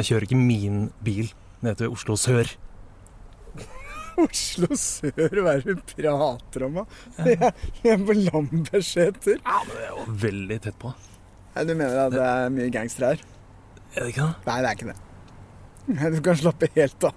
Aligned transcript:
jeg 0.00 0.08
kjører 0.10 0.26
ikke 0.26 0.40
min 0.40 0.82
bil 1.04 1.30
ned 1.64 1.76
til 1.80 1.92
Oslo 1.92 2.16
sør. 2.20 2.48
Oslo 4.24 4.68
sør, 4.78 5.40
hva 5.44 5.56
er 5.56 5.64
det 5.64 5.76
du 5.76 5.82
prater 5.92 6.66
om, 6.66 6.80
jeg 7.20 7.36
er 7.94 8.00
på 8.06 8.16
Lambertseter. 8.16 9.40
Ja, 9.44 9.60
men 9.66 9.76
det 9.76 9.84
er 9.86 9.92
jo 9.92 10.16
veldig 10.24 10.60
tett 10.66 10.80
på. 10.80 10.92
Nei, 11.54 11.64
Du 11.66 11.74
mener 11.74 12.06
at 12.06 12.14
det 12.14 12.24
er 12.24 12.52
mye 12.54 12.72
gangstere 12.72 13.14
her? 13.14 13.24
Er 13.94 14.04
det 14.06 14.12
ikke 14.12 14.26
det? 14.26 14.34
Nei, 14.46 14.58
det 14.62 14.68
er 14.70 14.78
ikke 14.78 14.90
det. 14.92 14.98
Du 16.14 16.20
kan 16.22 16.38
slappe 16.38 16.68
helt 16.76 17.06
av. 17.08 17.16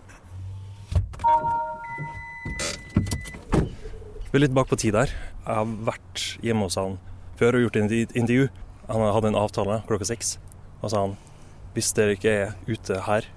Vi 4.34 4.40
er 4.40 4.42
litt 4.48 4.56
bak 4.58 4.72
på 4.72 4.80
tid 4.82 4.96
der. 4.98 5.12
Jeg 5.44 5.60
har 5.60 5.74
vært 5.86 6.24
hjemme 6.42 6.66
hos 6.66 6.80
han 6.80 6.98
før 7.38 7.60
og 7.60 7.68
gjort 7.68 7.78
et 7.84 8.16
intervju. 8.18 8.48
Han 8.90 9.06
hadde 9.14 9.30
en 9.30 9.38
avtale 9.38 9.76
klokka 9.86 10.08
seks. 10.10 10.38
Og 10.82 10.90
sa 10.90 11.04
han 11.06 11.14
hvis 11.74 11.94
dere 11.98 12.16
ikke 12.18 12.36
er 12.44 12.54
ute 12.70 13.00
her 13.08 13.28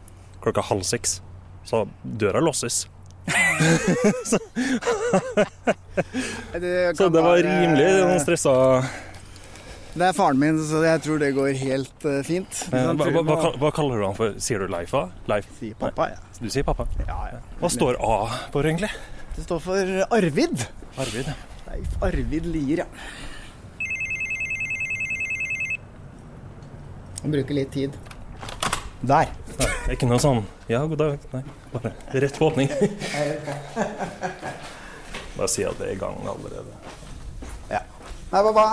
klokka 0.45 0.62
halv 0.69 0.84
seks, 0.87 1.20
så 1.67 1.87
døra 2.05 2.43
låses. 2.45 2.84
så, 4.31 4.39
så 6.95 7.09
det 7.11 7.23
var 7.25 7.41
rimelig 7.43 7.89
noen 8.05 8.20
stressa. 8.23 8.53
Det 9.97 10.05
er 10.05 10.12
faren 10.12 10.37
min, 10.39 10.59
så 10.61 10.83
jeg 10.84 11.01
tror 11.06 11.20
det 11.23 11.31
går 11.34 11.55
helt 11.56 12.05
uh, 12.05 12.20
fint. 12.27 12.59
Eh, 12.69 12.91
Hva, 13.01 13.09
hva, 13.17 13.23
hva, 13.25 13.53
hva 13.62 13.70
kaller 13.75 14.03
du 14.03 14.05
han 14.05 14.17
for? 14.19 14.34
Sier 14.45 14.61
du 14.61 14.69
Leif? 14.69 14.93
Leif? 15.31 15.48
Sier 15.56 15.78
pappa, 15.81 16.11
ja. 16.12 16.21
Du 16.37 16.50
sier 16.53 16.67
pappa. 16.69 16.84
ja, 17.00 17.17
ja. 17.33 17.41
Hva 17.62 17.71
står 17.73 17.97
A 18.05 18.19
for, 18.53 18.69
egentlig? 18.69 18.93
Det 19.39 19.47
står 19.47 19.62
for 19.65 19.95
Arvid. 20.19 20.67
Arvid. 21.00 21.33
Leif 21.71 21.97
Arvid 22.05 22.50
Lier, 22.53 22.84
ja. 22.84 22.89
Han 27.23 27.33
bruker 27.33 27.56
litt 27.56 27.73
tid. 27.75 27.97
Der. 29.07 29.15
Nei, 29.15 29.27
det 29.59 29.67
er 29.87 29.93
ikke 29.95 30.07
noe 30.11 30.19
sånn 30.19 30.41
Ja, 30.67 30.81
god 30.91 30.99
dag. 30.99 31.19
Nei, 31.31 31.43
bare 31.71 31.93
rett 32.25 32.39
på 32.41 32.47
åpning. 32.49 32.67
Bare 35.37 35.49
si 35.53 35.62
at 35.69 35.77
det 35.79 35.87
er 35.87 35.93
i 35.93 35.99
gang 36.01 36.17
allerede. 36.27 36.73
Ja. 37.71 37.81
Hei, 38.33 38.41
pappa. 38.49 38.65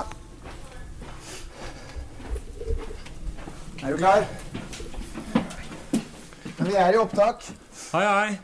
Er 3.84 3.90
du 3.92 3.98
klar? 4.00 4.24
Men 6.58 6.66
vi 6.70 6.76
er 6.80 6.94
i 6.96 6.98
opptak. 7.04 7.38
Hei, 7.92 8.06
hei. 8.08 8.40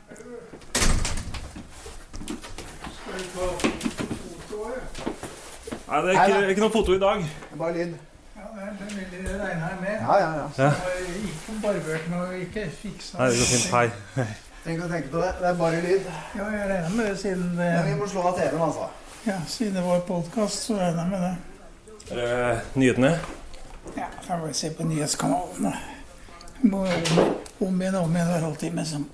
Nei, 5.88 6.00
det 6.06 6.10
er 6.12 6.14
ikke, 6.14 6.50
ikke 6.54 6.64
noe 6.68 6.76
foto 6.76 6.92
i 6.94 7.02
dag. 7.02 7.18
Bare 7.56 7.74
lyd. 7.80 8.09
Ja, 8.50 8.66
det 8.80 9.04
er 9.04 9.10
vil 9.12 9.30
jeg 9.30 9.40
regne 9.42 9.68
med. 9.82 9.96
Ja, 10.02 10.16
ja, 10.18 10.30
ja. 10.38 10.64
Ja. 10.64 10.72
Ikke 11.24 11.58
barbert 11.62 12.06
noe, 12.10 12.40
ikke 12.42 12.64
fiksa 12.82 13.20
Nei, 13.20 13.28
det 13.30 13.38
går 13.38 13.50
fint. 13.52 13.74
Hei. 13.76 14.26
Ikke 14.74 14.86
å 14.86 14.90
tenke 14.90 15.12
på 15.14 15.22
det. 15.22 15.30
Det 15.40 15.48
er 15.50 15.60
bare 15.60 15.82
lyd. 15.84 16.08
Ja, 16.38 16.48
jeg 16.56 16.70
regner 16.72 16.96
med 16.96 17.06
det 17.12 17.20
siden, 17.22 17.46
Men 17.60 17.86
vi 17.86 17.94
må 18.00 18.08
slå 18.10 18.24
av 18.32 18.40
TV-en, 18.40 18.64
altså. 18.66 18.88
ja, 19.28 19.38
siden 19.48 19.78
det 19.78 19.86
var 19.86 20.02
podkast, 20.10 20.66
så 20.66 20.80
regner 20.80 21.04
jeg 21.04 21.12
med 21.14 21.24
det. 21.28 21.32
Er 22.10 22.20
det 22.20 22.82
nyhetene? 22.82 23.14
Ja, 23.96 24.10
da 24.18 24.26
får 24.26 24.44
vi 24.48 24.58
se 24.64 24.74
på 24.80 24.90
nyhetskanalene. 24.90 25.74
Må 26.74 26.84
om, 26.90 27.82
igjen 27.82 27.96
og 28.02 28.10
om 28.10 28.18
igjen 28.18 28.34
hver 28.34 28.46
halvtime. 28.50 28.86
Som. 28.86 29.08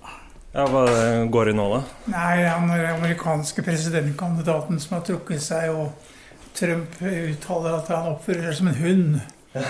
Ja, 0.56 0.66
Hva 0.72 0.88
går 1.36 1.52
i 1.52 1.60
nå, 1.60 1.70
da? 1.76 1.84
Nei, 2.16 2.36
han 2.48 2.72
er 2.72 2.94
amerikanske 2.96 3.68
presidentkandidaten 3.68 4.80
som 4.80 4.98
har 4.98 5.08
trukket 5.12 5.44
seg, 5.44 5.76
og 5.76 6.15
Trump 6.56 7.02
uttaler 7.02 7.74
at 7.82 7.90
han 7.92 8.14
oppfører 8.14 8.48
seg 8.48 8.56
som 8.62 8.68
en 8.72 8.80
hund. 8.80 9.20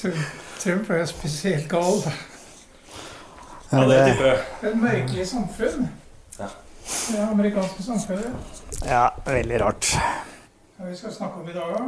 Trump, 0.00 0.22
Trump 0.58 0.90
er 0.90 1.02
jo 1.02 1.06
spesielt 1.12 1.68
gal. 1.70 2.02
Ja, 3.72 3.84
det 3.88 4.00
er 4.02 4.42
et 4.68 4.76
merkelig 4.76 5.28
samfunn. 5.30 5.86
Ja. 6.40 6.50
Det 7.12 7.22
amerikanske 7.30 7.82
samfunnet. 7.86 8.32
Ja, 8.84 9.06
veldig 9.26 9.60
rart. 9.62 9.92
Hva 10.76 10.90
vi 10.90 10.96
skal 10.98 11.14
snakke 11.14 11.40
om 11.40 11.48
i 11.48 11.54
dag, 11.54 11.70
da? 11.76 11.84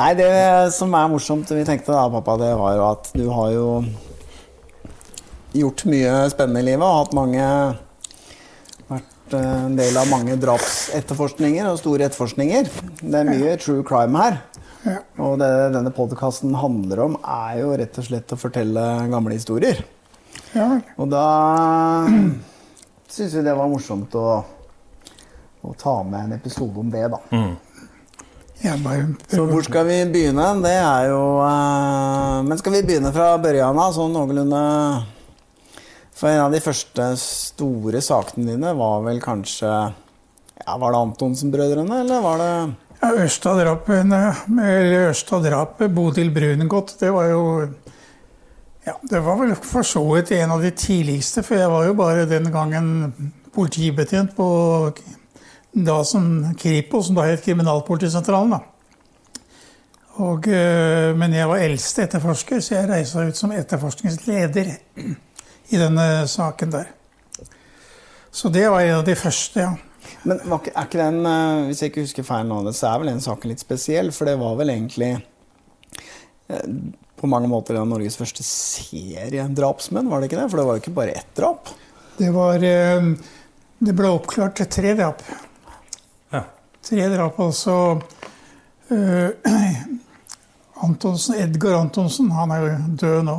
Nei, 0.00 0.10
det 0.18 0.32
som 0.74 0.92
er 0.98 1.08
morsomt, 1.12 1.54
vi 1.54 1.62
tenkte 1.68 1.94
da, 1.94 2.08
pappa, 2.10 2.34
det 2.42 2.50
var 2.58 2.74
jo 2.74 2.84
at 2.88 3.12
du 3.14 3.24
har 3.30 3.54
jo 3.54 3.68
gjort 5.54 5.84
mye 5.86 6.18
spennende 6.32 6.64
i 6.64 6.70
livet 6.72 6.82
og 6.82 6.98
hatt 7.04 7.14
mange 7.16 7.46
Vært 9.32 9.40
eh, 9.40 9.64
en 9.66 9.76
del 9.76 9.96
av 9.96 10.08
mange 10.10 10.36
drapsetterforskninger 10.40 11.68
og 11.70 11.78
store 11.80 12.06
etterforskninger. 12.08 12.68
Det 13.00 13.18
er 13.18 13.28
mye 13.28 13.56
true 13.60 13.84
crime 13.86 14.18
her. 14.20 14.38
Ja. 14.84 14.98
Og 15.22 15.38
det 15.40 15.48
denne 15.72 15.92
podkasten 15.94 16.54
handler 16.58 17.04
om, 17.06 17.16
er 17.22 17.60
jo 17.62 17.72
rett 17.78 17.98
og 18.00 18.08
slett 18.08 18.34
å 18.34 18.38
fortelle 18.40 18.84
gamle 19.12 19.36
historier. 19.36 19.84
Ja, 20.52 20.80
Og 21.00 21.08
da 21.12 21.24
syns 23.12 23.36
vi 23.36 23.44
det 23.44 23.54
var 23.56 23.70
morsomt 23.70 24.12
å, 24.18 24.42
å 25.62 25.74
ta 25.80 25.94
med 26.04 26.26
en 26.26 26.36
episode 26.36 26.76
om 26.80 26.90
det, 26.92 27.06
da. 27.12 27.20
Mm. 27.32 27.54
Så 29.32 29.42
hvor 29.48 29.64
skal 29.66 29.88
vi 29.88 29.96
begynne? 30.12 30.44
Det 30.62 30.76
er 30.76 31.08
jo 31.10 31.22
eh, 31.42 32.36
Men 32.46 32.60
skal 32.60 32.76
vi 32.76 32.84
begynne 32.86 33.10
fra 33.10 33.32
børjan 33.42 33.80
av, 33.80 33.96
sånn 33.96 34.14
noenlunde 34.14 34.60
For 36.22 36.30
en 36.30 36.44
av 36.44 36.52
de 36.54 36.60
første 36.62 37.02
store 37.18 37.98
sakene 37.98 38.52
dine 38.52 38.68
var 38.78 39.00
vel 39.02 39.18
kanskje 39.18 39.66
ja, 39.66 40.76
Var 40.78 40.92
det 40.94 41.00
Antonsen-brødrene, 41.00 41.96
eller 42.04 42.20
var 42.22 42.38
det 42.38 42.50
Ja, 43.02 43.08
Ørsta-drapet, 45.08 45.88
Bodil 45.90 46.30
Brungot, 46.30 46.94
det 47.00 47.10
var 47.10 47.26
jo 47.32 47.40
Ja, 48.86 48.94
det 49.10 49.22
var 49.24 49.40
vel 49.40 49.56
for 49.58 49.82
så 49.82 50.04
vidt 50.12 50.30
en 50.36 50.54
av 50.54 50.62
de 50.62 50.70
tidligste, 50.70 51.42
for 51.42 51.58
jeg 51.58 51.70
var 51.74 51.88
jo 51.88 51.98
bare 51.98 52.28
den 52.30 52.46
gangen 52.54 52.86
politibetjent 53.54 54.36
på 54.38 54.46
da 55.74 55.98
som 56.06 56.54
Kripos, 56.58 57.08
som 57.08 57.18
da 57.18 57.26
het 57.26 57.42
Kriminalpolitisentralen. 57.42 58.54
da. 58.54 58.60
Og, 60.22 60.46
eh, 60.46 61.14
men 61.16 61.34
jeg 61.34 61.48
var 61.48 61.62
eldste 61.62 62.06
etterforsker, 62.06 62.60
så 62.60 62.74
jeg 62.74 62.90
reisa 62.90 63.26
ut 63.26 63.38
som 63.38 63.54
etterforskningsleder 63.54 64.74
i 65.72 65.80
denne 65.80 66.26
saken 66.28 66.74
der. 66.74 66.90
Så 68.32 68.48
det 68.52 68.68
var 68.68 68.80
en 68.80 69.00
av 69.00 69.04
de 69.04 69.16
første, 69.18 69.60
ja. 69.60 69.72
Men 70.26 70.40
er 70.40 70.84
ikke 70.84 71.00
den, 71.00 71.20
eh, 71.26 71.66
hvis 71.68 71.82
jeg 71.82 71.92
ikke 71.92 72.04
husker 72.06 72.26
feil 72.26 72.48
nå, 72.48 72.60
så 72.72 72.92
er 72.92 73.02
vel 73.02 73.12
den 73.12 73.22
saken 73.22 73.52
litt 73.52 73.62
spesiell, 73.62 74.12
for 74.14 74.28
det 74.28 74.38
var 74.40 74.56
vel 74.58 74.72
egentlig 74.74 75.12
eh, 76.48 76.66
på 77.18 77.30
mange 77.30 77.50
måter 77.50 77.76
den 77.78 77.90
Norges 77.90 78.18
første 78.18 78.44
serie 78.46 79.46
drapsmenn, 79.54 80.10
var 80.10 80.20
det 80.20 80.30
ikke 80.30 80.40
det? 80.40 80.48
For 80.50 80.60
det 80.60 80.66
var 80.68 80.78
jo 80.78 80.84
ikke 80.84 80.96
bare 80.96 81.16
ett 81.20 81.32
drap. 81.38 81.72
Det 82.18 82.30
var 82.34 82.64
eh, 82.66 83.12
Det 83.82 83.94
ble 83.98 84.10
oppklart 84.14 84.56
til 84.60 84.70
tre 84.70 84.94
drap. 84.98 85.22
Ja. 86.30 86.44
Tre 86.86 87.08
drap, 87.10 87.40
altså. 87.42 87.76
Uh, 88.92 89.30
Antonsen, 90.86 91.34
Edgar 91.40 91.80
Antonsen, 91.80 92.30
han 92.30 92.52
er 92.54 92.62
jo 92.62 92.70
død 93.02 93.24
nå. 93.26 93.36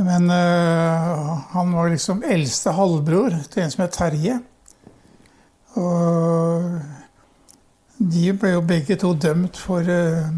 Men 0.00 0.30
eh, 0.32 1.30
han 1.52 1.72
var 1.76 1.90
liksom 1.92 2.22
eldste 2.24 2.72
halvbror 2.76 3.34
til 3.52 3.62
en 3.66 3.72
som 3.74 3.82
het 3.84 3.92
Terje. 3.98 4.38
Og 5.78 6.80
de 8.00 8.32
ble 8.40 8.54
jo 8.54 8.62
begge 8.64 8.96
to 9.00 9.12
dømt 9.20 9.58
for 9.60 9.84
eh, 9.84 10.30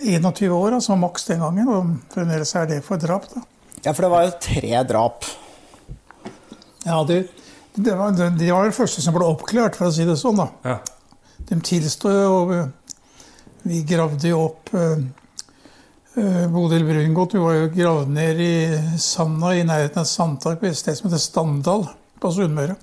21 0.00 0.52
år, 0.54 0.76
altså 0.78 0.96
maks 1.00 1.26
den 1.30 1.40
gangen. 1.44 1.68
Og 1.72 1.94
fremdeles 2.14 2.54
er 2.56 2.68
det 2.70 2.82
for 2.86 3.00
drap, 3.00 3.26
da. 3.32 3.42
Ja, 3.84 3.94
for 3.96 4.04
det 4.04 4.10
var 4.12 4.26
jo 4.26 4.34
tre 4.44 4.82
drap. 4.88 5.24
Ja, 6.84 6.98
de, 7.08 7.22
de, 7.76 7.90
var, 7.96 8.12
de, 8.16 8.28
de 8.40 8.50
var 8.52 8.68
de 8.68 8.76
første 8.76 9.00
som 9.04 9.16
ble 9.16 9.24
oppklart, 9.28 9.76
for 9.78 9.88
å 9.88 9.94
si 9.94 10.04
det 10.08 10.18
sånn. 10.20 10.40
da. 10.40 10.48
Ja. 10.64 10.78
De 11.48 11.58
tilstod 11.64 12.12
jo 12.12 12.36
og 12.42 12.52
vi- 13.64 13.82
gravde 13.88 14.28
jo 14.30 14.44
opp 14.50 14.70
eh, 14.76 15.00
Bodil 16.14 16.84
Brungot. 16.84 17.34
Var 17.34 17.58
jo 17.58 17.72
gravd 17.74 18.14
ned 18.14 18.40
i 18.42 18.54
sanda 18.98 19.54
i 19.54 19.64
nærheten 19.66 20.02
av 20.02 20.08
sandtak 20.08 20.64
et 20.66 20.78
sted 20.78 20.98
som 20.98 21.08
heter 21.08 21.22
Standal 21.22 21.86
på 22.20 22.32
Sunnmøre. 22.34 22.76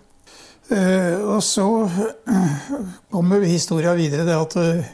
Eh, 0.69 1.15
og 1.23 1.43
så 1.43 1.65
eh, 1.87 2.55
kommer 3.11 3.43
historia 3.47 3.93
videre, 3.95 4.25
det 4.27 4.35
at 4.35 4.55
eh, 4.59 4.89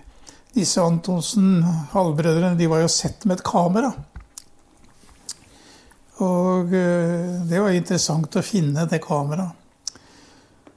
disse 0.54 0.82
Antonsen, 0.82 1.64
halvbrødrene, 1.94 2.58
de 2.58 2.68
var 2.70 2.84
jo 2.84 2.92
sett 2.94 3.26
med 3.26 3.40
et 3.40 3.46
kamera. 3.48 3.90
Og 6.22 6.74
eh, 6.78 7.42
det 7.50 7.62
var 7.62 7.74
interessant 7.74 8.38
å 8.38 8.46
finne 8.46 8.86
det 8.90 9.02
kameraet. 9.02 9.60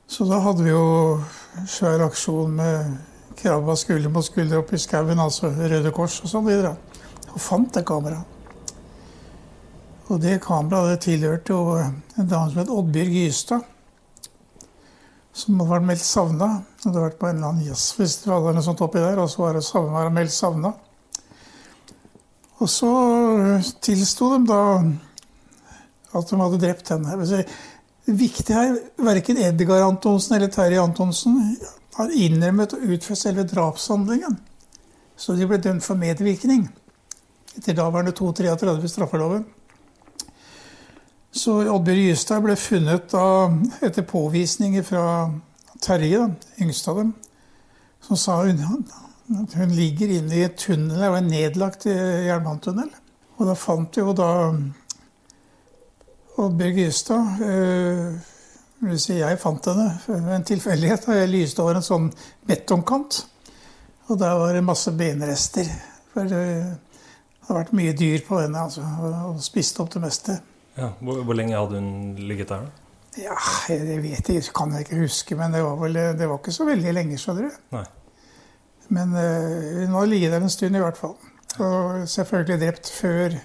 Så 0.09 0.25
da 0.25 0.39
hadde 0.39 0.63
vi 0.63 0.71
jo 0.71 1.19
svær 1.67 2.05
aksjon 2.07 2.53
med 2.57 2.93
krabba 3.37 3.75
skulder 3.77 4.13
mot 4.15 4.25
skulder 4.25 4.63
oppe 4.63 4.79
i 4.79 4.81
skauen, 4.81 5.19
altså 5.19 5.51
Røde 5.51 5.91
Kors 5.93 6.21
og 6.23 6.31
sånn 6.31 6.47
videre. 6.47 6.77
Og 7.35 7.41
fant 7.43 7.73
det 7.75 7.85
kameraet. 7.87 8.33
Og 10.07 10.21
det 10.23 10.39
kameraet 10.45 10.93
det 10.95 11.01
tilhørte 11.09 11.53
jo 11.53 11.75
en 11.81 12.29
dame 12.31 12.51
som 12.53 12.61
het 12.61 12.71
Oddbjørg 12.71 13.17
Gystad. 13.17 13.73
som 15.37 15.59
hadde 15.61 15.69
vært 15.71 15.89
meldt 15.91 16.05
savna. 16.07 16.47
Hadde 16.85 17.03
vært 17.03 17.19
på 17.21 17.29
en 17.29 17.37
eller 17.37 17.51
annen 17.51 17.67
jazzfestival 17.67 18.39
eller 18.41 18.57
noe 18.57 18.65
sånt 18.65 18.81
oppi 18.87 19.03
der, 19.03 19.19
og 19.21 19.29
så 19.29 19.43
var 19.43 19.59
det 19.59 19.65
savna, 19.67 19.93
var 19.99 20.15
meldt 20.15 20.33
savna. 20.33 20.73
Og 22.57 22.71
så 22.73 22.93
tilsto 23.85 24.31
de 24.33 24.47
da 24.49 24.61
at 26.17 26.31
de 26.31 26.41
hadde 26.41 26.63
drept 26.63 26.89
henne. 26.95 27.19
Det 27.21 27.43
viktige 28.17 28.57
her, 28.57 28.79
verken 28.97 29.43
Edgar 29.43 29.85
Antonsen 29.85 30.39
eller 30.39 30.49
Terje 30.55 30.81
Antonsen 30.81 31.37
har 31.99 32.17
innrømmet 32.17 32.73
å 32.73 32.81
utføre 32.95 33.21
selve 33.21 33.45
drapshandlingen. 33.51 34.39
Så 35.21 35.37
de 35.37 35.49
ble 35.49 35.61
dømt 35.61 35.85
for 35.85 36.01
medvirkning 36.01 36.69
etter 37.57 37.77
daværende 37.77 38.13
233 38.17 38.85
i 38.85 38.91
straffeloven. 38.93 39.47
Så 41.37 41.59
Oddbjørg 41.69 42.05
Gystad 42.07 42.45
ble 42.45 42.57
funnet 42.57 43.11
da, 43.13 43.25
etter 43.85 44.07
påvisninger 44.09 44.85
fra 44.87 45.03
Terje, 45.85 46.23
da, 46.23 46.55
yngste 46.65 46.93
av 46.93 47.01
dem, 47.03 47.11
som 48.07 48.21
sa 48.21 48.39
hun, 48.47 48.87
at 49.43 49.57
hun 49.59 49.75
ligger 49.77 50.15
inne 50.17 50.39
i 50.39 50.47
et 50.47 50.57
tunnel, 50.61 51.03
og 51.11 51.19
en 51.19 51.29
nedlagt 51.29 51.85
jernbanetunnel. 51.91 52.89
Og 53.37 53.51
da 53.51 53.57
fant 53.59 53.99
jo 53.99 54.15
da 54.17 54.31
Oddbjørg 56.37 56.81
Gystad 56.81 57.43
øh, 57.45 58.17
vil 58.81 59.01
si 59.01 59.19
Jeg 59.19 59.39
fant 59.41 59.69
henne 59.71 59.91
ved 60.07 60.35
en 60.37 60.45
tilfeldighet. 60.45 61.09
Jeg 61.09 61.33
lyste 61.33 61.63
over 61.65 61.79
en 61.79 61.85
sånn 61.85 62.11
betongkant. 62.49 63.23
Og 64.07 64.19
der 64.21 64.37
var 64.39 64.53
det 64.53 64.65
masse 64.65 64.93
benrester. 64.93 65.69
For 66.13 66.29
det 67.47 67.55
har 67.55 67.61
vært 67.61 67.77
mye 67.79 67.93
dyr 67.95 68.25
på 68.27 68.41
henne 68.41 68.59
altså, 68.59 68.83
og 69.31 69.37
spist 69.45 69.79
opp 69.79 69.93
det 69.95 70.01
meste. 70.03 70.41
Ja, 70.75 70.89
hvor, 70.99 71.21
hvor, 71.23 71.37
lenge 71.39 71.55
hadde 71.55 71.79
hun 71.79 72.17
ligget 72.19 72.51
der? 72.51 72.65
da? 72.67 72.87
Ja, 73.17 73.37
Jeg 73.71 74.03
vet 74.03 74.29
ikke, 74.29 74.53
kan 74.59 74.75
jeg 74.75 74.89
ikke 74.89 74.99
huske, 75.05 75.39
men 75.39 75.55
det 75.55 75.63
var, 75.63 75.79
vel, 75.79 75.95
det 76.19 76.27
var 76.27 76.41
ikke 76.41 76.57
så 76.57 76.67
veldig 76.67 76.97
lenge. 76.99 77.21
skjønner 77.23 77.47
du. 77.47 77.63
Nei. 77.77 77.85
Men 78.99 79.15
uh, 79.15 79.87
hun 79.87 79.95
har 79.95 80.11
ligget 80.11 80.35
der 80.35 80.43
en 80.43 80.51
stund 80.51 80.77
i 80.77 80.83
hvert 80.83 80.99
fall. 80.99 81.15
Og 81.63 82.09
selvfølgelig 82.11 82.61
drept 82.61 82.91
før 82.91 83.39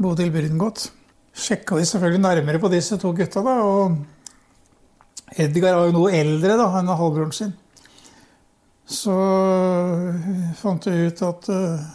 Bodil 0.00 0.32
Brungot. 0.32 0.88
Sjekka 1.36 1.76
de 1.76 1.86
selvfølgelig 1.86 2.24
nærmere 2.24 2.64
på 2.64 2.72
disse 2.72 2.96
to 2.96 3.12
gutta, 3.12 3.44
da. 3.44 3.60
Og 3.60 5.36
Edgar 5.36 5.76
var 5.76 5.90
jo 5.90 5.98
noe 6.00 6.16
eldre 6.16 6.56
da, 6.56 6.72
enn 6.80 6.90
halvbroren 6.96 7.36
sin. 7.36 7.52
Så 8.88 9.14
fant 10.58 10.88
vi 10.88 11.12
ut 11.12 11.28
at 11.28 11.52
uh, 11.52 11.90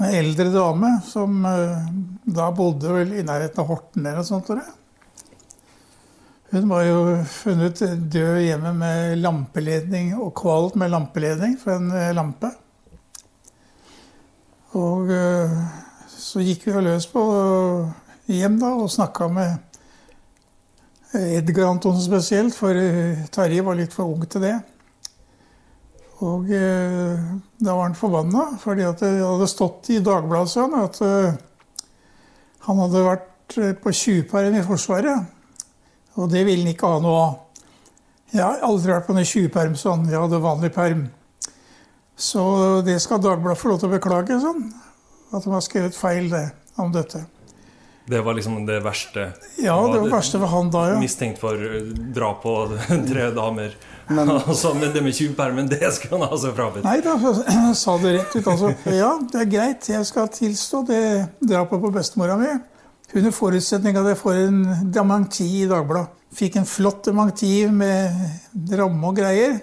en 0.00 0.14
eldre 0.16 0.48
dame 0.52 0.90
som 1.06 1.44
uh, 1.44 1.88
da 2.24 2.50
bodde 2.56 2.92
vel 2.94 3.14
i 3.18 3.24
nærheten 3.26 3.62
av 3.62 3.68
Horten 3.70 4.04
eller 4.04 4.22
noe 4.22 4.28
sånt. 4.28 4.46
Tror 4.48 4.62
jeg. 4.62 4.72
Hun 6.50 6.66
var 6.72 6.82
jo 6.86 7.00
funnet 7.30 7.82
død 8.10 8.40
hjemme 8.42 8.72
med 8.80 9.20
lampeledning 9.20 10.14
og 10.18 10.32
kvalt 10.40 10.78
med 10.80 10.90
lampeledning 10.94 11.54
for 11.60 11.76
en 11.76 11.92
uh, 11.94 12.10
lampe. 12.16 12.52
Og 14.78 15.08
så 16.14 16.44
gikk 16.46 16.68
vi 16.68 16.82
løs 16.86 17.08
på 17.10 17.22
hjem 18.30 18.60
da 18.60 18.68
og 18.78 18.92
snakka 18.94 19.26
med 19.34 19.56
Edgar 21.18 21.72
Antonsen 21.72 22.04
spesielt, 22.04 22.54
for 22.54 22.78
Terje 23.34 23.64
var 23.66 23.74
litt 23.80 23.96
for 23.96 24.12
ung 24.12 24.22
til 24.30 24.44
det. 24.46 24.52
Og 26.20 26.50
eh, 26.52 27.20
da 27.64 27.74
var 27.74 27.86
han 27.86 27.96
forbanna, 27.96 28.46
fordi 28.60 28.84
det 29.00 29.12
hadde 29.22 29.48
stått 29.48 29.88
i 29.94 30.02
Dagbladet 30.04 30.52
sånn 30.52 30.74
at 30.76 31.00
eh, 31.04 31.38
han 32.66 32.82
hadde 32.82 33.04
vært 33.06 33.56
eh, 33.56 33.72
på 33.80 33.92
tjuvperm 33.96 34.58
i 34.58 34.64
Forsvaret. 34.66 35.24
Og 36.20 36.28
det 36.28 36.44
ville 36.44 36.66
han 36.66 36.74
ikke 36.74 36.90
ha 36.92 37.00
noe 37.00 37.22
av. 37.22 37.64
Jeg 38.30 38.44
har 38.44 38.60
aldri 38.66 38.92
vært 38.92 39.08
på 39.08 39.16
en 39.16 39.26
tjuvperm 39.26 39.74
sånn. 39.80 40.04
Jeg 40.10 40.20
hadde 40.20 40.44
vanlig 40.44 40.70
perm. 40.74 41.06
Så 42.20 42.44
det 42.84 42.98
skal 43.00 43.22
Dagbladet 43.24 43.58
få 43.58 43.72
lov 43.72 43.80
til 43.80 43.88
å 43.88 43.96
beklage, 43.96 44.36
sånn. 44.44 44.66
At 45.32 45.46
de 45.46 45.54
har 45.54 45.64
skrevet 45.64 45.96
feil 45.96 46.28
det, 46.30 46.50
om 46.76 46.92
dette. 46.92 47.24
Det 48.10 48.20
var 48.26 48.34
liksom 48.34 48.66
det 48.66 48.80
verste? 48.82 49.28
Ja, 49.56 49.76
det 49.86 50.00
var 50.00 50.04
det 50.08 50.12
verste 50.12 50.38
for 50.42 50.50
han 50.50 50.70
da, 50.74 50.80
ja. 50.90 50.98
Mistenkt 50.98 51.38
for 51.38 51.60
drap 52.14 52.42
på 52.42 52.54
tre 53.10 53.28
damer? 53.36 53.76
Men, 54.10 54.30
altså, 54.48 54.72
men 54.74 54.90
det 54.94 55.02
med 55.04 55.14
tjuvpermen, 55.14 55.68
det 55.70 55.92
skal 55.94 56.16
han 56.16 56.26
altså 56.26 56.50
frabedt? 56.56 56.82
Nei 56.88 56.96
da, 57.04 57.14
jeg 57.20 57.76
sa 57.84 57.94
det 58.02 58.16
rett 58.16 58.34
ut. 58.34 58.50
Altså. 58.50 58.72
Ja, 58.90 59.12
det 59.30 59.44
er 59.44 59.52
greit, 59.52 59.90
jeg 59.92 60.08
skal 60.08 60.30
tilstå 60.34 60.82
det 60.90 61.04
drapet 61.38 61.84
på 61.84 61.92
bestemora 61.94 62.38
mi. 62.40 62.50
Under 63.14 63.34
forutsetning 63.34 63.98
av 63.98 64.06
at 64.06 64.16
jeg 64.16 64.22
får 64.24 64.42
en 64.48 64.60
dementi 64.94 65.46
i 65.62 65.64
Dagbladet. 65.70 66.18
Fikk 66.34 66.60
en 66.60 66.66
flott 66.70 67.06
dementi 67.06 67.54
med 67.70 68.74
ramme 68.78 69.10
og 69.10 69.18
greier. 69.18 69.58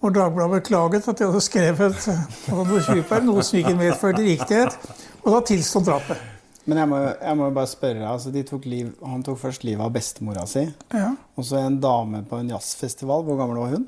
Hvor 0.00 0.12
Dagbladet 0.12 0.60
beklaget 0.60 1.08
at 1.08 1.20
jeg 1.20 1.32
hadde 1.32 1.44
skrevet 1.44 2.06
noe 2.52 2.80
tjuvperm, 2.84 3.28
noe 3.28 3.44
som 3.44 3.60
ikke 3.60 3.76
medførte 3.76 4.24
riktighet. 4.24 4.76
Og 5.24 5.32
da 5.32 5.44
tilsto 5.48 5.80
drapet. 5.84 6.35
Men 6.66 6.80
jeg 6.82 6.90
må, 6.90 6.98
jeg 7.14 7.38
må 7.38 7.48
bare 7.54 7.70
spørre. 7.70 8.06
Altså, 8.10 8.32
tok 8.46 8.64
liv, 8.66 8.90
han 9.06 9.22
tok 9.26 9.38
først 9.38 9.66
livet 9.66 9.84
av 9.84 9.92
bestemora 9.94 10.46
si. 10.50 10.64
Ja. 10.90 11.12
Og 11.38 11.46
så 11.46 11.60
en 11.62 11.78
dame 11.82 12.24
på 12.26 12.40
en 12.42 12.50
jazzfestival. 12.50 13.22
Hvor 13.26 13.38
gammel 13.38 13.60
var 13.62 13.76
hun? 13.76 13.86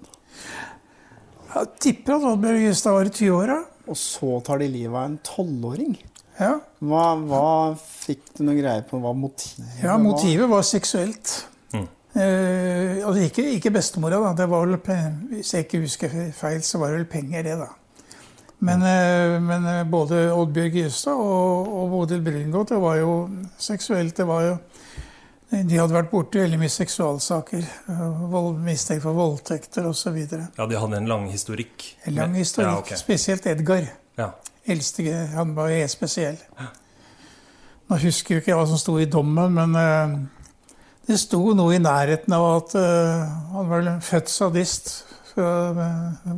Jeg 1.49 1.73
tipper 1.83 2.19
at 2.19 2.29
Oddbjørg 2.29 2.69
Justad 2.69 2.95
var 2.95 3.11
i 3.11 3.15
20-åra. 3.17 3.59
Og 3.89 3.99
så 3.99 4.39
tar 4.47 4.63
de 4.63 4.71
livet 4.71 4.95
av 4.95 5.09
en 5.09 5.19
tolvåring. 5.27 5.97
Ja. 6.39 6.53
Hva, 6.85 7.05
hva, 7.27 7.45
fikk 7.75 8.29
du 8.37 8.45
noen 8.45 8.61
greie 8.61 8.85
på? 8.87 9.01
Hva 9.03 9.15
motivet 9.17 9.83
Ja, 9.83 9.97
motivet 9.99 10.47
var 10.51 10.63
seksuelt. 10.67 11.33
Mm. 11.75 11.89
Eh, 12.15 13.01
altså 13.03 13.25
ikke, 13.25 13.47
ikke 13.57 13.75
bestemora, 13.75 14.21
da. 14.23 14.37
Det 14.39 14.47
var 14.53 14.69
vel, 14.69 14.79
hvis 15.33 15.55
jeg 15.57 15.67
ikke 15.67 15.83
husker 15.83 16.15
feil, 16.37 16.63
så 16.63 16.79
var 16.79 16.93
det 16.93 17.01
vel 17.01 17.11
penger, 17.11 17.49
det, 17.49 17.59
da. 17.65 17.73
Men, 18.59 18.83
eh, 18.83 19.41
men 19.41 19.67
eh, 19.67 19.85
både 19.87 20.33
Oddbjørg 20.35 20.81
Gystad 20.81 21.15
og, 21.15 21.69
og 21.69 21.91
Bodil 21.93 22.23
Brungot, 22.27 22.73
det 22.73 22.81
var 22.83 22.97
jo 22.99 23.13
seksuelt. 23.59 24.17
Det 24.17 24.27
var 24.27 24.47
jo 24.49 24.57
de 25.49 25.79
hadde 25.81 25.95
vært 25.95 26.11
borti 26.11 26.43
veldig 26.43 26.59
mye 26.61 26.69
seksualsaker. 26.69 27.63
Mistenkt 28.61 29.01
for 29.01 29.17
voldtekter 29.17 29.87
osv. 29.89 30.19
Ja, 30.19 30.67
de 30.69 30.77
hadde 30.77 30.99
en 30.99 31.07
lang 31.09 31.25
historikk? 31.33 31.87
En 32.05 32.19
lang 32.19 32.35
historikk. 32.37 32.69
Ja, 32.69 32.83
okay. 32.83 32.99
Spesielt 33.01 33.47
Edgar. 33.49 33.87
Ja. 34.21 34.27
Eldste, 34.69 35.07
han 35.33 35.55
var 35.57 35.73
helt 35.73 35.95
spesiell. 35.95 36.37
Nå 37.89 37.97
husker 38.03 38.35
jeg 38.37 38.45
ikke 38.45 38.59
hva 38.59 38.67
som 38.69 38.77
sto 38.77 38.99
i 39.01 39.09
dommen, 39.09 39.57
men 39.57 40.29
det 41.09 41.17
sto 41.17 41.41
noe 41.57 41.79
i 41.79 41.81
nærheten 41.81 42.37
av 42.37 42.45
at 42.59 42.77
han 43.55 43.73
var 43.73 43.89
født 44.05 44.29
sadist 44.29 44.93
fra 45.31 45.49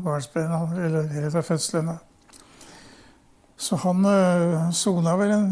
barnsben, 0.06 0.54
eller, 0.86 1.10
fra 1.34 1.42
fødselen. 1.50 1.90
Så 3.60 3.76
han 3.76 4.04
øh, 4.08 4.72
sona 4.72 5.14
vel 5.20 5.34
en 5.36 5.48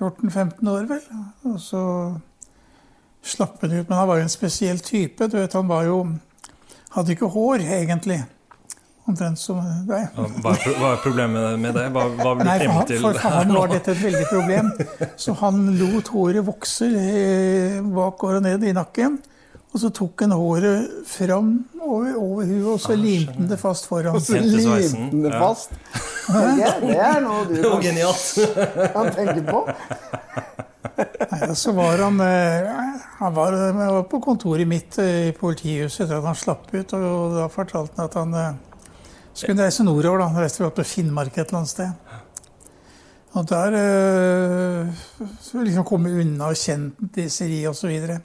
14-15 0.00 0.70
år, 0.72 0.86
vel. 0.88 1.02
Og 1.44 1.58
så 1.60 1.82
slapp 3.22 3.60
han 3.60 3.74
ut. 3.74 3.88
Men 3.88 3.98
han 3.98 4.08
var 4.08 4.20
jo 4.20 4.26
en 4.26 4.32
spesiell 4.32 4.80
type. 4.80 5.28
Du 5.28 5.36
vet, 5.36 5.52
han 5.52 5.68
var 5.68 5.88
jo 5.90 6.04
Hadde 6.92 7.14
ikke 7.14 7.28
hår, 7.32 7.62
egentlig. 7.72 8.18
Omtrent 9.08 9.40
som 9.40 9.62
deg. 9.88 10.10
Hva, 10.44 10.52
hva 10.52 10.90
er 10.90 10.98
problemet 11.00 11.54
med 11.58 11.72
det? 11.72 11.86
Hva, 11.94 12.02
hva 12.18 12.34
vil 12.36 12.44
du 12.44 12.50
frem 12.50 12.74
til? 12.90 12.98
For, 13.00 13.16
for 13.16 13.36
han 13.38 13.54
var 13.56 13.70
dette 13.72 13.94
et 13.94 14.02
veldig 14.02 14.26
problem. 14.28 14.68
Så 15.24 15.32
han 15.40 15.62
lot 15.80 16.10
håret 16.12 16.44
vokse 16.44 16.90
bak 17.96 18.26
og 18.28 18.42
ned 18.44 18.68
i 18.68 18.74
nakken. 18.76 19.16
Og 19.72 19.80
så 19.80 19.88
tok 19.88 20.20
han 20.20 20.34
håret 20.36 20.88
fram 21.08 21.52
over, 21.80 22.16
over 22.20 22.44
huet, 22.44 22.66
og 22.74 22.80
så 22.80 22.92
ah, 22.92 22.98
limte 23.00 23.36
han 23.38 23.48
det 23.48 23.56
fast 23.60 23.86
foran. 23.88 24.18
Og 24.18 24.24
så 24.24 24.36
limte 24.36 24.98
han 24.98 25.22
det 25.24 25.32
fast? 25.32 25.72
Ja. 26.28 26.74
Det, 26.82 26.92
er 26.92 27.22
noe 27.24 27.46
du 27.48 27.56
kan, 27.64 27.86
kan 28.92 29.08
tenke 29.16 29.42
på. 29.48 29.62
Nei, 30.92 31.54
så 31.56 31.72
var 31.72 32.02
han, 32.04 32.20
eh, 32.20 32.68
han 33.18 33.34
var, 33.34 33.56
var, 33.78 34.02
på 34.10 34.20
kontoret 34.20 34.68
mitt 34.68 34.98
eh, 35.00 35.30
i 35.30 35.32
politihuset 35.36 36.04
etter 36.04 36.18
at 36.20 36.28
han 36.28 36.36
slapp 36.38 36.68
ut. 36.74 36.92
Og 36.98 37.38
da 37.38 37.48
fortalte 37.52 37.96
han 37.96 38.10
at 38.10 38.18
han 38.20 38.36
eh, 38.38 38.52
skulle 39.32 39.64
reise 39.64 39.86
nordover. 39.88 40.20
da, 40.20 40.28
Han 40.34 40.44
reiste 40.44 40.68
til 40.68 40.88
Finnmark 40.90 41.32
et 41.38 41.46
eller 41.46 41.62
annet 41.62 41.72
sted. 41.72 41.90
Og 43.32 43.48
der 43.48 43.72
liksom 45.64 45.86
komme 45.88 46.12
unna 46.20 46.50
kjendiseri 46.52 47.62
osv. 47.70 47.88
Og, 47.88 48.12
så 48.12 48.20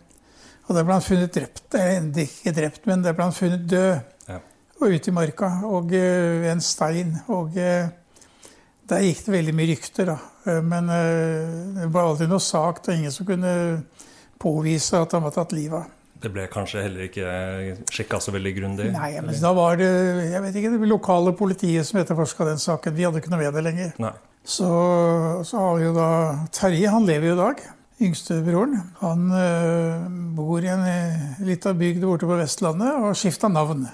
og 0.67 0.75
der 0.75 0.83
ble 0.83 0.97
han 0.97 1.05
funnet 1.05 1.33
drept. 1.36 1.77
Ikke 2.24 2.53
drept, 2.55 2.83
men 2.89 3.03
der 3.05 3.15
ble 3.15 3.29
han 3.29 3.36
funnet 3.36 3.63
død. 3.71 4.13
Ja. 4.27 4.39
Og 4.81 4.93
ute 4.93 5.12
i 5.12 5.15
marka. 5.15 5.51
Og 5.67 5.91
ved 5.93 6.43
uh, 6.43 6.47
en 6.51 6.63
stein. 6.63 7.15
Og 7.31 7.55
uh, 7.55 7.88
der 8.88 9.05
gikk 9.05 9.24
det 9.25 9.36
veldig 9.38 9.55
mye 9.55 9.69
rykter, 9.71 10.12
da. 10.12 10.17
Uh, 10.47 10.59
men 10.63 10.91
det 11.77 11.88
var 11.95 12.09
aldri 12.12 12.27
noe 12.27 12.43
sak. 12.43 12.81
Det 12.83 12.91
var 12.91 13.00
ingen 13.00 13.15
som 13.15 13.29
kunne 13.29 13.53
påvise 14.38 15.00
at 15.00 15.15
han 15.15 15.24
var 15.24 15.36
tatt 15.38 15.55
livet 15.55 15.79
av. 15.79 15.93
Det 16.17 16.31
ble 16.33 16.47
kanskje 16.50 16.81
heller 16.81 17.05
ikke 17.05 17.25
sjekka 17.93 18.19
så 18.24 18.33
veldig 18.33 18.53
grundig? 18.55 18.88
Nei, 18.89 19.12
men 19.21 19.38
da 19.38 19.51
var 19.53 19.77
det 19.77 19.88
jeg 20.31 20.41
vet 20.47 20.55
ikke, 20.57 20.71
det 20.74 20.89
lokale 20.89 21.33
politiet 21.38 21.86
som 21.86 22.00
etterforska 22.01 22.47
den 22.47 22.62
saken. 22.62 22.95
Vi 22.97 23.05
hadde 23.05 23.21
ikke 23.21 23.31
noe 23.31 23.43
med 23.43 23.53
det 23.53 23.63
lenger. 23.67 23.91
Nei. 24.01 24.15
Så, 24.41 24.67
så 25.45 25.59
har 25.62 25.77
vi 25.77 25.86
jo 25.86 25.93
da 25.93 26.09
Terje, 26.55 26.89
han 26.89 27.05
lever 27.05 27.29
jo 27.29 27.36
i 27.38 27.41
dag. 27.43 27.62
Yngstebroren. 28.01 28.75
Han 29.01 29.32
øh, 29.34 30.10
bor 30.38 30.63
i 30.63 30.70
en 30.74 30.84
lita 31.46 31.74
bygd 31.74 32.04
borte 32.06 32.30
på 32.30 32.38
Vestlandet 32.39 33.00
og 33.01 33.16
skifta 33.18 33.50
navn. 33.51 33.88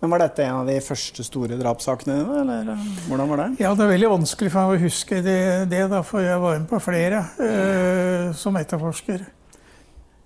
Men 0.00 0.12
Var 0.12 0.20
dette 0.20 0.44
en 0.44 0.60
av 0.60 0.68
de 0.68 0.76
første 0.84 1.24
store 1.24 1.56
drapssakene 1.58 2.18
dine, 2.20 2.58
eller 2.60 2.82
hvordan 3.08 3.30
var 3.30 3.40
det? 3.40 3.46
Ja, 3.62 3.72
det 3.74 3.86
er 3.86 3.94
veldig 3.94 4.10
vanskelig 4.12 4.52
for 4.52 4.68
meg 4.68 4.76
å 4.76 4.84
huske 4.84 5.22
det, 5.24 5.38
det 5.72 5.86
da, 5.90 6.02
for 6.06 6.22
jeg 6.22 6.42
var 6.42 6.58
med 6.60 6.68
på 6.70 6.80
flere 6.84 7.22
øh, 7.40 8.34
som 8.36 8.58
etterforsker. 8.60 9.24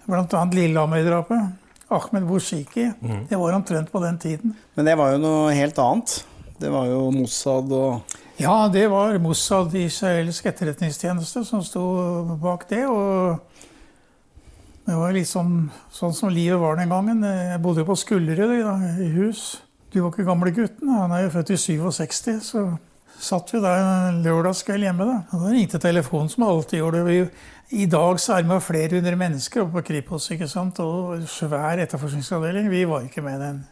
Blant 0.08 0.34
annet 0.34 0.58
Lillehammer-drapet. 0.58 1.64
Ahmed 1.88 2.26
Boushiki. 2.28 2.90
Mm. 3.00 3.26
Det 3.28 3.36
var 3.40 3.54
omtrent 3.56 3.92
på 3.92 4.00
den 4.00 4.18
tiden. 4.18 4.56
Men 4.74 4.88
det 4.88 4.96
var 5.00 5.14
jo 5.14 5.20
noe 5.22 5.54
helt 5.56 5.78
annet. 5.80 6.18
Det 6.58 6.72
var 6.72 6.88
jo 6.90 7.06
Mossad 7.14 7.72
og 7.72 8.18
Ja, 8.38 8.68
det 8.70 8.84
var 8.86 9.16
Mossad, 9.18 9.72
israelsk 9.74 10.46
etterretningstjeneste, 10.46 11.40
som 11.44 11.62
sto 11.66 11.82
bak 12.38 12.68
det. 12.70 12.84
Og 12.86 13.40
det 14.86 14.94
var 14.94 15.16
litt 15.16 15.26
sånn, 15.26 15.64
sånn 15.90 16.14
som 16.14 16.30
livet 16.30 16.60
var 16.62 16.78
den 16.78 16.92
gangen. 16.92 17.24
Jeg 17.26 17.58
bodde 17.64 17.82
jo 17.82 17.88
på 17.88 17.96
Skullerud 17.98 18.54
i 19.02 19.08
hus. 19.16 19.58
Du 19.90 19.98
var 20.04 20.12
ikke 20.12 20.28
gamle 20.28 20.54
gutten. 20.54 20.94
Han 20.94 21.16
er 21.16 21.24
jo 21.26 21.34
født 21.34 21.50
i 21.56 21.58
67, 21.64 22.30
så 22.46 22.64
satt 23.18 23.50
vi 23.50 23.64
der 23.64 23.82
en 23.82 24.22
lørdagskveld 24.22 24.86
hjemme. 24.86 25.10
Da 25.10 25.18
og 25.34 25.42
da 25.42 25.52
ringte 25.56 25.82
telefonen, 25.82 26.30
som 26.30 26.46
alltid 26.46 26.78
gjorde 26.78 27.04
det. 27.10 27.20
I 27.74 27.90
dag 27.90 28.22
så 28.22 28.38
er 28.38 28.46
med 28.46 28.62
flere 28.62 29.00
hundre 29.00 29.18
mennesker 29.18 29.66
oppe 29.66 29.80
på 29.80 29.86
Kripos 29.90 30.30
ikke 30.30 30.46
sant? 30.48 30.78
og 30.78 31.26
svær 31.26 31.82
etterforskningsavdeling. 31.82 32.70
Vi 32.70 32.86
var 32.86 33.02
ikke 33.10 33.26
med 33.26 33.42
den 33.42 33.62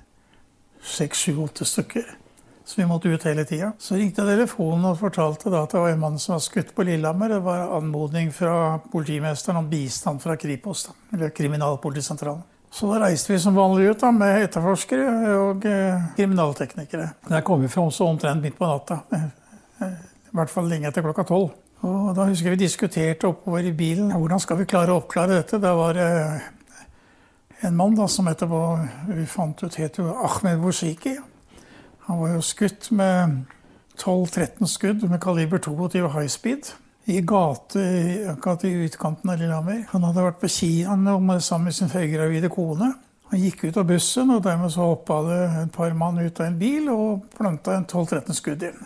seks, 0.82 1.22
sju, 1.22 1.36
åtte 1.46 1.64
stykker. 1.64 2.25
Så 2.66 2.80
vi 2.80 2.86
måtte 2.86 3.08
ut 3.08 3.24
hele 3.24 3.44
tida. 3.46 3.70
Så 3.78 3.94
ringte 3.94 4.24
jeg 4.24 4.34
telefonen 4.40 4.88
og 4.90 4.98
fortalte 4.98 5.52
at 5.54 5.70
det 5.70 5.78
var 5.78 5.92
en 5.92 6.00
mann 6.02 6.16
som 6.18 6.34
var 6.34 6.42
skutt 6.42 6.72
på 6.74 6.82
Lillehammer. 6.88 7.36
Det 7.36 7.44
var 7.44 7.76
anmodning 7.76 8.32
fra 8.34 8.80
politimesteren 8.90 9.60
om 9.60 9.68
bistand 9.70 10.18
fra 10.22 10.34
Kripos, 10.36 10.88
da, 10.88 10.96
eller 11.14 11.30
Kriminalpolitisentralen. 11.36 12.42
Så 12.74 12.90
da 12.90 13.04
reiste 13.04 13.30
vi 13.32 13.38
som 13.40 13.54
vanlig 13.54 13.92
ut 13.92 14.02
da, 14.02 14.10
med 14.12 14.48
etterforskere 14.48 15.36
og 15.36 15.68
eh, 15.70 16.08
kriminalteknikere. 16.16 17.06
Der 17.30 17.44
kom 17.46 17.62
vi 17.62 17.70
fram 17.70 17.92
så 17.94 18.10
omtrent 18.10 18.42
midt 18.42 18.58
på 18.58 18.66
natta. 18.66 18.98
Eh, 19.14 19.86
I 19.86 20.34
hvert 20.36 20.52
fall 20.52 20.66
lenge 20.68 20.90
etter 20.90 21.06
klokka 21.06 21.24
tolv. 21.30 21.54
Og 21.86 22.10
da 22.18 22.26
husker 22.26 22.50
jeg 22.50 22.56
vi 22.56 22.64
diskuterte 22.64 23.30
oppover 23.30 23.68
i 23.68 23.72
bilen 23.76 24.10
hvordan 24.10 24.42
skal 24.42 24.58
vi 24.58 24.66
klare 24.66 24.90
å 24.90 24.98
oppklare 25.04 25.38
dette. 25.38 25.62
Det 25.62 25.72
var 25.78 26.02
eh, 26.02 26.50
en 27.70 27.78
mann 27.78 27.94
da, 27.94 28.10
som 28.10 28.26
etterpå 28.26 28.60
vi 29.14 29.30
fant 29.30 29.62
ut 29.62 29.80
het 29.84 30.02
jo 30.02 30.10
Ahmed 30.18 30.58
Boushiki. 30.66 31.14
Han 32.06 32.18
var 32.22 32.34
jo 32.36 32.42
skutt 32.42 32.90
med 32.94 33.44
12-13 33.98 34.68
skudd 34.70 35.06
med 35.10 35.22
kaliber 35.22 35.58
22 35.58 36.08
high 36.14 36.28
speed 36.30 36.68
i 37.06 37.20
gate 37.20 37.80
akkurat 38.30 38.64
i 38.64 38.70
utkanten 38.86 39.30
av 39.30 39.38
Lillehammer. 39.38 39.84
Han 39.90 40.06
hadde 40.06 40.24
vært 40.28 40.40
på 40.42 40.50
kino 40.50 41.18
sammen 41.40 41.68
med 41.68 41.74
sin 41.74 41.90
høygravide 41.90 42.50
kone. 42.50 42.92
Han 43.30 43.42
gikk 43.42 43.64
ut 43.66 43.78
av 43.78 43.86
bussen, 43.88 44.30
og 44.30 44.42
dermed 44.42 44.70
så 44.74 44.86
hoppa 44.92 45.20
det 45.26 45.38
et 45.64 45.72
par 45.74 45.94
mann 45.98 46.18
ut 46.18 46.40
av 46.40 46.46
en 46.46 46.58
bil 46.58 46.90
og 46.92 47.26
planta 47.34 47.74
en 47.74 47.86
12-13 47.86 48.38
skudd 48.38 48.66
inn. 48.68 48.82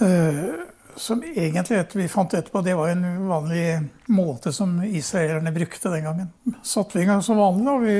Uh, 0.00 0.66
som 0.98 1.22
egentlig 1.22 1.84
vi 1.98 2.10
fant 2.10 2.34
etterpå, 2.34 2.62
det 2.66 2.76
var 2.78 2.92
en 2.92 3.06
vanlig 3.28 3.64
måte 4.10 4.52
som 4.54 4.78
israelerne 4.86 5.54
brukte 5.54 5.90
den 5.90 6.06
gangen. 6.06 6.30
Satte 6.62 6.98
vi 6.98 7.04
i 7.04 7.08
gang 7.10 7.22
som 7.26 7.42
vanlig. 7.42 7.70
og 7.74 7.86
Vi 7.86 7.96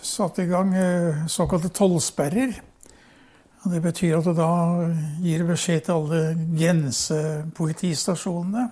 satte 0.00 0.44
i 0.44 0.52
gang 0.52 0.72
uh, 0.76 1.26
såkalte 1.28 1.72
tollsperrer. 1.72 2.56
Og 3.64 3.72
Det 3.72 3.82
betyr 3.82 4.18
at 4.18 4.24
du 4.28 4.34
da 4.36 4.48
gir 5.24 5.44
beskjed 5.48 5.80
til 5.86 5.96
alle 5.96 6.18
grensepolitistasjonene 6.52 8.64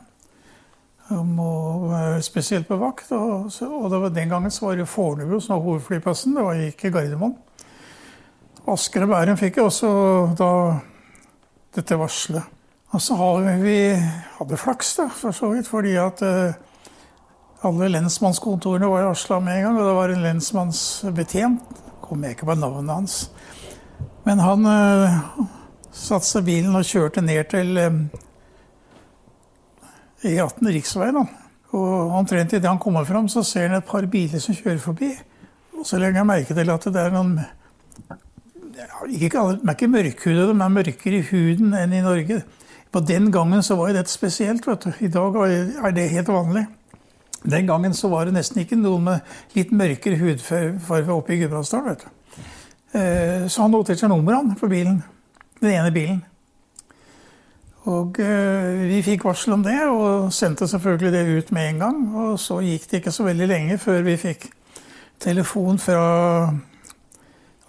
om 1.12 1.38
å 1.40 1.88
være 1.90 2.22
spesielt 2.24 2.68
på 2.68 2.76
vakt. 2.80 3.12
Og, 3.16 3.48
og 3.48 3.90
det 3.92 4.00
var, 4.02 4.10
den 4.12 4.32
gangen 4.32 4.52
så 4.52 4.66
var 4.66 4.76
det 4.76 4.88
Fornebu 4.88 5.40
som 5.40 5.56
var 5.56 5.64
hovedflyplassen, 5.66 6.36
det 6.36 6.46
var 6.46 6.54
ikke 6.68 6.92
Gardermoen. 6.92 7.36
Asker 8.72 9.04
og 9.06 9.10
Bærum 9.10 9.38
fikk 9.40 9.54
jo 9.58 9.64
også 9.66 9.88
da 10.38 10.50
dette 11.74 11.98
varselet. 11.98 12.44
Og 12.92 13.00
så 13.00 13.16
hadde 13.16 13.54
vi 13.62 13.76
hadde 14.36 14.60
flaks, 14.60 14.96
da, 14.98 15.06
for 15.08 15.32
så 15.34 15.48
vidt, 15.54 15.68
fordi 15.68 15.94
at 15.96 16.20
uh, 16.20 16.52
alle 17.64 17.88
lensmannskontorene 17.94 18.90
var 18.90 19.08
varsla 19.08 19.40
med 19.40 19.56
en 19.56 19.64
gang. 19.64 19.78
Og 19.80 19.88
det 19.88 19.94
var 19.96 20.12
en 20.12 20.26
lensmannsbetjent, 20.26 21.80
kom 22.04 22.24
jeg 22.26 22.36
ikke 22.36 22.50
på 22.52 22.58
navnet 22.60 22.92
hans, 22.92 23.14
men 24.26 24.42
han 24.42 24.66
uh, 24.66 25.46
satte 25.92 26.28
seg 26.28 26.46
bilen 26.46 26.76
og 26.78 26.86
kjørte 26.86 27.24
ned 27.24 27.42
til 27.50 27.78
um, 27.82 28.02
E18 30.22 30.70
riksveien. 30.76 31.18
Og 31.72 32.14
omtrent 32.18 32.52
idet 32.52 32.68
han 32.68 32.80
kommer 32.80 33.06
fram, 33.08 33.28
så 33.32 33.42
ser 33.46 33.70
han 33.70 33.80
et 33.80 33.88
par 33.88 34.06
biler 34.10 34.42
som 34.42 34.56
kjører 34.56 34.80
forbi. 34.82 35.10
Og 35.78 35.86
så 35.88 35.98
legger 35.98 36.22
han 36.22 36.28
merke 36.28 36.54
til 36.54 36.70
at 36.70 36.88
det 36.94 37.02
er 37.02 37.14
noen 37.14 37.38
ikke, 39.10 39.38
De 39.38 39.68
er 39.68 39.74
ikke 39.74 39.88
mørkhudede, 39.90 40.52
de 40.52 40.62
er 40.64 40.74
mørkere 40.76 41.18
i 41.18 41.24
huden 41.30 41.74
enn 41.76 41.94
i 41.96 42.04
Norge. 42.04 42.42
På 42.92 43.00
den 43.00 43.30
gangen 43.32 43.62
så 43.64 43.76
var 43.76 43.92
dette 43.96 44.10
spesielt. 44.10 44.66
vet 44.66 44.84
du. 44.84 44.92
I 45.00 45.08
dag 45.08 45.36
er 45.36 45.90
det 45.96 46.10
helt 46.10 46.28
vanlig. 46.28 46.66
Den 47.42 47.66
gangen 47.66 47.94
så 47.94 48.08
var 48.08 48.24
det 48.24 48.34
nesten 48.36 48.62
ikke 48.62 48.78
noen 48.78 49.04
med 49.04 49.20
litt 49.56 49.72
mørkere 49.72 50.18
hudfarge 50.20 51.12
oppe 51.12 51.34
i 51.34 51.40
Gudbrandsdalen. 51.40 51.88
vet 51.88 52.04
du. 52.04 52.21
Eh, 52.92 53.48
så 53.48 53.64
han 53.64 53.72
noterte 53.72 54.02
seg 54.02 54.10
nummeret 54.12 54.52
på 54.60 54.68
bilen. 54.68 55.00
Den 55.62 55.72
ene 55.72 55.92
bilen. 55.94 56.20
Og 57.88 58.18
eh, 58.22 58.82
vi 58.86 59.00
fikk 59.02 59.24
varsel 59.26 59.56
om 59.56 59.62
det, 59.64 59.78
og 59.88 60.32
sendte 60.34 60.68
selvfølgelig 60.70 61.12
det 61.14 61.38
ut 61.38 61.52
med 61.56 61.68
en 61.68 61.80
gang. 61.86 62.02
Og 62.24 62.34
så 62.40 62.60
gikk 62.62 62.84
det 62.90 63.00
ikke 63.00 63.14
så 63.14 63.26
veldig 63.26 63.48
lenge 63.48 63.78
før 63.82 64.04
vi 64.06 64.18
fikk 64.20 64.50
telefon 65.22 65.80
fra 65.80 66.02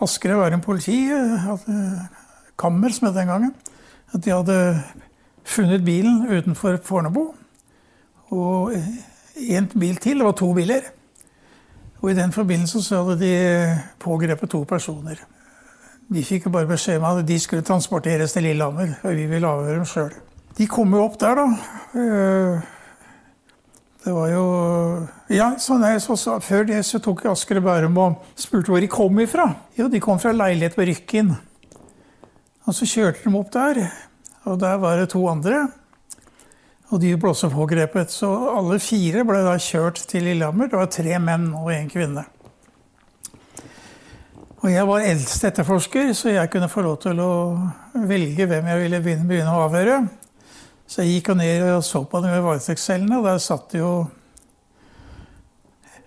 Asker 0.03 0.36
og 0.36 0.44
Bærum 0.44 0.62
politi, 0.62 1.00
eh, 1.10 1.48
Kammer 2.60 2.94
som 2.94 3.08
het 3.08 3.15
den 3.15 3.32
gangen, 3.32 3.56
at 4.13 4.25
de 4.25 4.30
hadde 4.30 4.58
funnet 5.44 5.86
bilen 5.86 6.27
utenfor 6.30 6.77
Fornebu. 6.84 7.32
Og 8.34 8.74
en 8.74 9.72
bil 9.80 9.96
til. 9.96 10.20
Det 10.20 10.25
var 10.25 10.38
to 10.38 10.53
biler. 10.53 10.92
Og 12.03 12.12
i 12.12 12.17
den 12.17 12.33
forbindelse 12.36 12.81
så 12.83 13.00
hadde 13.00 13.19
de 13.22 13.33
pågrepet 14.03 14.51
to 14.51 14.65
personer. 14.67 15.22
De 16.12 16.24
fikk 16.27 16.50
bare 16.51 16.67
beskjed 16.67 17.00
om 17.00 17.07
at 17.07 17.24
de 17.27 17.39
skulle 17.39 17.63
transporteres 17.63 18.36
til 18.36 18.43
Lillehammer, 18.43 18.98
og 19.07 19.15
vi 19.15 19.25
ville 19.29 19.48
avhøre 19.48 19.79
dem 19.79 19.88
sjøl. 19.88 20.12
De 20.57 20.67
kom 20.69 20.91
jo 20.93 21.05
opp 21.05 21.15
der, 21.22 21.39
da. 21.39 21.45
Eh, 21.98 22.74
det 24.03 24.13
var 24.13 24.33
jo 24.33 24.43
Ja, 25.31 25.53
så, 25.57 25.77
nei, 25.79 25.95
så, 26.03 26.17
så 26.19 26.36
før 26.43 26.67
det 26.67 26.81
så 26.86 27.00
tok 27.01 27.24
Asker 27.31 27.62
og 27.62 27.69
Bærum 27.69 27.98
og 28.03 28.27
spurte 28.36 28.74
hvor 28.74 28.83
de 28.83 28.91
kom 28.91 29.24
ifra. 29.24 29.48
Jo, 29.79 29.88
de 29.88 30.03
kom 30.03 30.19
fra 30.19 30.36
leilighet 30.36 30.75
på 30.75 30.86
Rykken. 30.89 31.31
Og 32.67 32.75
så 32.75 32.86
kjørte 32.86 33.24
de 33.24 33.39
opp 33.39 33.50
der, 33.55 33.79
og 34.43 34.60
der 34.60 34.75
var 34.83 35.00
det 35.00 35.10
to 35.15 35.24
andre. 35.31 35.69
Og 36.92 37.00
de 37.02 37.13
ble 37.18 37.32
også 37.32 37.50
pågrepet. 37.54 38.12
Så 38.12 38.30
alle 38.54 38.80
fire 38.84 39.24
ble 39.28 39.42
da 39.46 39.56
kjørt 39.62 40.02
til 40.10 40.28
Lillehammer. 40.28 40.70
Det 40.70 40.80
var 40.80 40.92
tre 40.92 41.20
menn 41.24 41.52
og 41.58 41.72
én 41.74 41.90
kvinne. 41.92 42.25
Og 44.63 44.72
jeg 44.72 44.88
var 44.88 45.04
eldste 45.04 45.50
etterforsker, 45.50 46.13
så 46.16 46.32
jeg 46.32 46.50
kunne 46.52 46.72
få 46.72 46.86
lov 46.86 47.02
til 47.04 47.20
å 47.20 47.32
velge 48.08 48.46
hvem 48.48 48.70
jeg 48.72 48.84
ville 48.86 49.02
begynne 49.04 49.52
å 49.52 49.66
avhøre. 49.66 49.98
Så 50.88 51.04
jeg 51.04 51.18
gikk 51.18 51.34
ned 51.36 51.66
og 51.74 51.84
så 51.84 52.04
på 52.08 52.22
dem 52.24 52.32
i 52.32 52.44
varetektscellene, 52.44 53.18
og 53.20 53.28
der 53.28 53.42
satt 53.44 53.75
jo 53.75 53.90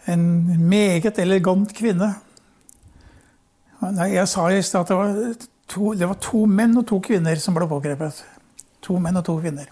en 0.08 0.24
meget 0.70 1.20
elegant 1.20 1.74
kvinne. 1.76 2.14
Nei, 3.82 4.14
jeg 4.14 4.28
sa 4.30 4.46
i 4.48 4.62
stad 4.64 4.86
at 4.86 4.92
det 4.92 4.98
var, 5.02 5.46
to, 5.68 5.92
det 5.98 6.08
var 6.08 6.20
to 6.24 6.46
menn 6.48 6.78
og 6.80 6.86
to 6.88 7.00
kvinner 7.04 7.36
som 7.42 7.56
ble 7.56 7.68
pågrepet. 7.68 8.22
To 8.86 8.96
menn 9.02 9.20
og 9.20 9.26
to 9.26 9.36
kvinner. 9.42 9.68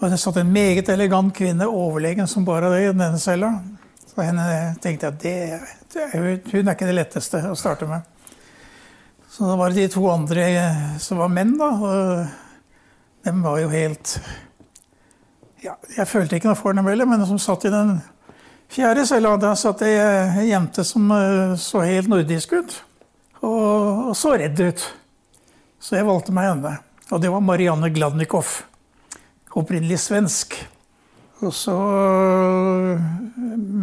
Og 0.00 0.10
det 0.10 0.18
satt 0.18 0.40
en 0.40 0.52
meget 0.52 0.88
elegant 0.90 1.34
kvinne, 1.36 1.68
overlegen 1.70 2.26
som 2.30 2.46
bare 2.46 2.72
det, 2.72 2.80
i 2.82 2.90
denne 2.90 3.18
cella. 3.22 3.52
Så 4.10 4.22
henne 4.22 4.46
tenkte 4.82 5.06
jeg 5.06 5.14
at 5.14 5.22
det, 5.22 5.36
det, 5.94 6.08
hun 6.50 6.66
er 6.68 6.74
ikke 6.74 6.88
det 6.88 6.96
letteste 6.98 7.40
å 7.50 7.54
starte 7.58 7.86
med. 7.90 8.02
Så 9.30 9.46
da 9.48 9.56
var 9.58 9.70
det 9.70 9.86
de 9.86 9.92
to 9.94 10.04
andre 10.10 10.48
som 11.02 11.18
var 11.22 11.30
menn, 11.32 11.54
da. 11.58 11.70
Og 11.74 13.26
dem 13.26 13.40
var 13.42 13.62
jo 13.62 13.70
helt 13.72 14.18
ja, 15.64 15.72
Jeg 15.96 16.06
følte 16.10 16.36
ikke 16.36 16.50
noe 16.50 16.58
for 16.58 16.76
dem 16.76 16.86
heller, 16.90 17.08
men 17.08 17.24
som 17.26 17.40
satt 17.42 17.64
i 17.66 17.72
den 17.72 17.96
fjerde 18.70 19.06
cella, 19.08 19.36
der 19.40 19.56
satt 19.58 19.82
ei 19.86 20.50
jente 20.50 20.84
som 20.86 21.08
eh, 21.14 21.54
så 21.58 21.82
helt 21.86 22.10
nordisk 22.10 22.52
ut. 22.58 22.76
Og, 23.40 24.10
og 24.10 24.14
så 24.18 24.34
redd 24.38 24.60
ut. 24.60 24.84
Så 25.82 25.98
jeg 25.98 26.06
valgte 26.06 26.34
meg 26.34 26.50
henne. 26.50 26.76
Og 27.10 27.22
det 27.22 27.30
var 27.32 27.42
Marianne 27.44 27.90
Gladnikoff 27.94 28.62
opprinnelig 29.54 30.00
svensk. 30.04 30.56
Og 31.44 31.52
så 31.54 31.74
øh, 31.74 33.02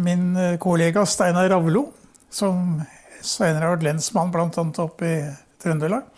min 0.06 0.32
kollega 0.60 1.04
Steinar 1.06 1.50
Ravlo, 1.52 1.86
som 2.32 2.80
senere 3.22 3.68
har 3.68 3.76
vært 3.76 3.86
lensmann 3.86 4.32
bl.a. 4.34 4.48
oppe 4.82 5.06
i 5.06 5.20
Trøndelag, 5.62 6.08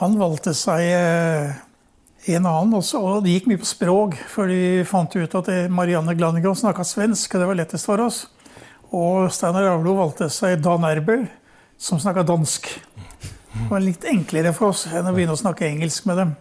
han 0.00 0.16
valgte 0.18 0.54
seg 0.58 0.88
øh, 0.90 1.52
en 2.34 2.46
annen 2.48 2.78
også, 2.80 2.98
og 2.98 3.24
det 3.24 3.36
gikk 3.36 3.50
mye 3.50 3.60
på 3.60 3.68
språk, 3.68 4.16
for 4.32 4.50
vi 4.50 4.82
fant 4.88 5.12
ut 5.14 5.36
at 5.38 5.50
Marianne 5.70 6.16
Glanigov 6.18 6.56
snakka 6.58 6.86
svensk, 6.88 7.34
og 7.34 7.42
det 7.42 7.50
var 7.50 7.60
lettest 7.60 7.90
for 7.90 8.02
oss. 8.02 8.24
Og 8.94 9.28
Steinar 9.34 9.68
Ravlo 9.68 9.96
valgte 9.98 10.30
seg 10.32 10.62
Dan 10.64 10.86
Erbel, 10.88 11.26
som 11.78 12.00
snakka 12.00 12.24
dansk. 12.26 12.70
Det 13.54 13.68
var 13.70 13.84
litt 13.84 14.06
enklere 14.08 14.54
for 14.56 14.72
oss 14.72 14.86
enn 14.90 15.06
å 15.06 15.14
begynne 15.14 15.36
å 15.36 15.40
snakke 15.40 15.68
engelsk 15.68 16.08
med 16.10 16.18
dem. 16.22 16.34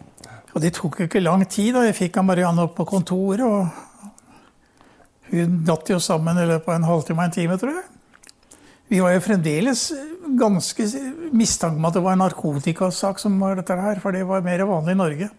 Og 0.53 0.61
det 0.61 0.75
tok 0.77 0.99
jo 0.99 1.07
ikke 1.09 1.23
lang 1.23 1.45
tid. 1.49 1.73
da 1.73 1.87
Jeg 1.87 1.97
fikk 1.97 2.21
Marianne 2.21 2.67
opp 2.67 2.75
på 2.77 2.85
kontoret, 2.85 3.41
og 3.41 3.67
hun 5.33 5.63
datt 5.65 5.89
jo 5.89 5.97
sammen 5.99 6.37
i 6.37 6.45
løpet 6.45 6.69
av 6.69 6.77
en 6.77 6.87
halvtime 6.91 7.23
og 7.23 7.25
en 7.25 7.35
time, 7.35 7.57
tror 7.57 7.73
jeg. 7.79 7.89
Vi 8.93 8.99
var 9.01 9.15
jo 9.15 9.23
fremdeles 9.25 9.87
ganske 10.37 10.85
mistanke 11.33 11.79
om 11.79 11.87
at 11.87 11.95
det 11.97 12.03
var 12.05 12.13
en 12.13 12.21
narkotikasak 12.21 13.21
som 13.21 13.39
var 13.41 13.57
dette 13.57 13.77
her, 13.79 14.01
for 14.03 14.13
det 14.13 14.25
var 14.29 14.45
mer 14.45 14.65
vanlig 14.69 14.93
i 14.93 14.99
Norge. 14.99 15.29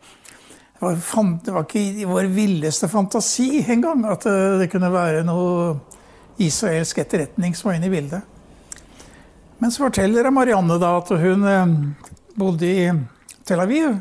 Det 0.75 0.83
var, 0.83 0.97
det 1.45 1.55
var 1.55 1.67
ikke 1.69 1.83
i 2.03 2.07
vår 2.09 2.29
villeste 2.35 2.89
fantasi 2.91 3.63
engang 3.71 4.03
at 4.11 4.27
eh, 4.27 4.57
det 4.59 4.67
kunne 4.73 4.91
være 4.91 5.23
noe 5.27 5.77
israelsk 6.43 6.99
etterretning 7.05 7.55
som 7.55 7.71
var 7.71 7.79
inne 7.79 7.87
i 7.87 7.93
bildet. 7.95 8.27
Men 9.63 9.71
så 9.71 9.85
forteller 9.87 10.27
Marianne 10.35 10.81
da 10.83 10.97
at 10.99 11.15
hun 11.15 11.47
eh, 11.47 11.77
bodde 12.35 12.67
i 12.67 12.91
Tel 13.47 13.63
Aviv. 13.63 13.95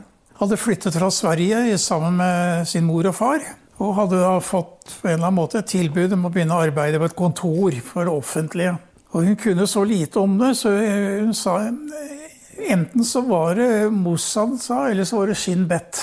Hadde 0.43 0.57
flyttet 0.59 0.95
fra 0.99 1.07
Sverige 1.11 1.77
sammen 1.79 2.17
med 2.19 2.65
sin 2.67 2.83
mor 2.83 3.07
og 3.07 3.13
far. 3.15 3.43
Og 3.79 3.93
hadde 3.95 4.17
da 4.19 4.33
fått 4.43 4.89
på 4.99 5.07
en 5.07 5.13
eller 5.13 5.29
annen 5.29 5.37
måte 5.37 5.61
et 5.61 5.69
tilbud 5.71 6.11
om 6.17 6.25
å 6.27 6.31
begynne 6.33 6.57
å 6.57 6.65
arbeide 6.65 6.99
på 6.99 7.07
et 7.07 7.15
kontor 7.15 7.77
for 7.87 8.03
det 8.03 8.11
offentlige. 8.11 8.73
Og 9.15 9.29
hun 9.29 9.37
kunne 9.39 9.69
så 9.71 9.85
lite 9.87 10.19
om 10.19 10.35
det, 10.41 10.49
så 10.59 10.73
hun 10.73 11.31
sa 11.37 11.53
enten 11.63 13.07
så 13.07 13.23
var 13.23 13.55
det 13.55 13.69
Mossad 13.95 14.57
sa, 14.59 14.81
eller 14.89 15.07
så 15.07 15.21
var 15.21 15.31
det 15.31 15.39
Shin 15.39 15.63
Bet. 15.69 16.01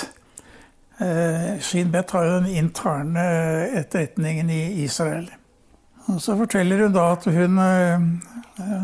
Eh, 0.97 1.61
Shin 1.61 1.93
Bet 1.93 2.09
har 2.17 2.25
jo 2.25 2.39
den 2.39 2.63
interne 2.63 3.25
etterretningen 3.83 4.49
i 4.49 4.61
Israel. 4.87 5.29
Og 6.09 6.17
så 6.17 6.33
forteller 6.39 6.87
hun 6.87 6.97
da 6.97 7.11
at 7.13 7.29
hun 7.29 7.61
eh, 7.61 8.09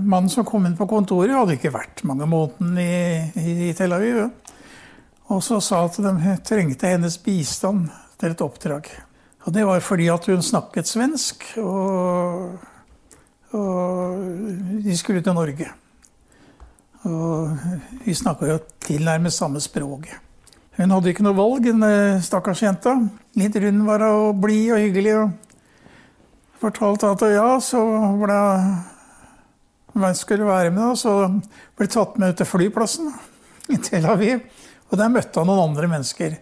Mannen 0.06 0.30
som 0.30 0.46
kom 0.46 0.70
inn 0.70 0.78
på 0.78 0.86
kontoret, 0.86 1.34
hadde 1.34 1.58
ikke 1.58 1.74
vært 1.74 2.06
mange 2.06 2.30
månedene 2.30 3.34
i, 3.42 3.72
i 3.72 3.74
Tel 3.74 3.98
Aviv. 3.98 4.28
Og 5.28 5.44
så 5.44 5.60
sa 5.64 5.84
at 5.86 5.98
de 6.00 6.38
trengte 6.48 6.88
hennes 6.88 7.18
bistand 7.20 7.90
til 8.20 8.32
et 8.34 8.42
oppdrag. 8.42 8.88
Og 9.46 9.54
det 9.56 9.66
var 9.68 9.84
fordi 9.84 10.08
at 10.12 10.26
hun 10.32 10.44
snakket 10.44 10.88
svensk. 10.88 11.44
og 11.58 12.58
og 13.56 14.20
de 14.84 14.96
skulle 14.98 15.22
til 15.24 15.36
Norge. 15.36 15.68
Og 17.08 17.54
vi 18.04 18.16
snakka 18.18 18.50
jo 18.50 18.58
tilnærmet 18.84 19.34
samme 19.34 19.62
språk. 19.64 20.10
Hun 20.78 20.92
hadde 20.92 21.14
ikke 21.14 21.24
noe 21.26 21.38
valg, 21.38 21.70
en 21.72 21.86
eh, 21.88 22.20
stakkars 22.22 22.62
jenta. 22.62 22.98
Litt 23.40 23.56
rund 23.64 23.86
var 23.88 24.04
hun 24.04 24.28
og 24.28 24.42
blid 24.44 24.74
og 24.76 24.84
hyggelig. 24.84 25.16
Og 25.24 26.60
fortalte 26.62 27.14
at 27.14 27.26
ja, 27.32 27.48
så 27.64 27.82
ble 28.20 28.42
hun 29.98 30.14
skulle 30.14 30.46
være 30.46 30.70
med, 30.70 30.84
og 30.92 30.98
så 31.00 31.14
ble 31.78 31.88
tatt 31.90 32.20
med 32.22 32.36
til 32.38 32.46
flyplassen 32.46 33.10
i 33.74 33.80
Tel 33.82 34.06
Aviv. 34.06 34.44
Og 34.88 35.00
der 35.00 35.12
møtte 35.12 35.42
han 35.42 35.50
noen 35.50 35.70
andre 35.70 35.90
mennesker. 35.92 36.38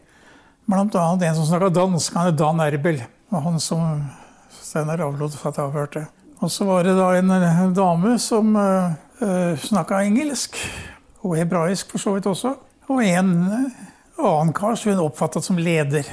Blant 0.65 0.95
annet 0.97 1.27
en 1.27 1.37
som 1.37 1.47
snakka 1.49 1.71
dansk. 1.73 2.13
Han 2.17 2.29
er 2.29 2.37
Dan 2.37 2.61
Erbel. 2.65 3.01
Og 3.33 3.41
han 3.41 3.59
som 3.61 4.05
Steinar 4.53 5.01
Avlod 5.05 5.37
at 5.37 5.57
jeg 5.57 5.65
avhørte. 5.65 6.05
Og 6.43 6.51
så 6.51 6.65
var 6.67 6.83
det 6.85 6.97
da 6.97 7.09
en, 7.15 7.31
dame 7.73 8.17
som 8.19 8.55
uh, 8.57 8.91
uh 9.23 9.53
snakka 9.61 10.01
engelsk, 10.03 10.57
og 11.23 11.37
hebraisk 11.39 11.93
for 11.93 12.01
så 12.01 12.15
vidt 12.15 12.27
også. 12.29 12.51
Og 12.91 13.01
en 13.05 13.31
uh, 13.47 13.85
annen 14.19 14.53
kar 14.53 14.75
som 14.75 14.91
hun 14.91 15.05
oppfattet 15.05 15.45
som 15.45 15.57
leder. 15.57 16.03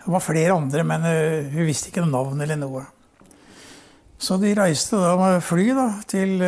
Det 0.00 0.12
var 0.14 0.24
flere 0.24 0.54
andre, 0.54 0.84
men 0.86 1.04
uh, 1.08 1.50
hun 1.50 1.66
visste 1.68 1.90
ikke 1.90 2.04
noe 2.04 2.14
navn 2.14 2.46
eller 2.46 2.60
noe. 2.60 2.86
Så 4.20 4.38
de 4.40 4.54
reiste 4.54 5.00
da 5.00 5.16
med 5.18 5.42
fly 5.42 5.70
da, 5.74 5.90
til 6.08 6.42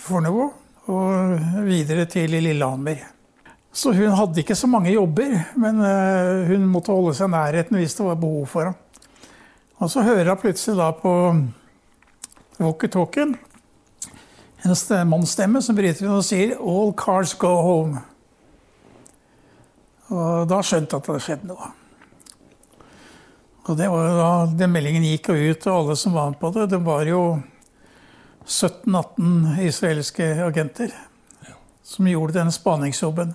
Fornebu 0.00 0.46
og 0.92 1.64
videre 1.68 2.06
til 2.08 2.32
Lillehammer. 2.32 3.11
Så 3.72 3.94
hun 3.96 4.12
hadde 4.12 4.42
ikke 4.42 4.56
så 4.58 4.68
mange 4.68 4.92
jobber, 4.92 5.32
men 5.56 5.80
uh, 5.80 6.44
hun 6.50 6.68
måtte 6.68 6.92
holde 6.92 7.14
seg 7.16 7.30
i 7.30 7.32
nærheten 7.32 7.78
hvis 7.80 7.96
det 7.96 8.04
var 8.04 8.20
behov 8.20 8.46
for 8.52 8.68
henne. 8.68 8.78
Og 9.82 9.90
så 9.90 10.04
hører 10.06 10.28
hun 10.28 10.38
plutselig 10.38 10.76
da 10.78 10.90
på 10.94 11.12
walkietalkien. 12.60 13.32
En 14.62 15.08
mannsstemme 15.10 15.62
som 15.64 15.74
bryter 15.74 16.04
inn 16.04 16.14
og 16.14 16.26
sier 16.26 16.54
'All 16.54 16.92
cars 16.94 17.34
go 17.34 17.50
home'. 17.66 18.02
Og 20.12 20.48
da 20.48 20.60
skjønte 20.62 20.94
jeg 20.94 21.00
at 21.00 21.06
det 21.06 21.12
hadde 21.12 21.24
skjedd 21.24 21.46
noe. 21.48 21.72
Og 23.66 23.78
det 23.78 23.88
var 23.90 24.08
da 24.18 24.30
Den 24.58 24.72
meldingen 24.74 25.06
gikk 25.06 25.30
jo 25.32 25.50
ut 25.50 25.66
og 25.66 25.78
alle 25.78 25.96
som 25.96 26.12
var 26.12 26.30
med 26.30 26.38
på 26.38 26.50
det. 26.54 26.70
Det 26.70 26.84
var 26.84 27.06
jo 27.06 27.42
17-18 28.46 29.62
israelske 29.66 30.26
agenter 30.44 30.94
som 31.82 32.06
gjorde 32.06 32.38
denne 32.38 32.52
spaningsjobben. 32.52 33.34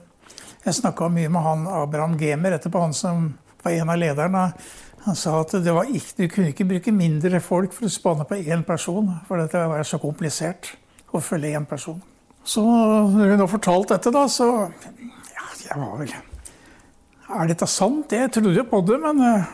Jeg 0.68 0.76
snakka 0.82 1.08
mye 1.08 1.30
med 1.32 1.46
han 1.46 1.62
Abraham 1.72 2.18
Gemer 2.20 2.58
etterpå, 2.58 2.82
han 2.84 2.96
som 2.96 3.30
var 3.64 3.72
en 3.72 3.92
av 3.94 4.00
lederne. 4.02 4.42
Han 5.06 5.16
sa 5.16 5.38
at 5.40 5.54
ikke, 5.56 6.02
du 6.18 6.26
kunne 6.28 6.50
ikke 6.52 6.68
bruke 6.68 6.92
mindre 6.92 7.40
folk 7.40 7.72
for 7.72 7.88
å 7.88 7.92
spanne 7.92 8.26
på 8.28 8.42
én 8.44 8.66
person. 8.68 9.08
For 9.30 9.40
dette 9.40 9.62
var 9.72 9.88
så 9.88 10.00
komplisert 10.04 10.74
å 11.16 11.22
følge 11.24 11.54
én 11.56 11.68
person. 11.70 12.02
Så 12.44 12.66
når 12.68 13.32
hun 13.32 13.46
har 13.46 13.52
fortalt 13.52 13.94
dette, 13.96 14.12
da, 14.12 14.26
så 14.28 14.50
Ja, 14.68 15.48
jeg 15.64 15.80
var 15.80 15.96
vel 16.00 16.12
Er 16.12 17.48
dette 17.48 17.68
sant? 17.68 18.12
Jeg 18.12 18.32
trodde 18.36 18.56
jo 18.56 18.68
på 18.68 18.84
det, 18.88 19.00
men 19.04 19.24
eh, 19.24 19.50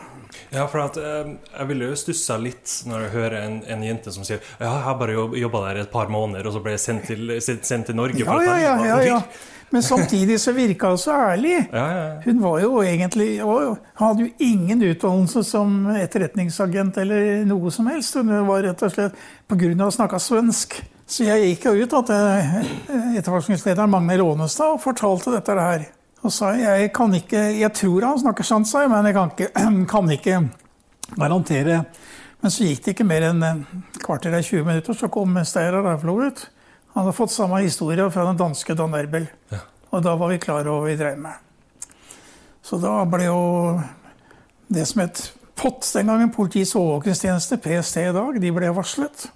ja, 0.54 0.66
for 0.66 0.82
at, 0.82 0.98
eh, 0.98 1.32
Jeg 1.60 1.70
ville 1.70 1.90
jo 1.90 1.96
stussa 1.98 2.36
litt 2.42 2.76
når 2.90 3.06
jeg 3.06 3.14
hører 3.14 3.40
en, 3.40 3.56
en, 3.70 3.82
jente 3.86 4.14
som 4.14 4.26
sier 4.26 4.42
ja, 4.58 4.66
jeg 4.66 4.84
har 4.86 4.98
bare 4.98 5.14
jobba 5.14 5.66
der 5.68 5.84
et 5.84 5.94
par 5.94 6.10
måneder, 6.10 6.46
og 6.46 6.54
så 6.54 6.62
ble 6.62 6.74
jeg 6.74 6.84
sendt 6.84 7.10
til, 7.10 7.34
sendt 7.42 7.90
til 7.90 7.98
Norge. 7.98 8.22
Ja, 8.22 8.38
ja, 8.42 8.56
ja, 8.62 8.78
ja, 8.82 9.02
ja. 9.14 9.20
Men 9.70 9.82
samtidig 9.82 10.40
så 10.40 10.52
virka 10.52 10.88
hun 10.92 10.98
så 10.98 11.12
ærlig. 11.32 11.56
Hun 12.24 12.42
var 12.42 12.60
jo 12.62 12.82
egentlig 12.82 13.28
og 13.44 13.78
hadde 13.98 14.26
jo 14.26 14.30
ingen 14.38 14.82
utdannelse 14.82 15.42
som 15.44 15.86
etterretningsagent 15.96 16.98
eller 17.02 17.44
noe 17.48 17.72
som 17.74 17.88
helst. 17.90 18.14
Hun 18.14 18.30
var 18.48 18.62
rett 18.62 18.84
og 18.86 18.92
slett 18.94 19.16
pga. 19.50 19.72
å 19.86 19.90
snakke 19.90 20.20
svensk. 20.22 20.78
Så 21.06 21.26
jeg 21.26 21.50
gikk 21.50 21.66
jo 21.68 21.84
ut 21.84 21.96
til 22.08 22.14
eh, 22.16 23.18
etterforskningslederen 23.18 23.90
Magne 23.92 24.16
Rånestad 24.20 24.78
og 24.78 24.82
fortalte 24.84 25.34
dette 25.34 25.58
her. 25.58 25.84
Og 26.24 26.32
sa 26.32 26.54
jeg 26.56 26.88
kan 26.96 27.12
ikke 27.12 27.42
Jeg 27.58 27.72
tror 27.76 28.06
han 28.08 28.20
snakker 28.22 28.46
sant, 28.48 28.68
sa 28.68 28.84
jeg, 28.84 28.90
men 28.92 29.10
jeg 29.10 29.16
kan 29.16 29.34
ikke, 29.34 29.50
kan 29.92 30.10
ikke 30.10 30.38
garantere. 31.18 31.82
Men 32.40 32.52
så 32.52 32.64
gikk 32.64 32.84
det 32.84 32.94
ikke 32.94 33.08
mer 33.08 33.28
enn 33.30 33.44
kvarter 34.00 34.32
eller 34.32 34.44
20 34.44 34.66
minutter, 34.68 34.96
så 34.96 35.08
kom 35.12 35.36
Steinar 35.44 35.84
Rauflo 35.84 36.18
ut. 36.24 36.46
Han 36.94 37.02
hadde 37.02 37.16
fått 37.16 37.32
samme 37.34 37.58
historie 37.64 38.06
fra 38.14 38.24
den 38.28 38.38
danske 38.38 38.74
Dan 38.78 38.94
Erbel. 38.94 39.26
Ja. 39.50 39.64
Og 39.90 40.02
da 40.02 40.14
var 40.18 40.30
vi 40.30 40.38
klar 40.42 40.66
over 40.70 40.84
hva 40.84 40.90
vi 40.92 40.98
drev 40.98 41.16
med. 41.18 41.88
Så 42.62 42.78
da 42.78 43.00
ble 43.10 43.26
jo 43.26 43.40
det 44.72 44.86
som 44.88 45.02
het 45.02 45.24
POT 45.58 45.88
den 45.94 46.10
gangen, 46.10 46.30
Politiets 46.34 46.74
overvåkingstjeneste, 46.78 47.58
PST 47.62 47.98
i 47.98 48.12
dag, 48.14 48.38
de 48.40 48.52
ble 48.54 48.70
varslet. 48.74 49.26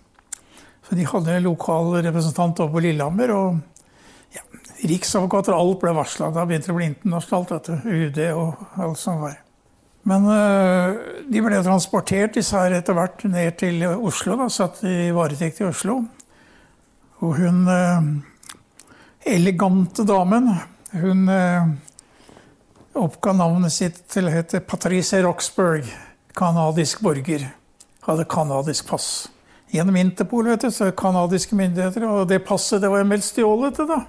Så 0.87 0.97
de 0.99 1.07
hadde 1.07 1.35
en 1.35 1.49
lokal 1.49 1.93
representant 2.07 2.63
oppe 2.63 2.79
på 2.79 2.83
Lillehammer. 2.87 3.35
og 3.35 3.59
ja, 4.35 4.45
Riksadvokater 4.89 5.55
og 5.55 5.61
alt 5.61 5.83
ble 5.83 5.95
varsla. 5.99 6.31
Da 6.35 6.47
begynte 6.47 6.71
det 6.71 6.75
å 6.75 6.79
bli 6.79 6.89
internasjonalt, 6.93 7.57
dette, 7.57 7.81
UD 7.85 8.23
og 8.39 8.83
alt 8.87 9.03
som 9.03 9.19
var. 9.27 9.35
Men 10.09 10.31
øh, 10.31 11.01
de 11.27 11.43
ble 11.43 11.59
transportert 11.67 12.39
disse 12.39 12.55
her 12.57 12.79
etter 12.79 12.97
hvert 12.97 13.27
ned 13.27 13.59
til 13.61 13.83
Oslo. 13.91 14.39
da, 14.39 14.47
Satt 14.47 14.81
i 14.87 15.11
varetekt 15.15 15.61
i 15.61 15.69
Oslo. 15.69 16.05
Og 17.19 17.39
hun 17.41 17.65
øh, 17.69 18.11
elegante 19.27 20.05
damen, 20.07 20.53
hun 20.93 21.29
øh, 21.29 21.71
oppga 22.95 23.33
navnet 23.33 23.75
sitt 23.75 24.05
til 24.11 24.29
å 24.29 24.35
hete 24.35 24.61
Patrice 24.61 25.23
Roxburgh. 25.25 25.89
Canadisk 26.39 27.03
borger. 27.03 27.49
Hadde 28.07 28.29
canadisk 28.31 28.87
pass. 28.89 29.27
Gjennom 29.75 29.97
Interpol, 29.99 30.47
vet 30.53 30.63
du, 30.65 30.71
så 30.73 30.93
canadiske 30.97 31.57
myndigheter. 31.59 32.07
Og 32.07 32.29
det 32.31 32.45
passet 32.47 32.81
det 32.83 32.93
var 32.93 33.05
meldt 33.09 33.27
stjålet, 33.27 33.83
da 33.89 34.05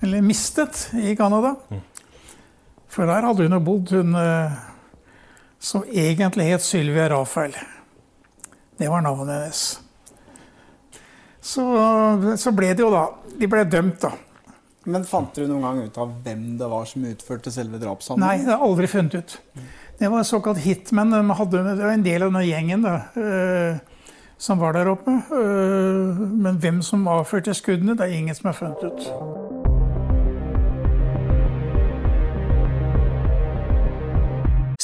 eller 0.00 0.22
mistet, 0.22 0.90
i 0.92 1.16
Canada. 1.16 1.54
For 2.88 3.06
der 3.06 3.26
hadde 3.26 3.46
hun 3.46 3.56
jo 3.56 3.60
bodd, 3.64 3.92
hun 3.96 4.14
eh, 4.20 4.52
som 5.60 5.84
egentlig 5.88 6.50
het 6.50 6.64
Sylvia 6.64 7.08
Rafael. 7.10 7.56
Det 8.78 8.88
var 8.92 9.04
navnet 9.04 9.34
hennes. 9.34 9.64
Så, 11.46 11.64
så, 12.40 12.52
ble 12.56 12.72
det 12.74 12.82
jo 12.82 12.90
da 12.90 13.04
De 13.38 13.46
ble 13.50 13.62
dømt, 13.70 14.00
da. 14.02 14.12
Men 14.86 15.04
fant 15.06 15.34
dere 15.34 15.50
noen 15.50 15.64
gang 15.66 15.78
ut 15.86 15.98
av 15.98 16.12
hvem 16.24 16.44
det 16.58 16.68
var 16.70 16.86
som 16.86 17.04
utførte 17.06 17.50
selve 17.54 17.78
drapshandelen? 17.82 18.22
Nei, 18.22 18.44
det 18.46 18.52
har 18.52 18.60
jeg 18.60 18.70
aldri 18.70 18.90
funnet 18.90 19.16
ut. 19.18 19.34
Det 19.98 20.10
var 20.12 20.26
såkalt 20.28 20.60
hitmen. 20.62 21.10
De 21.10 21.36
hadde, 21.40 21.62
det 21.66 21.82
var 21.82 21.94
en 21.94 22.04
del 22.06 22.26
av 22.26 22.34
den 22.36 22.46
gjengen 22.46 22.86
da, 22.86 22.94
øh, 23.18 24.06
som 24.38 24.62
var 24.62 24.76
der 24.78 24.92
oppe. 24.92 25.16
Øh, 25.34 26.22
men 26.46 26.60
hvem 26.62 26.78
som 26.86 27.06
avførte 27.10 27.54
skuddene, 27.56 27.96
det 27.98 28.06
er 28.06 28.14
ingen 28.14 28.38
som 28.38 28.52
har 28.52 28.58
funnet 28.60 28.86
ut. 28.86 29.00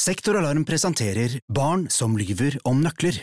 Sektoralarm 0.03 0.66
presenterer 0.66 1.38
Barn 1.46 1.87
som 1.94 2.18
lyver 2.18 2.59
om 2.66 2.83
nøkler. 2.83 3.22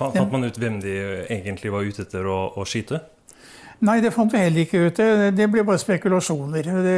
Fant 0.00 0.32
man 0.32 0.46
ut 0.48 0.58
hvem 0.58 0.78
de 0.80 0.94
egentlig 1.28 1.72
var 1.72 1.84
ute 1.84 2.06
etter 2.06 2.26
å, 2.26 2.38
å 2.56 2.64
skyte? 2.68 3.02
Nei, 3.84 4.00
det 4.04 4.12
fant 4.12 4.32
vi 4.32 4.40
heller 4.40 4.66
ikke 4.66 4.86
ut. 4.86 4.96
Det, 4.96 5.30
det 5.36 5.46
ble 5.52 5.64
bare 5.64 5.80
spekulasjoner. 5.80 6.66
Det, 6.84 6.96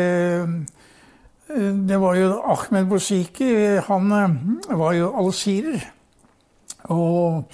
det 1.90 1.98
var 2.02 2.16
jo 2.18 2.30
Ahmed 2.54 2.88
Bouziki, 2.90 3.50
han 3.86 4.14
eh, 4.16 4.38
var 4.78 4.96
jo 4.96 5.12
algirer. 5.22 5.84
Og 6.90 7.44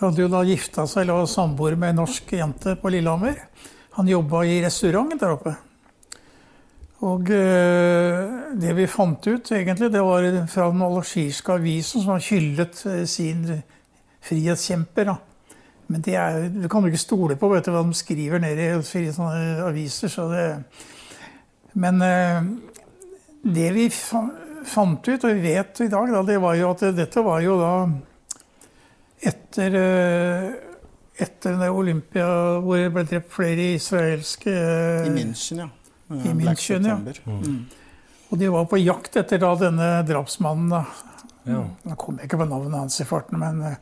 hadde 0.00 0.24
jo 0.24 0.32
da 0.32 0.42
gifta 0.44 0.84
seg 0.84 1.04
eller 1.04 1.22
var 1.22 1.30
samboer 1.30 1.78
med 1.80 1.94
en 1.94 2.02
norsk 2.02 2.34
jente 2.36 2.76
på 2.80 2.92
Lillehammer. 2.92 3.38
Han 3.96 4.10
jobba 4.10 4.42
i 4.44 4.58
restaurant 4.64 5.16
der 5.20 5.36
oppe. 5.38 5.54
Og 7.06 7.30
eh, 7.32 8.20
det 8.60 8.76
vi 8.76 8.88
fant 8.88 9.24
ut, 9.28 9.52
egentlig, 9.52 9.88
det 9.92 10.04
var 10.04 10.26
fra 10.52 10.68
den 10.72 10.84
algirske 10.84 11.56
avisen 11.56 12.04
som 12.04 12.16
har 12.16 12.28
hyllet 12.28 12.82
eh, 12.88 13.04
sin 13.08 13.44
frihetskjemper. 14.26 15.10
Da. 15.12 15.16
Men 15.86 16.02
det 16.02 16.16
er, 16.18 16.48
du 16.50 16.66
kan 16.70 16.82
jo 16.82 16.90
ikke 16.90 17.02
stole 17.02 17.38
på 17.38 17.50
vet 17.52 17.68
du, 17.68 17.72
hva 17.74 17.84
de 17.86 17.96
skriver 17.96 18.42
ned 18.42 18.60
i 18.60 18.70
sånne 18.82 19.66
aviser. 19.66 20.12
Så 20.12 20.26
det, 20.32 20.46
men 21.78 22.02
eh, 22.02 22.50
det 23.46 23.70
vi 23.76 23.86
fant 23.92 25.08
ut, 25.08 25.24
og 25.24 25.30
vi 25.30 25.54
vet 25.54 25.82
i 25.84 25.90
dag, 25.92 26.12
da, 26.12 26.22
det 26.26 26.40
var 26.42 26.58
jo 26.58 26.70
at 26.72 26.86
dette 26.96 27.22
var 27.22 27.42
jo 27.44 27.58
da 27.60 27.72
etter 29.26 29.76
eh, 29.80 30.48
etter 31.16 31.62
Olympia 31.72 32.26
hvor 32.60 32.76
det 32.80 32.92
ble 32.92 33.04
drept 33.08 33.30
flere 33.32 33.70
israelske 33.76 34.52
I 34.52 35.12
München, 35.14 35.62
ja. 35.64 35.68
I 36.12 36.34
Black 36.36 36.60
München, 36.60 36.84
ja. 36.84 36.98
Mm. 37.24 37.62
Og 38.30 38.40
de 38.40 38.50
var 38.52 38.66
på 38.68 38.80
jakt 38.82 39.16
etter 39.16 39.40
da 39.40 39.52
denne 39.58 39.88
drapsmannen. 40.06 40.68
da. 40.74 40.82
Ja. 41.46 41.62
Nå 41.86 41.96
kom 41.98 42.18
jeg 42.18 42.28
ikke 42.28 42.40
på 42.42 42.48
navnet 42.50 42.74
hans 42.74 42.98
i 43.00 43.06
farten, 43.06 43.38
men 43.40 43.62
eh, 43.64 43.78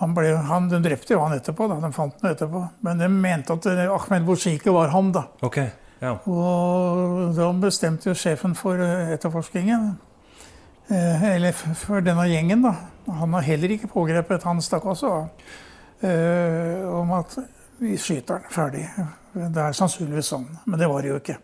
han 0.00 0.14
ble, 0.16 0.30
han, 0.48 0.68
de 0.72 0.78
drepte 0.82 1.12
jo 1.14 1.20
han 1.20 1.34
etterpå. 1.36 1.66
da, 1.68 1.76
De 1.82 1.92
fant 1.92 2.14
han 2.22 2.32
etterpå. 2.34 2.62
Men 2.86 2.98
de 3.02 3.08
mente 3.12 3.52
at 3.52 3.66
eh, 3.68 3.84
Ahmed 3.92 4.24
Bouziki 4.28 4.72
var 4.72 4.88
han, 4.94 5.10
da. 5.12 5.26
Okay, 5.44 5.68
ja. 6.00 6.14
Og 6.24 7.34
da 7.36 7.50
bestemte 7.60 8.08
jo 8.08 8.14
sjefen 8.16 8.54
for 8.56 8.80
eh, 8.80 9.12
etterforskningen, 9.16 9.90
eh, 10.88 11.26
eller 11.34 11.52
for 11.52 12.00
denne 12.04 12.24
gjengen, 12.30 12.64
da 12.64 12.74
Han 13.20 13.32
har 13.34 13.42
heller 13.42 13.72
ikke 13.74 13.88
pågrepet 13.90 14.44
han 14.46 14.60
stakk 14.62 14.84
også 14.86 15.08
av. 15.10 15.28
eh, 16.06 16.84
om 16.88 17.10
at 17.12 17.36
vi 17.80 17.96
skyter 17.98 18.40
han 18.40 18.52
ferdig. 18.52 18.86
Det 19.34 19.62
er 19.62 19.72
sannsynligvis 19.76 20.32
sånn, 20.32 20.46
men 20.66 20.78
det 20.80 20.88
var 20.88 21.02
det 21.02 21.10
jo 21.12 21.18
ikke. 21.20 21.36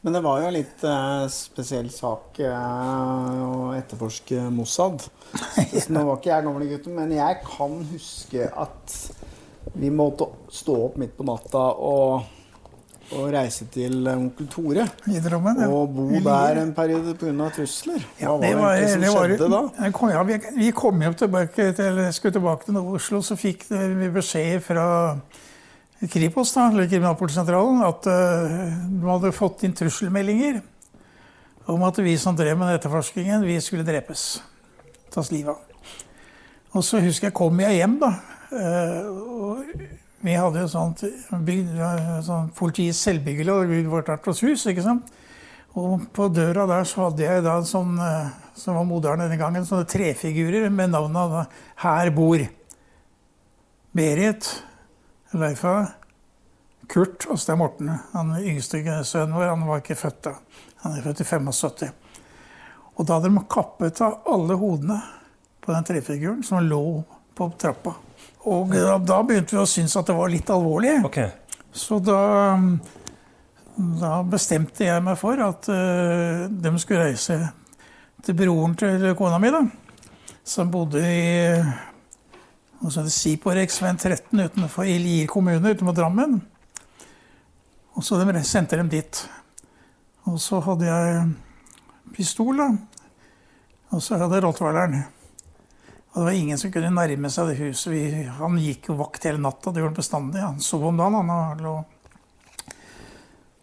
Men 0.00 0.14
det 0.14 0.22
var 0.24 0.40
jo 0.40 0.48
en 0.48 0.54
litt 0.54 0.84
eh, 0.86 1.24
spesiell 1.32 1.88
sak 1.90 2.38
eh, 2.44 3.42
å 3.44 3.72
etterforske 3.76 4.46
Mossad. 4.54 5.02
Så 5.74 5.88
Nå 5.94 6.04
var 6.06 6.20
ikke 6.20 6.32
jeg 6.32 6.46
gamle 6.46 6.68
gutten, 6.70 6.96
men 6.98 7.14
jeg 7.16 7.40
kan 7.44 7.78
huske 7.90 8.48
at 8.48 8.98
vi 9.78 9.90
måtte 9.92 10.30
stå 10.54 10.76
opp 10.86 10.98
midt 11.00 11.16
på 11.18 11.26
natta 11.28 11.64
og, 11.84 12.28
og 13.12 13.26
reise 13.34 13.66
til 13.74 14.06
onkel 14.08 14.48
Tore. 14.52 14.86
I 15.10 15.20
Drammen, 15.24 15.60
ja. 15.64 15.68
Og 15.72 15.92
bo 15.96 16.06
der 16.14 16.62
en 16.62 16.72
periode 16.76 17.16
pga. 17.18 17.50
trusler. 17.58 18.06
Ja, 18.20 18.32
Hva 18.32 18.40
det 18.44 18.54
var 18.54 18.64
var, 18.64 18.78
det 18.78 18.88
som 18.94 19.04
det 19.04 19.12
var, 19.12 19.34
skjedde 19.34 19.50
da? 19.52 19.90
Kom, 19.98 20.14
ja, 20.14 20.22
vi, 20.30 20.40
vi 20.56 20.70
kom 20.76 21.04
jo 21.04 21.12
tilbake 21.26 21.72
til, 21.76 22.00
skulle 22.16 22.38
tilbake 22.38 22.70
til 22.70 22.80
Oslo, 22.80 23.22
så 23.26 23.36
fikk 23.38 23.68
vi 23.68 24.10
beskjed 24.14 24.64
fra 24.64 24.88
Kripos, 26.06 26.52
da, 26.54 26.68
eller 26.70 26.86
Kriminalpolitisentralen, 26.86 27.80
at 27.82 28.06
eh, 28.06 28.74
de 28.86 29.08
hadde 29.08 29.34
fått 29.34 29.64
inn 29.66 29.74
trusselmeldinger 29.74 30.60
om 31.68 31.82
at 31.84 31.98
vi 32.00 32.14
som 32.20 32.36
drev 32.38 32.56
med 32.60 32.76
etterforskningen, 32.76 33.42
vi 33.44 33.58
skulle 33.60 33.86
drepes. 33.86 34.38
Tas 35.12 35.32
livet 35.34 35.56
av. 35.56 35.64
Og 36.76 36.84
så 36.84 37.00
husker 37.02 37.28
jeg 37.28 37.36
kom 37.36 37.58
jeg 37.64 37.80
hjem, 37.80 37.96
da. 38.00 38.12
eh, 38.54 39.08
og 39.08 39.72
vi 40.22 40.34
hadde 40.34 40.62
jo 40.62 40.70
sånt 40.70 41.02
bygd, 41.46 41.74
sånn 42.26 42.52
politiets 42.58 43.02
selvbyggelag 43.06 43.70
i 43.74 43.84
vårt 43.90 44.10
Artos 44.14 44.42
hus, 44.46 44.66
ikke 44.70 44.86
sant. 44.86 45.10
Og 45.78 46.08
på 46.14 46.26
døra 46.34 46.64
der 46.70 46.86
så 46.88 47.08
hadde 47.08 47.26
jeg 47.26 47.44
da 47.46 47.58
en 47.58 47.68
sånn, 47.68 47.98
eh, 48.02 48.30
som 48.58 48.78
var 48.78 48.86
moderne 48.86 49.26
denne 49.26 49.40
gangen, 49.40 49.66
sånne 49.66 49.86
trefigurer 49.90 50.70
med 50.70 50.94
navnet 50.94 51.50
'Her 51.76 52.10
bor 52.10 52.38
Berit', 53.94 54.62
Leifa, 55.36 55.86
Kurt 56.88 57.26
og 57.28 57.40
Stein 57.40 57.58
Morten. 57.60 57.90
Han 58.12 58.32
yngste 58.40 58.80
sønnen 59.04 59.36
vår 59.36 59.50
han 59.50 59.66
var 59.68 59.82
ikke 59.82 59.98
født 59.98 60.22
da. 60.24 60.34
Han 60.84 60.96
er 60.96 61.04
født 61.04 61.20
i 61.20 61.26
75. 61.28 61.88
Og 62.98 63.06
da 63.06 63.18
hadde 63.18 63.30
de 63.30 63.42
kappet 63.50 64.00
av 64.02 64.22
alle 64.26 64.56
hodene 64.58 64.98
på 65.60 65.74
den 65.74 65.84
trefiguren 65.84 66.42
som 66.42 66.64
lå 66.64 66.82
på 67.36 67.50
trappa. 67.60 67.92
Og 68.48 68.72
da, 68.72 68.96
da 68.98 69.18
begynte 69.22 69.54
vi 69.54 69.60
å 69.60 69.68
synes 69.68 69.96
at 70.00 70.08
det 70.08 70.16
var 70.16 70.32
litt 70.32 70.48
alvorlig. 70.50 70.96
Okay. 71.06 71.28
Så 71.70 72.00
da, 72.02 72.56
da 73.76 74.14
bestemte 74.26 74.88
jeg 74.88 75.04
meg 75.04 75.18
for 75.20 75.38
at 75.44 75.68
uh, 75.68 76.48
de 76.48 76.72
skulle 76.80 77.10
reise 77.10 77.36
til 78.24 78.38
broren 78.38 78.74
til 78.80 79.04
kona 79.18 79.38
mi, 79.38 79.52
da, 79.54 79.60
som 80.42 80.72
bodde 80.72 81.04
i 81.04 81.28
hva 82.78 82.92
så 82.92 83.02
er 83.02 83.08
det 83.08 83.14
rv. 83.42 83.98
13 83.98 84.44
utenfor 84.44 84.86
Lier 84.86 85.26
kommune 85.30 85.74
utenfor 85.74 85.96
Drammen. 85.96 86.38
Og 87.98 88.04
så 88.06 88.20
de 88.22 88.44
sendte 88.46 88.78
dem 88.78 88.88
dit. 88.88 89.22
Og 90.30 90.38
så 90.40 90.60
hadde 90.62 90.86
jeg 90.86 91.24
pistol, 92.14 92.60
da. 92.60 92.68
Og 93.90 94.02
så 94.04 94.18
hadde 94.20 94.38
jeg 94.38 94.44
rottweileren. 94.44 95.00
Og 96.12 96.20
det 96.20 96.26
var 96.28 96.36
ingen 96.38 96.58
som 96.60 96.70
kunne 96.72 96.92
nærme 96.94 97.30
seg 97.32 97.50
det 97.50 97.58
huset. 97.58 97.90
Vi, 97.92 98.02
han 98.38 98.58
gikk 98.62 98.92
jo 98.92 98.98
vakt 99.00 99.26
hele 99.26 99.42
natta, 99.42 99.72
det 99.72 99.82
gjorde 99.82 99.92
han 99.92 99.98
bestandig. 99.98 100.44
Han 100.44 100.62
sov 100.62 100.86
om 100.92 101.00
dagen. 101.00 101.32
Han 101.34 101.64
lå. 101.64 101.74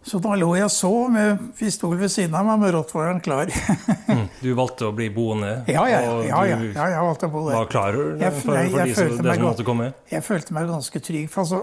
Så 0.06 0.20
da 0.22 0.36
lå 0.38 0.52
jeg 0.54 0.68
og 0.68 0.74
så 0.74 0.92
med 1.10 1.48
pistol 1.58 1.96
ved 1.98 2.12
siden 2.12 2.36
av 2.38 2.46
meg 2.46 2.60
med 2.62 2.76
rottweileren 2.76 3.24
klar. 3.24 3.50
mm. 4.12 4.25
Du 4.42 4.50
valgte 4.54 4.84
å 4.88 4.92
bli 4.94 5.08
boende, 5.10 5.64
ja, 5.68 5.86
ja, 5.88 6.00
ja, 6.00 6.24
ja, 6.26 6.44
ja, 6.60 6.86
jeg 6.92 7.02
valgte 7.06 7.26
å 7.26 7.32
bo 7.32 7.44
der. 7.48 7.56
var 7.56 7.66
klar 7.72 7.92
det 7.96 8.20
Jeg- 8.20 8.32
for, 8.42 8.54
jeg- 8.54 8.70
for 8.70 8.78
jeg 8.78 8.88
de 8.88 8.94
som, 8.94 9.22
det 9.22 9.34
som 9.34 9.44
måtte 9.44 9.64
komme? 9.64 9.92
Jeg 10.10 10.22
følte 10.24 10.52
meg 10.52 10.68
ganske 10.68 11.00
trygg. 11.00 11.30
For 11.30 11.40
altså 11.42 11.62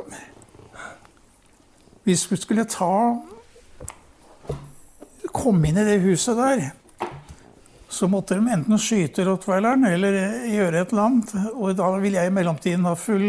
Hvis 2.05 2.25
vi 2.31 2.35
skulle 2.35 2.65
ta 2.65 2.89
Komme 5.33 5.67
inn 5.69 5.77
i 5.77 5.83
det 5.87 5.99
huset 6.03 6.37
der, 6.37 6.71
så 7.89 8.07
måtte 8.09 8.35
de 8.37 8.51
enten 8.53 8.77
skyte 8.81 9.23
rottweileren 9.25 9.85
eller 9.87 10.13
gjøre 10.49 10.81
et 10.83 10.91
eller 10.93 11.07
annet. 11.07 11.33
Og 11.53 11.75
da 11.77 11.87
ville 12.01 12.19
jeg 12.21 12.29
i 12.29 12.33
mellomtiden 12.35 12.85
ha 12.85 12.93
full 12.99 13.25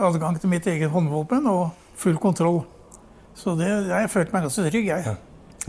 adgang 0.00 0.38
til 0.40 0.48
mitt 0.52 0.64
eget 0.70 0.90
håndvåpen 0.92 1.46
og 1.50 1.70
full 2.00 2.16
kontroll. 2.22 2.62
Så 3.36 3.54
det, 3.58 3.68
jeg 3.88 4.10
følte 4.12 4.32
meg 4.32 4.46
ganske 4.46 4.64
trygg, 4.70 4.86
jeg. 4.86 5.16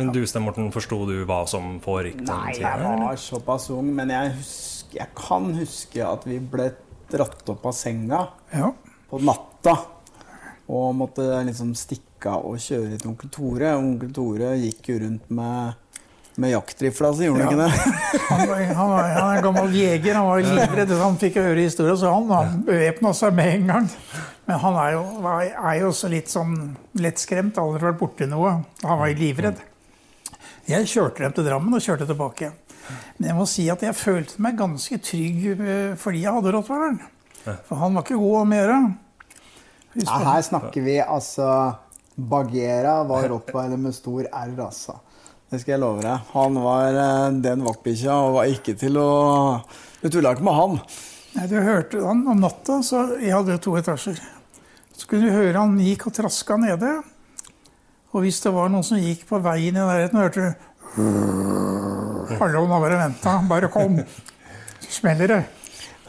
Men 0.01 0.13
du, 0.15 0.21
Sten 0.27 0.43
Morten, 0.45 0.71
forsto 0.73 0.99
du 1.09 1.15
hva 1.29 1.41
som 1.49 1.77
foregikk? 1.83 2.21
Nei, 2.27 2.53
tiden, 2.55 2.65
jeg 2.65 2.79
eller? 2.81 3.03
var 3.07 3.19
såpass 3.21 3.69
ung, 3.73 3.89
men 3.95 4.09
jeg, 4.13 4.33
husker, 4.39 4.97
jeg 5.01 5.09
kan 5.17 5.51
huske 5.57 6.05
at 6.07 6.25
vi 6.27 6.39
ble 6.53 6.69
dratt 7.11 7.49
opp 7.53 7.65
av 7.71 7.75
senga 7.75 8.25
Ja. 8.55 8.71
på 9.11 9.19
natta. 9.23 9.77
Og 10.71 10.93
måtte 10.95 11.25
liksom 11.43 11.73
stikke 11.75 12.31
av 12.31 12.45
og 12.47 12.59
kjøre 12.63 12.97
til 13.01 13.09
onkel 13.11 13.31
Tore. 13.33 13.73
Onkel 13.75 14.11
Tore 14.15 14.53
gikk 14.61 14.87
jo 14.93 14.99
rundt 15.01 15.25
med, 15.35 15.73
med 16.39 16.53
jaktrifla 16.53 17.09
så 17.17 17.25
gjorde 17.27 17.47
han 17.49 17.59
Ja. 17.59 17.67
ikke 17.67 17.87
det? 17.91 18.21
Han, 18.31 18.43
var, 18.47 18.61
han, 18.63 18.89
var, 18.93 19.09
han 19.17 19.25
er 19.33 19.37
en 19.41 19.43
gammel 19.49 19.73
jeger, 19.75 20.15
han 20.15 20.27
var 20.29 20.45
livredd. 20.45 20.93
Han 21.01 21.17
fikk 21.19 21.41
høre 21.41 21.65
historien, 21.65 21.97
så 21.99 22.13
han, 22.13 22.29
han 22.31 22.61
bevæpna 22.69 23.11
seg 23.17 23.35
med 23.35 23.51
en 23.57 23.67
gang. 23.73 23.89
Men 24.47 24.59
han 24.63 24.77
er 24.85 24.93
jo, 24.95 25.01
var- 25.25 25.51
er 25.51 25.75
jo 25.81 25.89
også 25.91 26.09
litt 26.13 26.31
sånn 26.31 26.55
lettskremt, 27.03 27.59
aldri 27.59 27.83
vært 27.89 27.99
borti 27.99 28.29
noe. 28.31 28.53
Han 28.85 29.01
var 29.03 29.11
jo 29.11 29.19
livredd. 29.19 29.59
Jeg 30.69 30.89
kjørte 30.91 31.23
dem 31.23 31.33
til 31.35 31.47
Drammen 31.47 31.73
og 31.77 31.83
kjørte 31.83 32.07
tilbake. 32.09 32.51
Men 33.17 33.29
jeg 33.31 33.37
må 33.37 33.45
si 33.49 33.67
at 33.71 33.81
jeg 33.85 33.97
følte 33.97 34.41
meg 34.43 34.57
ganske 34.59 34.97
trygg 35.03 35.45
eh, 35.53 35.93
fordi 35.99 36.23
jeg 36.25 36.35
hadde 36.37 36.53
rottweileren. 36.55 36.99
For 37.67 37.79
han 37.81 37.95
var 37.97 38.05
ikke 38.05 38.19
god 38.21 38.35
å 38.41 38.59
gjøre. 38.59 38.81
Ja, 40.01 40.17
her 40.31 40.43
snakker 40.45 40.85
vi 40.85 40.99
altså 41.03 41.47
Bagheera 42.15 43.01
var 43.09 43.25
rottweiler 43.31 43.79
med 43.81 43.95
stor 43.95 44.27
R, 44.27 44.51
altså. 44.61 44.99
Det 45.51 45.59
skal 45.59 45.73
jeg 45.75 45.81
love 45.83 46.03
deg. 46.03 46.27
Han 46.31 46.59
var 46.63 46.95
eh, 46.95 47.39
den 47.43 47.63
vaktbikkja 47.65 48.17
og 48.27 48.37
var 48.37 48.51
ikke 48.51 48.75
til 48.79 48.99
å 49.01 49.07
Du 50.01 50.07
tulla 50.09 50.31
ikke 50.35 50.45
med 50.47 50.55
han. 50.57 50.77
Nei, 51.35 51.47
du 51.47 51.57
hørte 51.63 52.03
han 52.03 52.23
om 52.27 52.39
natta, 52.43 52.79
så 52.83 53.03
jeg 53.19 53.33
hadde 53.35 53.59
to 53.63 53.73
etasjer. 53.79 54.19
Så 54.95 55.07
kunne 55.09 55.27
du 55.27 55.35
høre 55.35 55.57
han 55.57 55.77
gikk 55.81 56.07
og 56.09 56.15
traska 56.17 56.57
nede. 56.59 56.99
Og 58.11 58.25
hvis 58.25 58.41
det 58.43 58.51
var 58.53 58.71
noen 58.71 58.83
som 58.85 58.99
gikk 58.99 59.23
på 59.29 59.39
veien 59.43 59.75
i 59.75 59.79
nærheten, 59.79 60.19
hørte 60.19 60.51
du 60.51 60.67
Hallo, 62.41 62.65
nå 62.67 62.77
bare 62.83 62.99
venta. 62.99 63.37
Bare 63.47 63.69
kom. 63.71 63.97
Så 64.81 64.99
smeller 64.99 65.31
det. 65.31 65.41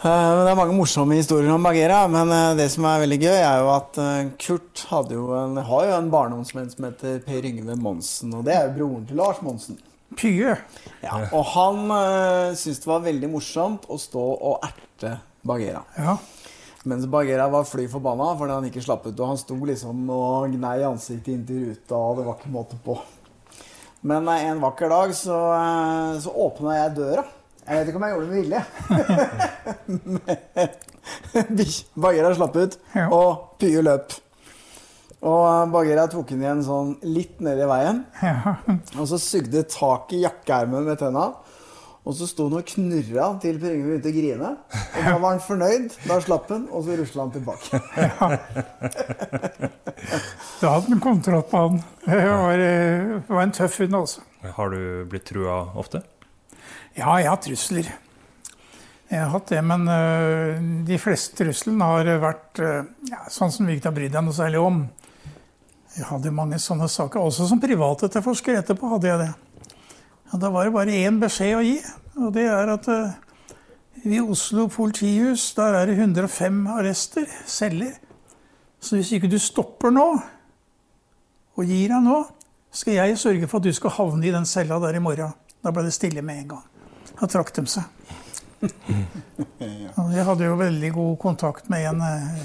Eh, 0.03 0.31
Det 0.43 0.51
er 0.51 0.59
mange 0.59 0.75
morsomme 0.75 1.15
historier 1.15 1.53
om 1.55 1.63
Bagheera, 1.63 2.09
men 2.11 2.33
eh, 2.35 2.57
det 2.59 2.67
som 2.73 2.87
er 2.91 3.05
veldig 3.05 3.19
gøy, 3.23 3.37
er 3.39 3.61
jo 3.63 3.69
at 3.71 4.01
eh, 4.03 4.33
Kurt 4.43 4.83
jo 5.13 5.29
en, 5.39 5.61
har 5.63 5.85
jo 5.87 5.95
en 5.95 6.11
barndomsvenn 6.11 6.71
som 6.73 6.89
heter 6.89 7.21
Per 7.23 7.47
Yngve 7.47 7.77
Monsen, 7.79 8.35
og 8.35 8.43
det 8.49 8.57
er 8.57 8.67
jo 8.67 8.75
broren 8.81 9.07
til 9.07 9.21
Lars 9.23 9.39
Monsen. 9.47 9.79
Pye. 10.19 10.57
Ja, 11.01 11.23
og 11.33 11.47
han 11.55 11.87
uh, 11.89 12.51
syntes 12.59 12.83
det 12.83 12.91
var 12.91 13.05
veldig 13.07 13.31
morsomt 13.33 13.87
å 13.89 13.97
stå 13.97 14.25
og 14.35 14.67
erte 14.67 15.15
Bagheera. 15.47 15.81
Ja. 15.97 16.19
Mens 16.85 17.07
Bagheera 17.07 17.47
var 17.49 17.67
fly 17.69 17.85
forbanna 17.91 18.33
fordi 18.39 18.57
han 18.57 18.65
ikke 18.67 18.83
slapp 18.83 19.07
ut. 19.07 19.19
Og 19.19 19.29
han 19.31 19.39
sto 19.41 19.55
liksom 19.69 20.09
og 20.11 20.49
gnei 20.57 20.79
ansiktet 20.87 21.35
inntil 21.37 21.69
ruta, 21.69 21.99
og 21.99 22.19
det 22.19 22.27
var 22.27 22.39
ikke 22.39 22.55
måte 22.57 22.79
på. 22.83 22.97
Men 24.03 24.27
eh, 24.29 24.49
en 24.51 24.63
vakker 24.63 24.91
dag 24.91 25.15
så, 25.15 25.37
uh, 25.55 26.19
så 26.23 26.31
åpna 26.47 26.75
jeg 26.81 26.97
døra. 26.99 27.25
Jeg 27.63 27.79
vet 27.79 27.89
ikke 27.93 28.01
om 28.01 28.05
jeg 28.07 28.13
gjorde 28.13 28.27
det 28.27 28.33
med 28.33 28.41
vilje. 28.43 28.63
Bagheera 32.03 32.35
slapp 32.35 32.57
ut, 32.59 32.75
og 33.05 33.29
Pye 33.63 33.85
løp. 33.87 34.17
Og 35.23 35.43
eh, 35.47 35.71
Bagheera 35.71 36.09
tok 36.11 36.33
den 36.33 36.43
igjen 36.43 36.65
sånn 36.67 36.97
litt 37.07 37.39
ned 37.45 37.63
i 37.63 37.69
veien. 37.71 38.03
Og 38.99 39.07
så 39.07 39.21
sugde 39.23 39.63
tak 39.71 40.11
i 40.17 40.25
jakkeermet 40.25 40.83
med 40.89 40.99
tenna. 40.99 41.29
Og 42.03 42.17
så 42.19 42.27
sto 42.27 42.49
han 42.49 42.59
og 42.59 42.67
knurra 42.67 43.29
til 43.43 43.61
Per 43.63 43.75
Yngve 43.77 43.93
begynte 43.93 44.11
å 44.11 44.15
grine. 44.17 44.49
Og 44.75 45.05
da 45.07 45.13
var 45.23 45.29
han 45.29 45.43
fornøyd. 45.45 45.93
Da 46.09 46.17
slapp 46.25 46.49
han, 46.51 46.65
og 46.75 46.83
så 46.87 46.97
rusla 46.99 47.27
han 47.29 47.35
tilbake. 47.37 47.83
Da 50.63 50.77
hadde 50.77 50.93
han 50.93 51.01
kontroll 51.03 51.43
på 51.47 51.59
han. 51.59 51.79
Det 52.05 52.19
var, 52.27 52.59
eh, 52.59 53.13
det 53.23 53.35
var 53.35 53.43
en 53.43 53.55
tøff 53.55 53.79
hund, 53.83 53.95
altså. 53.99 54.23
Har 54.57 54.71
du 54.71 55.05
blitt 55.11 55.25
trua 55.27 55.57
ofte? 55.79 56.03
Ja, 56.95 57.15
jeg 57.19 57.29
har 57.31 57.39
trusler. 57.43 57.89
Jeg 59.13 59.21
har 59.21 59.31
hatt 59.35 59.51
det, 59.53 59.61
men 59.67 59.87
øh, 59.91 60.61
de 60.89 60.99
fleste 61.03 61.37
truslene 61.39 61.85
har 61.85 62.11
vært 62.23 62.63
øh, 62.63 62.87
ja, 63.11 63.23
sånn 63.31 63.53
som 63.55 63.67
vi 63.69 63.77
ikke 63.79 63.91
har 63.91 63.97
brydd 63.99 64.15
deg 64.15 64.27
noe 64.27 64.37
særlig 64.37 64.63
om. 64.63 64.83
Jeg 65.97 66.07
hadde 66.09 66.35
mange 66.35 66.59
sånne 66.63 66.89
saker. 66.89 67.21
Også 67.21 67.47
som 67.51 67.61
privatetterforsker 67.63 68.63
etterpå 68.63 68.95
hadde 68.95 69.11
jeg 69.11 69.23
det. 69.23 69.33
Og 70.33 70.41
da 70.41 70.49
var 70.53 70.65
det 70.67 70.75
bare 70.75 71.01
én 71.05 71.21
beskjed 71.21 71.59
å 71.59 71.65
gi, 71.65 71.77
og 72.17 72.33
det 72.35 72.47
er 72.49 72.73
at 72.73 72.89
øh, 72.89 73.11
i 74.09 74.21
Oslo 74.21 74.67
politihus 74.73 75.51
der 75.57 75.77
er 75.79 75.91
det 75.91 75.99
105 75.99 76.63
arrester, 76.73 77.27
celler. 77.47 77.93
Så 78.83 78.97
hvis 78.97 79.13
ikke 79.15 79.31
du 79.31 79.39
stopper 79.39 79.93
nå, 79.95 80.07
og 81.53 81.69
gir 81.69 81.93
deg 81.93 82.03
nå, 82.05 82.23
skal 82.73 82.97
jeg 82.97 83.21
sørge 83.21 83.49
for 83.49 83.61
at 83.61 83.69
du 83.69 83.77
skal 83.77 83.93
havne 83.99 84.27
i 84.27 84.33
den 84.33 84.49
cella 84.49 84.81
der 84.81 84.97
i 84.97 85.05
morgen. 85.05 85.35
Da 85.63 85.71
ble 85.71 85.85
det 85.87 85.93
stille 85.95 86.25
med 86.25 86.43
en 86.43 86.49
gang. 86.55 86.65
Da 87.21 87.29
trakk 87.31 87.53
de 87.55 87.67
seg. 87.71 87.85
Jeg 89.63 90.25
hadde 90.27 90.47
jo 90.47 90.55
veldig 90.59 90.91
god 90.95 91.15
kontakt 91.23 91.69
med 91.71 91.83
en 91.91 92.03
eh, 92.07 92.43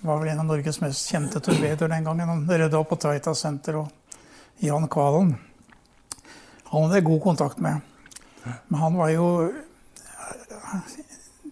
var 0.00 0.20
vel 0.20 0.30
en 0.32 0.40
av 0.40 0.46
Norges 0.48 0.80
mest 0.80 1.10
kjente 1.10 1.40
torpedoer 1.44 1.90
den 1.90 2.06
gangen. 2.06 2.28
Han 2.28 2.44
rydda 2.48 2.78
opp 2.78 2.92
på 2.92 2.98
Tveita 3.02 3.34
senter 3.36 3.80
og 3.80 4.64
Jan 4.64 4.88
Kvalen. 4.90 5.34
Han 6.70 6.84
hadde 6.84 7.00
jeg 7.00 7.08
god 7.08 7.20
kontakt 7.24 7.60
med. 7.64 7.80
Men 8.68 8.80
han 8.80 8.96
var 8.96 9.08
jo 9.08 9.26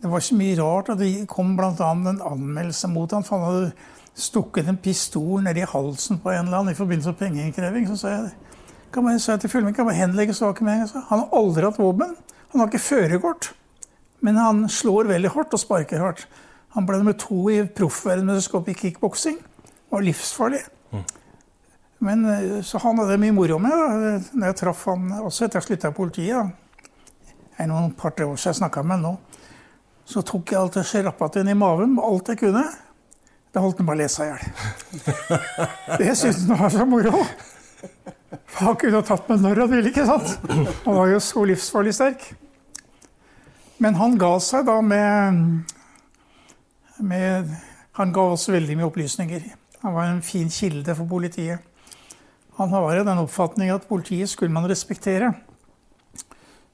Det 0.03 0.11
var 0.11 0.21
ikke 0.21 0.37
mye 0.39 0.57
rart 0.61 0.89
at 0.93 0.99
det 1.01 1.29
kom 1.29 1.55
bl.a. 1.57 1.91
en 1.93 2.21
anmeldelse 2.21 2.89
mot 2.89 3.13
ham. 3.13 3.25
for 3.25 3.39
han 3.39 3.47
hadde 3.47 3.73
stukket 4.17 4.69
en 4.69 4.77
pistol 4.77 5.43
ned 5.43 5.57
i 5.57 5.65
halsen 5.69 6.19
på 6.19 6.31
en 6.31 6.47
eller 6.47 6.59
annen 6.59 6.73
i 6.73 6.79
forbindelse 6.79 7.13
med 7.13 7.21
pengeinnkreving. 7.21 7.89
Så 7.89 7.97
sa 7.97 8.09
jeg 8.09 8.31
kan 8.93 9.05
man, 9.05 9.19
sa 9.21 9.33
jeg 9.33 9.41
til 9.41 9.51
Fullmik, 9.51 9.75
kan 9.75 9.85
bare 9.85 9.99
henlegge 9.99 10.35
saken 10.35 10.65
med 10.65 10.73
en 10.73 10.87
gang. 10.87 11.05
Han 11.09 11.19
har 11.19 11.35
aldri 11.37 11.65
hatt 11.65 11.79
våpen. 11.79 12.15
Han 12.53 12.61
har 12.61 12.71
ikke 12.71 12.79
førerkort. 12.79 13.51
Men 14.25 14.37
han 14.41 14.69
slår 14.69 15.11
veldig 15.11 15.31
hardt 15.35 15.53
og 15.53 15.61
sparker 15.61 16.01
hardt. 16.01 16.29
Han 16.77 16.87
ble 16.87 17.01
nummer 17.01 17.17
to 17.21 17.49
i 17.53 17.59
proffverdensmesterskapet 17.77 18.73
i 18.73 18.79
kickboksing. 18.81 19.37
Var 19.93 20.07
livsfarlig. 20.07 20.63
Men, 22.07 22.25
eh, 22.31 22.63
så 22.63 22.79
han 22.83 22.99
hadde 23.03 23.19
mye 23.19 23.35
moro 23.35 23.59
med 23.63 23.75
da. 23.75 24.15
Når 24.33 24.53
jeg 24.53 24.59
traff 24.63 24.85
han 24.91 25.11
også 25.19 25.47
etter 25.47 25.61
jeg 25.61 25.69
slutta 25.71 25.91
i 25.91 25.97
politiet. 25.97 26.55
Det 27.57 27.65
er 27.65 27.71
noen 27.71 27.91
par-tre 27.97 28.29
år 28.29 28.39
siden 28.39 28.53
jeg 28.53 28.61
snakka 28.63 28.85
med 28.85 28.99
han 28.99 29.07
nå. 29.09 29.15
Så 30.07 30.23
tok 30.23 30.53
jeg 30.53 30.61
alt 30.61 30.77
det 30.79 30.87
sjerappet 30.87 31.41
inn 31.41 31.51
i 31.51 31.59
maven, 31.59 31.97
alt 31.99 32.31
jeg 32.31 32.39
kunne. 32.45 32.63
Da 33.51 33.63
holdt 33.65 33.81
han 33.81 33.89
på 33.89 33.95
å 33.97 33.99
lese 33.99 34.23
i 34.23 34.29
hjel. 34.29 34.49
Det 35.99 36.13
syntes 36.15 36.45
han 36.47 36.61
var 36.61 36.75
så 36.75 36.87
moro. 36.87 37.23
For 38.47 38.67
Han 38.69 38.77
kunne 38.81 39.03
tatt 39.07 39.31
meg 39.31 39.43
når 39.43 39.63
han 39.63 39.71
ville, 39.73 39.91
ikke 39.91 40.07
sant? 40.07 40.35
Han 40.85 40.99
var 40.99 41.11
jo 41.11 41.23
så 41.25 41.45
livsfarlig 41.49 41.95
sterk. 41.97 42.27
Men 43.83 43.97
han 43.99 44.19
ga 44.21 44.35
seg 44.41 44.67
da 44.69 44.77
med, 44.85 45.73
med 47.05 47.51
Han 47.99 48.13
ga 48.13 48.29
oss 48.35 48.47
veldig 48.53 48.77
mye 48.77 48.91
opplysninger. 48.91 49.49
Han 49.83 49.97
var 49.97 50.11
en 50.11 50.23
fin 50.25 50.53
kilde 50.53 50.95
for 50.97 51.09
politiet. 51.09 51.65
Han 52.57 52.73
har 52.73 53.05
den 53.05 53.19
oppfatning 53.21 53.71
at 53.71 53.89
politiet 53.89 54.31
skulle 54.31 54.53
man 54.53 54.69
respektere. 54.69 55.33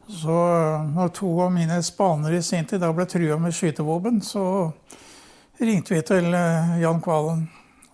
Så 0.07 0.35
når 0.95 1.09
to 1.17 1.31
av 1.41 1.53
mine 1.55 1.81
spanere 1.83 2.39
i 2.39 2.43
sin 2.43 2.67
tid 2.69 2.83
da 2.83 2.93
ble 2.95 3.07
trua 3.09 3.39
med 3.41 3.55
skytevåpen, 3.55 4.21
så 4.23 4.45
ringte 5.59 5.95
vi 5.95 6.03
til 6.07 6.29
eh, 6.35 6.77
Jan 6.83 7.01
Kvalen. 7.03 7.49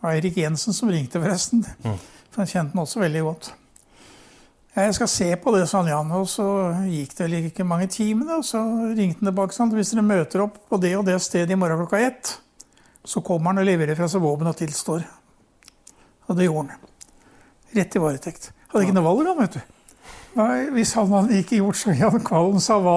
Eirik 0.08 0.36
Jensen 0.38 0.76
som 0.76 0.90
ringte, 0.92 1.20
forresten. 1.20 1.64
For 2.30 2.42
han 2.42 2.50
kjente 2.50 2.76
han 2.76 2.84
også 2.84 3.00
veldig 3.02 3.22
godt. 3.26 3.48
Jeg 4.78 4.94
skal 4.94 5.08
se 5.10 5.28
på 5.42 5.52
det, 5.56 5.64
sa 5.66 5.80
han 5.80 5.90
Jan. 5.90 6.12
Og 6.14 6.28
så 6.30 6.46
gikk 6.86 7.16
det 7.18 7.40
ikke 7.50 7.66
mange 7.66 7.88
timene, 7.92 8.38
og 8.38 8.46
så 8.46 8.60
ringte 8.92 9.24
han 9.24 9.32
tilbake. 9.32 9.56
Sant? 9.56 9.74
Hvis 9.74 9.94
dere 9.94 10.06
møter 10.06 10.44
opp 10.44 10.60
på 10.68 10.78
det 10.82 10.92
og 10.98 11.06
det 11.08 11.16
stedet 11.24 11.56
i 11.56 11.58
morgen 11.58 11.82
klokka 11.82 12.04
ett, 12.04 12.36
så 13.04 13.24
kommer 13.24 13.52
han 13.52 13.64
og 13.64 13.68
leverer 13.68 13.98
fra 13.98 14.10
seg 14.10 14.22
våpen 14.22 14.52
og 14.52 14.60
tilstår. 14.60 15.02
Og 16.28 16.38
det 16.38 16.46
gjorde 16.46 16.76
han. 16.76 16.87
Rett 17.76 17.96
i 17.96 18.00
varetekt. 18.02 18.52
Hadde 18.72 18.86
ikke 18.86 18.96
noe 18.96 19.08
valg, 19.08 19.26
han, 19.28 19.42
vet 19.42 19.58
du. 19.58 19.74
Nei, 20.38 20.68
hvis 20.76 20.94
han 20.96 21.10
hadde 21.12 21.40
ikke 21.40 21.58
gjort 21.58 21.80
som 21.80 21.96
Jan 21.96 22.22
Kvalen 22.24 22.62
sa 22.62 22.78
hva 22.82 22.96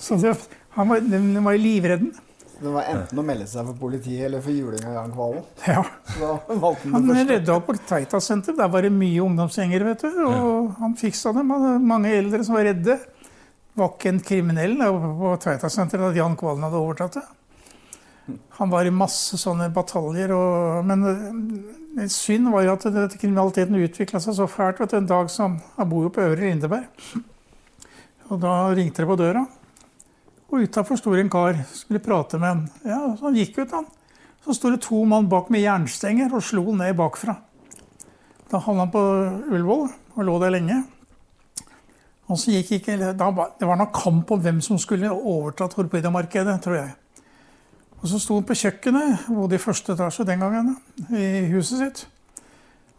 Så 0.00 0.16
det, 0.22 0.34
han 0.76 0.88
var, 0.88 1.02
den 1.04 1.34
var 1.44 1.58
livredden. 1.60 2.12
Det 2.60 2.68
var 2.68 2.88
enten 2.92 3.20
å 3.20 3.24
melde 3.24 3.46
seg 3.48 3.64
for 3.70 3.76
politiet 3.80 4.26
eller 4.26 4.42
for 4.44 4.52
juling 4.52 4.82
av 4.84 4.96
Jan 4.98 5.12
Kvalen. 5.14 5.44
Ja. 5.64 5.84
Så 6.12 6.32
valgte 6.60 6.90
han 6.90 6.94
Han 6.96 7.08
det 7.08 7.24
redda 7.30 7.54
opp 7.56 7.70
på 7.70 7.76
Tveita 7.78 8.20
senter. 8.20 8.56
Der 8.58 8.68
var 8.68 8.84
det 8.84 8.92
mye 8.92 9.22
ungdomsgjenger. 9.24 9.84
vet 9.88 10.04
du. 10.04 10.18
Og 10.26 10.74
han 10.76 10.96
fiksa 11.00 11.32
dem. 11.36 11.52
Han 11.54 11.64
hadde 11.64 11.88
mange 11.88 12.12
eldre 12.18 12.44
som 12.44 12.58
var 12.58 12.68
redde. 12.68 12.98
Var 13.80 13.92
ikke 13.94 14.12
en 14.12 14.20
kriminell 14.20 14.76
på 14.76 15.32
Tveita 15.40 15.70
senter 15.72 16.04
at 16.04 16.18
Jan 16.20 16.36
Kvalen 16.36 16.66
hadde 16.68 16.82
overtatt 16.84 17.16
det. 17.16 17.26
Han 18.60 18.70
var 18.70 18.84
i 18.84 18.92
masse 18.92 19.40
sånne 19.40 19.70
bataljer. 19.72 20.36
Og, 20.36 20.84
men 20.84 21.06
synd 22.10 22.50
var 22.52 22.64
jo 22.64 22.74
at 22.76 22.86
dette 22.94 23.18
kriminaliteten 23.18 23.78
utvikla 23.82 24.20
seg 24.22 24.36
så 24.36 24.46
fælt. 24.46 24.80
vet 24.80 24.90
du, 24.90 24.96
En 24.96 25.06
dag 25.06 25.30
som 25.30 25.60
Han 25.76 25.88
bor 25.88 26.04
jo 26.04 26.12
på 26.14 26.22
Øvre 26.22 26.40
Lindeberg. 26.40 26.86
Og 28.30 28.40
da 28.40 28.70
ringte 28.74 29.02
det 29.02 29.08
på 29.08 29.16
døra. 29.16 29.46
Og 30.50 30.62
utafor 30.62 30.96
sto 30.96 31.14
det 31.14 31.24
en 31.24 31.30
kar. 31.30 31.64
Skulle 31.72 32.00
prate 32.00 32.38
med 32.38 32.48
han. 32.48 32.68
Ja, 32.84 33.16
så 33.16 33.26
Han 33.26 33.34
gikk 33.34 33.58
ut, 33.58 33.70
han. 33.72 33.86
Så 34.44 34.54
sto 34.54 34.70
det 34.70 34.82
to 34.82 35.04
mann 35.04 35.28
bak 35.28 35.50
med 35.50 35.60
jernstenger 35.60 36.32
og 36.32 36.42
slo 36.42 36.72
ned 36.72 36.96
bakfra. 36.96 37.36
Da 38.50 38.58
havna 38.58 38.86
han 38.86 38.90
på 38.90 39.02
Ullevål 39.50 39.90
og 40.16 40.24
lå 40.24 40.38
der 40.40 40.50
lenge. 40.50 40.84
Og 42.30 42.38
så 42.38 42.54
gikk 42.54 42.72
ikke, 42.78 42.96
Det 42.96 43.66
var 43.66 43.76
nok 43.76 43.92
kamp 43.92 44.30
om 44.30 44.40
hvem 44.40 44.60
som 44.60 44.78
skulle 44.78 45.10
overta 45.10 45.68
torpedomarkedet, 45.68 46.62
tror 46.62 46.74
jeg. 46.74 46.94
Og 48.00 48.08
så 48.08 48.20
sto 48.20 48.38
han 48.38 48.46
på 48.48 48.56
kjøkkenet, 48.56 49.26
bodde 49.28 49.58
i 49.58 49.60
første 49.60 49.92
etasje 49.92 50.24
den 50.28 50.40
gangen, 50.40 50.72
i 51.12 51.50
huset 51.52 51.82
sitt. 51.82 52.06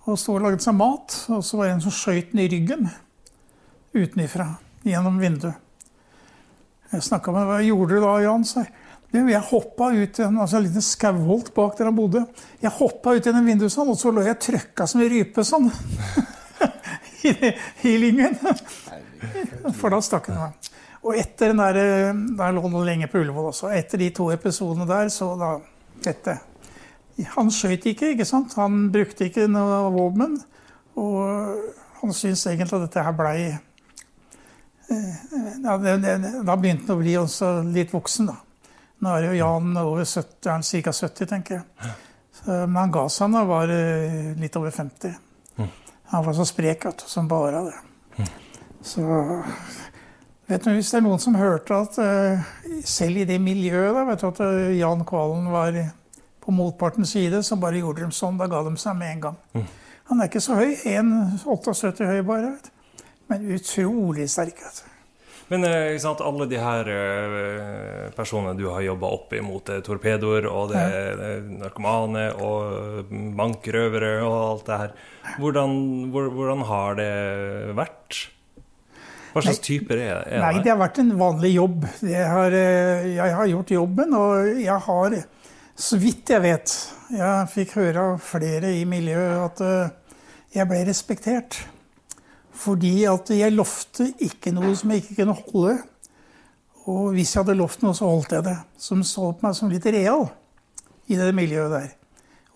Og 0.05 0.17
sto 0.19 0.35
og 0.35 0.43
lagde 0.45 0.61
seg 0.61 0.77
mat. 0.77 1.15
Og 1.33 1.41
så 1.45 1.57
var 1.57 1.67
det 1.67 1.77
en 1.77 1.83
som 1.87 1.95
skøyt 1.95 2.33
den 2.33 2.43
i 2.43 2.49
ryggen 2.51 2.91
utenifra, 3.91 4.47
gjennom 4.87 5.17
vinduet. 5.19 5.57
Jeg 6.91 7.03
snakka 7.03 7.31
med 7.31 7.47
'Hva 7.47 7.59
gjorde 7.63 7.95
du 7.95 8.01
da, 8.01 8.17
Jan?' 8.19 8.45
sa 8.45 8.59
jeg. 8.59 8.73
«Du, 9.13 9.27
Jeg 9.27 9.41
hoppa 9.41 9.91
ut 9.91 10.19
i 10.19 10.23
en, 10.23 10.37
altså 10.39 10.57
en 10.57 10.63
liten 10.63 10.81
skauholt 10.81 11.53
bak 11.53 11.77
der 11.77 11.85
han 11.85 11.95
bodde. 11.95 12.25
Jeg 12.61 12.71
hoppa 12.71 13.15
ut 13.15 13.25
gjennom 13.25 13.45
vinduet 13.45 13.71
sånn, 13.71 13.89
og 13.89 13.97
så 13.99 14.11
lå 14.11 14.23
jeg 14.23 14.39
trøkka 14.39 14.87
som 14.87 15.01
en 15.01 15.09
rype 15.09 15.43
sånn. 15.43 15.71
I, 17.27 17.53
I 17.83 17.97
lyngen. 17.97 18.37
For 19.75 19.89
da 19.89 19.99
stakk 20.01 20.31
han 20.31 20.37
meg. 20.37 20.60
Og 21.01 21.17
etter 21.17 21.51
den 21.51 21.61
der, 21.61 21.79
eh, 21.81 22.13
der 22.37 22.53
lå 22.53 22.61
han 22.61 22.85
lenge 22.85 23.09
på 23.09 23.21
Ullevål 23.21 23.49
også. 23.51 23.71
Etter 23.73 23.97
de 23.97 24.09
to 24.13 24.29
episodene 24.31 24.87
der, 24.89 25.09
så 25.09 25.33
da 25.39 25.57
Dette. 26.01 26.39
Han 27.35 27.51
skøyt 27.53 27.85
ikke, 27.85 28.13
ikke 28.15 28.25
sant? 28.25 28.55
Han 28.57 28.87
brukte 28.93 29.27
ikke 29.27 29.47
noe 29.51 29.91
våpen. 29.93 30.39
Og 30.97 31.57
han 32.01 32.13
syntes 32.13 32.47
egentlig 32.47 32.79
at 32.79 32.87
dette 32.87 33.03
her 33.05 33.13
blei 33.15 33.35
ja, 34.91 35.77
det, 35.77 35.97
det, 36.03 36.15
Da 36.43 36.55
begynte 36.59 36.89
han 36.89 36.97
å 36.97 36.99
bli 36.99 37.13
også 37.19 37.51
litt 37.69 37.93
voksen, 37.93 38.31
da. 38.31 38.39
Nå 39.01 39.13
er 39.15 39.27
jo 39.29 39.37
Jan 39.39 39.77
over 39.81 40.05
70, 40.05 40.41
er 40.45 40.51
han 40.51 40.65
ca. 40.65 40.93
70, 40.93 41.29
tenker 41.29 41.55
jeg. 41.57 41.93
Så, 42.35 42.49
men 42.65 42.77
han 42.77 42.93
ga 42.93 43.05
seg 43.09 43.31
da 43.33 43.45
var 43.49 43.71
eh, 43.73 44.33
litt 44.41 44.57
over 44.59 44.73
50. 44.75 45.15
Han 46.11 46.25
var 46.25 46.35
så 46.35 46.45
sprek 46.45 46.85
vet 46.85 46.99
du, 46.99 47.07
som 47.07 47.29
bare 47.31 47.63
det. 47.69 48.27
Så 48.83 49.01
vet 50.51 50.65
du, 50.65 50.71
Hvis 50.75 50.91
det 50.91 50.99
er 50.99 51.05
noen 51.05 51.21
som 51.21 51.37
hørte 51.39 51.79
at 51.85 51.97
eh, 52.03 52.51
selv 52.87 53.21
i 53.21 53.27
det 53.27 53.39
miljøet 53.41 53.95
da, 53.95 54.05
vet 54.09 54.21
du, 54.21 54.27
at 54.31 54.43
eh, 54.45 54.75
Jan 54.79 55.05
Kvalen 55.07 55.49
var 55.53 55.79
på 56.41 56.53
motpartens 56.55 57.13
side, 57.15 57.43
så 57.45 57.57
bare 57.61 57.81
gjorde 57.81 58.05
de 58.05 58.15
sånn. 58.15 58.39
Da 58.39 58.49
ga 58.51 58.63
de 58.65 58.73
seg 58.81 58.97
med 58.97 59.15
en 59.15 59.25
gang. 59.27 59.67
Han 60.09 60.21
er 60.21 60.31
ikke 60.31 60.41
så 60.43 60.57
høy. 60.57 60.73
1,78 60.89 62.07
høy 62.09 62.23
bare. 62.27 62.55
vet 62.55 62.71
du. 62.71 63.05
Men 63.31 63.45
utrolig 63.55 64.25
sterk. 64.31 64.57
vet 64.63 64.81
du. 64.81 64.87
Men 65.51 65.67
eh, 65.67 65.99
sant, 65.99 66.23
alle 66.23 66.47
de 66.47 66.59
her 66.59 66.89
personene 68.15 68.55
du 68.57 68.65
har 68.71 68.83
jobba 68.85 69.13
opp 69.13 69.33
imot, 69.35 69.65
det 69.67 69.79
er 69.79 69.85
torpedoer 69.85 70.47
og 70.49 70.71
det 70.71 70.81
er 70.81 71.41
narkomane 71.59 72.29
og 72.39 73.11
bankrøvere 73.37 74.13
og 74.23 74.37
alt 74.39 74.69
det 74.69 74.83
her, 74.85 74.93
hvordan, 75.43 75.73
hvordan 76.15 76.63
har 76.71 76.95
det 76.99 77.11
vært? 77.77 78.21
Hva 79.31 79.43
slags 79.45 79.61
typer 79.63 79.99
er, 79.99 80.25
er 80.27 80.41
Nei, 80.43 80.59
det 80.59 80.73
har 80.73 80.79
vært 80.81 80.99
en 80.99 81.11
vanlig 81.19 81.53
jobb. 81.53 81.85
Jeg 82.03 82.25
har, 82.27 82.55
eh, 82.55 83.05
jeg 83.15 83.35
har 83.37 83.51
gjort 83.53 83.71
jobben, 83.71 84.15
og 84.17 84.49
jeg 84.59 84.79
har, 84.87 85.15
så 85.75 85.99
vidt 86.01 86.33
jeg 86.33 86.43
vet 86.43 86.73
Jeg 87.11 87.51
fikk 87.51 87.75
høre 87.79 88.03
av 88.11 88.19
flere 88.23 88.73
i 88.75 88.83
miljøet 88.87 89.39
at 89.45 89.61
eh, 89.67 90.17
jeg 90.55 90.67
ble 90.67 90.81
respektert. 90.87 91.61
Fordi 92.61 92.93
at 93.09 93.31
jeg 93.33 93.55
lovte 93.55 94.09
ikke 94.21 94.51
noe 94.55 94.73
som 94.75 94.91
jeg 94.91 95.03
ikke 95.03 95.21
kunne 95.21 95.37
holde. 95.39 95.77
Og 96.91 97.13
hvis 97.15 97.33
jeg 97.33 97.43
hadde 97.43 97.57
lovt 97.59 97.83
noe, 97.85 97.95
så 97.95 98.09
holdt 98.09 98.35
jeg 98.35 98.45
det. 98.47 98.57
Som 98.79 99.03
så 99.07 99.31
på 99.31 99.47
meg 99.47 99.55
som 99.57 99.71
litt 99.71 99.87
real 99.91 100.27
i 101.11 101.19
det 101.19 101.31
miljøet 101.35 101.71
der. 101.71 101.89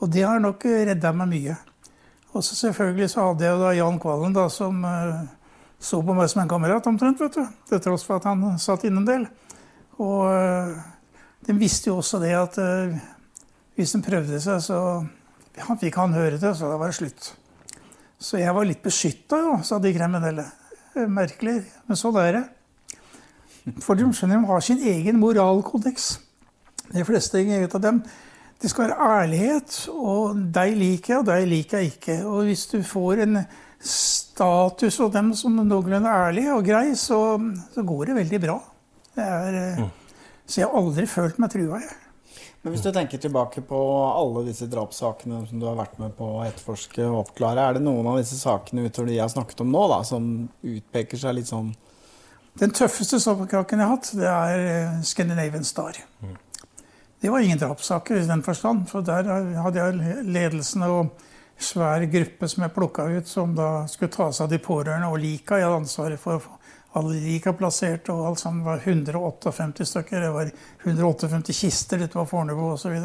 Og 0.04 0.12
det 0.12 0.28
har 0.28 0.44
nok 0.44 0.66
redda 0.66 1.12
meg 1.16 1.32
mye. 1.32 1.56
Og 2.36 2.44
så 2.44 2.56
selvfølgelig 2.60 3.10
så 3.14 3.30
hadde 3.30 3.48
jeg 3.48 3.60
da 3.62 3.72
Jan 3.78 4.00
Kvalen, 4.04 4.36
da, 4.36 4.50
som 4.52 4.84
eh, 4.84 5.20
så 5.86 6.02
på 6.02 6.16
meg 6.18 6.30
som 6.32 6.42
en 6.42 6.50
kamerat 6.50 6.88
omtrent, 6.90 7.20
vet 7.22 7.38
du. 7.38 7.44
Til 7.70 7.82
tross 7.84 8.06
for 8.08 8.18
at 8.18 8.26
han 8.26 8.58
satt 8.62 8.88
inne 8.88 9.04
en 9.04 9.08
del. 9.08 9.26
Og 10.02 10.26
eh, 10.32 10.74
de 11.46 11.56
visste 11.60 11.92
jo 11.92 12.00
også 12.02 12.20
det 12.24 12.34
at 12.38 12.58
eh, 12.62 12.96
hvis 13.78 13.94
de 13.94 14.02
prøvde 14.06 14.40
seg, 14.42 14.64
så 14.66 14.80
han 15.68 15.80
fikk 15.80 16.00
han 16.02 16.16
høre 16.16 16.40
det, 16.42 16.56
så 16.58 16.72
da 16.72 16.80
var 16.82 16.92
det 16.92 16.98
slutt. 16.98 17.32
Så 18.18 18.40
jeg 18.42 18.56
var 18.56 18.66
litt 18.68 18.82
beskytta, 18.84 19.40
jo, 19.44 19.58
sa 19.68 19.78
de 19.84 19.94
kriminelle. 19.96 20.48
Eh, 20.96 21.06
Merkelig, 21.12 21.60
men 21.86 22.00
sånn 22.00 22.18
er 22.24 22.40
det. 22.40 22.46
For 23.84 23.98
de 23.98 24.08
skjønner 24.14 24.42
de 24.42 24.50
har 24.50 24.66
sin 24.66 24.82
egen 24.90 25.20
moralkodeks. 25.22 26.16
De 26.94 27.06
fleste 27.06 27.42
vet 27.46 27.78
av 27.78 27.84
dem. 27.84 28.02
Det 28.62 28.72
skal 28.72 28.88
være 28.88 29.12
ærlighet, 29.20 29.78
og 29.92 30.38
deg 30.56 30.74
liker 30.80 31.14
jeg, 31.14 31.22
og 31.22 31.30
deg 31.30 31.48
liker 31.52 31.82
jeg 31.82 31.94
ikke. 31.94 32.18
Og 32.26 32.50
hvis 32.50 32.66
du 32.72 32.80
får 32.86 33.26
en 33.26 33.40
status 33.86 34.98
og 35.04 35.14
dem 35.14 35.30
som 35.38 35.56
noenlunde 35.60 36.10
ærlig 36.10 36.48
og 36.54 36.66
grei, 36.66 36.88
så, 37.00 37.20
så 37.74 37.86
går 37.86 38.10
det 38.10 38.18
veldig 38.24 38.42
bra. 38.48 38.58
Det 39.16 39.26
er, 39.26 39.60
mm. 39.80 39.94
Så 40.46 40.62
jeg 40.62 40.70
har 40.70 40.82
aldri 40.82 41.06
følt 41.10 41.40
meg 41.42 41.54
trua, 41.54 41.80
jeg. 41.82 42.02
Men 42.66 42.74
hvis 42.74 42.82
du 42.82 42.90
tenker 42.90 43.22
tilbake 43.22 43.62
på 43.62 43.80
alle 44.10 44.42
disse 44.48 44.66
drapssakene 44.66 45.44
som 45.46 45.60
du 45.62 45.68
har 45.70 45.76
vært 45.78 46.00
med 46.02 46.16
på 46.18 46.26
å 46.40 46.44
etterforske 46.48 47.04
og 47.06 47.20
oppklare, 47.20 47.62
er 47.62 47.78
det 47.78 47.84
noen 47.86 48.08
av 48.10 48.18
disse 48.18 48.40
sakene 48.40 48.88
utover 48.88 49.12
de 49.12 49.20
jeg 49.20 49.22
har 49.22 49.34
snakket 49.36 49.62
om 49.62 49.70
nå, 49.70 49.84
da, 49.92 50.00
som 50.08 50.26
utpeker 50.66 51.22
seg 51.22 51.38
litt 51.38 51.52
sånn 51.52 51.70
Den 52.58 52.74
tøffeste 52.74 53.20
soppkaken 53.22 53.84
jeg 53.84 53.86
har 53.86 53.94
hatt, 53.94 54.10
det 54.18 54.32
er 54.32 54.66
eh, 54.72 54.98
Scandinavian 55.06 55.68
Star. 55.68 56.00
Det 57.22 57.30
var 57.30 57.46
ingen 57.46 57.62
drapssaker 57.62 58.18
i 58.24 58.26
den 58.32 58.42
forstand, 58.46 58.88
for 58.90 59.06
der 59.06 59.30
hadde 59.62 59.86
jeg 59.86 60.26
ledelsen 60.26 60.88
og 60.90 61.14
svær 61.62 62.04
gruppe 62.12 62.50
som 62.52 62.66
jeg 62.66 62.74
plukka 62.76 63.06
ut, 63.16 63.28
som 63.28 63.56
da 63.56 63.86
skulle 63.92 64.12
ta 64.14 64.30
seg 64.32 64.46
av 64.48 64.52
de 64.52 64.60
pårørende 64.64 65.10
og 65.12 65.20
lika. 65.22 65.60
Jeg 65.60 65.70
hadde 65.70 65.82
ansvaret 65.84 66.22
for 66.22 66.44
alle 66.96 67.20
lika 67.20 67.54
plassert, 67.56 68.10
og 68.12 68.26
alt 68.30 68.42
sammen 68.42 68.66
var 68.66 68.84
158 68.84 69.88
stykker. 69.90 70.22
Det 70.24 70.34
var 70.36 70.52
158 70.84 71.56
kister, 71.56 72.00
dette 72.00 72.18
var 72.18 72.28
Fornebu 72.30 72.70
osv. 72.74 72.96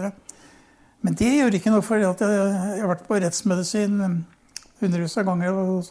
Men 1.00 1.16
det 1.18 1.30
gjør 1.32 1.56
ikke 1.56 1.72
noe, 1.72 1.84
for 1.84 2.02
jeg, 2.02 2.14
jeg 2.20 2.82
har 2.82 2.90
vært 2.90 3.06
på 3.08 3.18
rettsmedisin 3.22 3.96
hundrevis 4.80 5.16
av 5.20 5.26
ganger 5.28 5.56
og, 5.56 5.90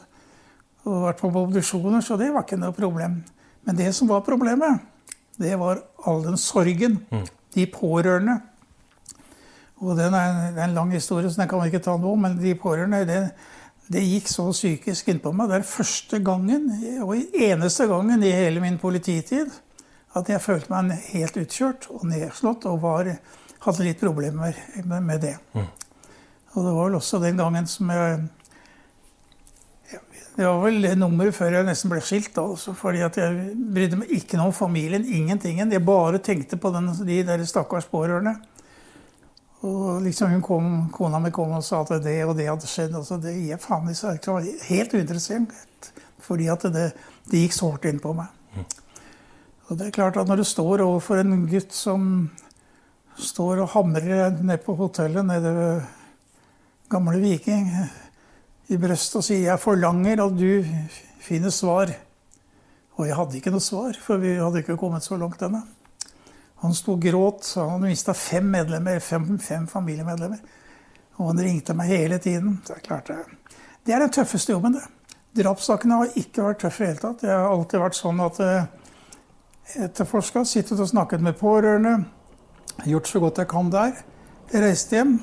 og 0.86 1.04
vært 1.08 1.20
på 1.22 1.32
obduksjoner, 1.32 2.02
så 2.06 2.18
det 2.20 2.32
var 2.34 2.46
ikke 2.46 2.60
noe 2.62 2.76
problem. 2.76 3.20
Men 3.68 3.78
det 3.78 3.92
som 3.98 4.10
var 4.10 4.24
problemet, 4.26 4.86
det 5.40 5.56
var 5.60 5.82
all 6.08 6.24
den 6.26 6.40
sorgen. 6.40 7.00
De 7.56 7.66
pårørende. 7.72 8.40
Og 9.80 9.96
den 9.96 10.16
er, 10.16 10.52
det 10.52 10.60
er 10.60 10.68
en 10.68 10.76
lang 10.76 10.92
historie, 10.92 11.30
så 11.32 11.42
den 11.42 11.50
kan 11.50 11.62
vi 11.62 11.72
ikke 11.72 11.84
ta 11.86 11.96
nå, 11.98 12.16
men 12.20 12.36
de 12.40 12.56
pårørende 12.60 13.06
det, 13.08 13.20
det 13.90 14.04
gikk 14.04 14.28
så 14.30 14.50
psykisk 14.52 15.08
innpå 15.10 15.32
meg. 15.34 15.50
Det 15.50 15.60
er 15.60 15.70
første 15.70 16.20
gangen, 16.26 16.68
og 17.06 17.16
eneste 17.16 17.88
gangen 17.90 18.24
i 18.24 18.34
hele 18.36 18.62
min 18.64 18.80
polititid, 18.82 19.54
at 20.18 20.30
jeg 20.30 20.42
følte 20.42 20.74
meg 20.74 20.98
helt 21.14 21.38
utkjørt 21.38 21.88
og 21.94 22.04
nedslått 22.10 22.68
og 22.70 22.82
var, 22.84 23.14
hadde 23.66 23.86
litt 23.86 24.02
problemer 24.02 24.58
med, 24.84 25.22
det. 25.24 25.38
Og 25.56 26.66
det 26.66 26.74
var 26.74 26.84
vel 26.84 27.00
også 27.00 27.22
den 27.24 27.40
gangen 27.40 27.68
som 27.70 27.90
jeg 27.94 28.28
Det 30.40 30.46
var 30.48 30.62
vel 30.64 30.86
nummeret 30.96 31.36
før 31.36 31.58
jeg 31.58 31.66
nesten 31.68 31.92
ble 31.92 32.00
skilt, 32.00 32.38
altså, 32.40 32.72
fordi 32.78 33.02
at 33.04 33.18
jeg 33.20 33.50
brydde 33.76 33.98
meg 34.00 34.14
ikke 34.16 34.38
noe 34.40 34.54
om 34.54 34.56
familien. 34.56 35.04
Ingentingen. 35.04 35.74
Jeg 35.74 35.84
bare 35.84 36.22
tenkte 36.24 36.56
på 36.56 36.72
den, 36.72 36.88
de 37.06 37.18
der 37.28 37.44
stakkars 37.44 37.90
pårørende. 37.92 38.38
Og 39.68 40.02
liksom 40.06 40.32
hun 40.32 40.44
kom, 40.44 40.68
Kona 40.96 41.20
mi 41.20 41.32
kom 41.36 41.52
og 41.58 41.64
sa 41.68 41.82
at 41.84 41.98
det 42.04 42.16
og 42.24 42.38
det 42.38 42.48
hadde 42.48 42.68
skjedd. 42.70 42.96
Altså 42.96 43.18
det 43.20 43.36
gir 43.36 43.54
jeg 43.54 43.64
faen 43.64 43.90
i 43.92 43.96
seg. 43.98 44.20
Jeg 44.24 44.34
var 44.34 44.68
helt 44.70 44.94
uinteressert. 44.96 45.90
Fordi 46.24 46.48
at 46.52 46.64
det, 46.72 46.86
det 47.32 47.44
gikk 47.44 47.56
så 47.58 47.72
hardt 47.74 47.88
inn 47.90 48.00
på 48.04 48.14
meg. 48.16 48.32
Og 49.70 49.78
det 49.78 49.88
er 49.88 49.96
klart 49.96 50.18
at 50.18 50.28
Når 50.28 50.42
du 50.42 50.48
står 50.48 50.82
overfor 50.82 51.22
en 51.22 51.46
gutt 51.50 51.76
som 51.76 52.30
står 53.20 53.66
og 53.66 53.74
hamrer 53.76 54.40
ned 54.40 54.64
på 54.64 54.78
hotellet 54.80 55.26
nede 55.28 55.52
ved 55.54 55.82
Gamle 56.90 57.20
Viking 57.20 57.68
i 58.70 58.78
brystet 58.78 59.20
og 59.20 59.24
sier 59.24 59.44
'Jeg 59.44 59.60
forlanger 59.60 60.24
at 60.26 60.38
du 60.38 60.64
finner 61.20 61.50
svar'. 61.50 61.94
Og 62.96 63.08
jeg 63.08 63.16
hadde 63.16 63.36
ikke 63.36 63.52
noe 63.52 63.64
svar, 63.64 63.94
for 64.02 64.18
vi 64.18 64.36
hadde 64.36 64.60
ikke 64.60 64.78
kommet 64.78 65.04
så 65.04 65.18
langt 65.18 65.42
ennå. 65.42 65.62
Han 66.62 66.76
sto 66.76 66.96
og 66.98 67.04
gråt. 67.04 67.48
Han 67.56 67.76
hadde 67.76 67.92
mista 67.92 68.16
fem 68.18 68.48
medlemmer, 68.52 69.00
fem, 69.00 69.38
fem 69.40 69.68
familiemedlemmer. 69.68 70.42
Og 71.20 71.32
han 71.32 71.42
ringte 71.44 71.76
meg 71.76 71.92
hele 71.92 72.20
tiden. 72.20 72.60
Det 72.68 72.78
er 72.78 72.86
klart 72.86 73.12
det. 73.12 73.20
Det 73.86 73.96
er 73.96 74.04
den 74.04 74.12
tøffeste 74.14 74.54
jobben, 74.56 74.76
det. 74.76 74.86
Drapssakene 75.40 76.00
har 76.00 76.20
ikke 76.20 76.44
vært 76.44 76.64
tøffe 76.64 76.84
i 76.84 76.88
det 76.88 76.94
hele 76.94 77.02
tatt. 77.04 77.24
Det 77.24 77.32
har 77.32 77.48
alltid 77.48 77.84
vært 77.84 77.98
sånn 77.98 78.22
at 78.24 78.40
eh, 78.44 78.70
etterforska, 79.86 80.44
sittet 80.48 80.80
og 80.80 80.90
snakket 80.90 81.24
med 81.24 81.38
pårørende, 81.40 82.00
gjort 82.90 83.10
så 83.12 83.22
godt 83.24 83.42
jeg 83.44 83.52
kan 83.52 83.72
der. 83.74 84.00
Jeg 84.50 84.64
reiste 84.64 84.98
hjem 84.98 85.18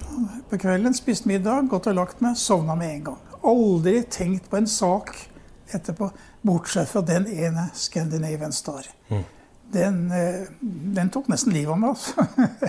på 0.47 0.59
kvelden, 0.63 0.95
spist 0.95 1.27
middag, 1.27 1.67
gått 1.73 1.89
og 1.91 1.99
lagt 1.99 2.21
meg, 2.23 2.37
sovna 2.39 2.77
med 2.79 2.93
en 2.93 3.07
gang. 3.09 3.23
Aldri 3.47 3.99
tenkt 4.11 4.47
på 4.51 4.61
en 4.61 4.69
sak 4.71 5.11
etterpå, 5.75 6.13
bortsett 6.47 6.93
fra 6.93 7.03
den 7.03 7.27
ene 7.27 7.69
Scandinavian 7.75 8.55
Star. 8.55 8.87
Den, 9.75 10.11
eh, 10.15 10.47
den 10.97 11.11
tok 11.11 11.29
nesten 11.33 11.55
livet 11.57 11.75
av 11.75 11.81
meg, 11.83 11.97
altså. 11.97 12.27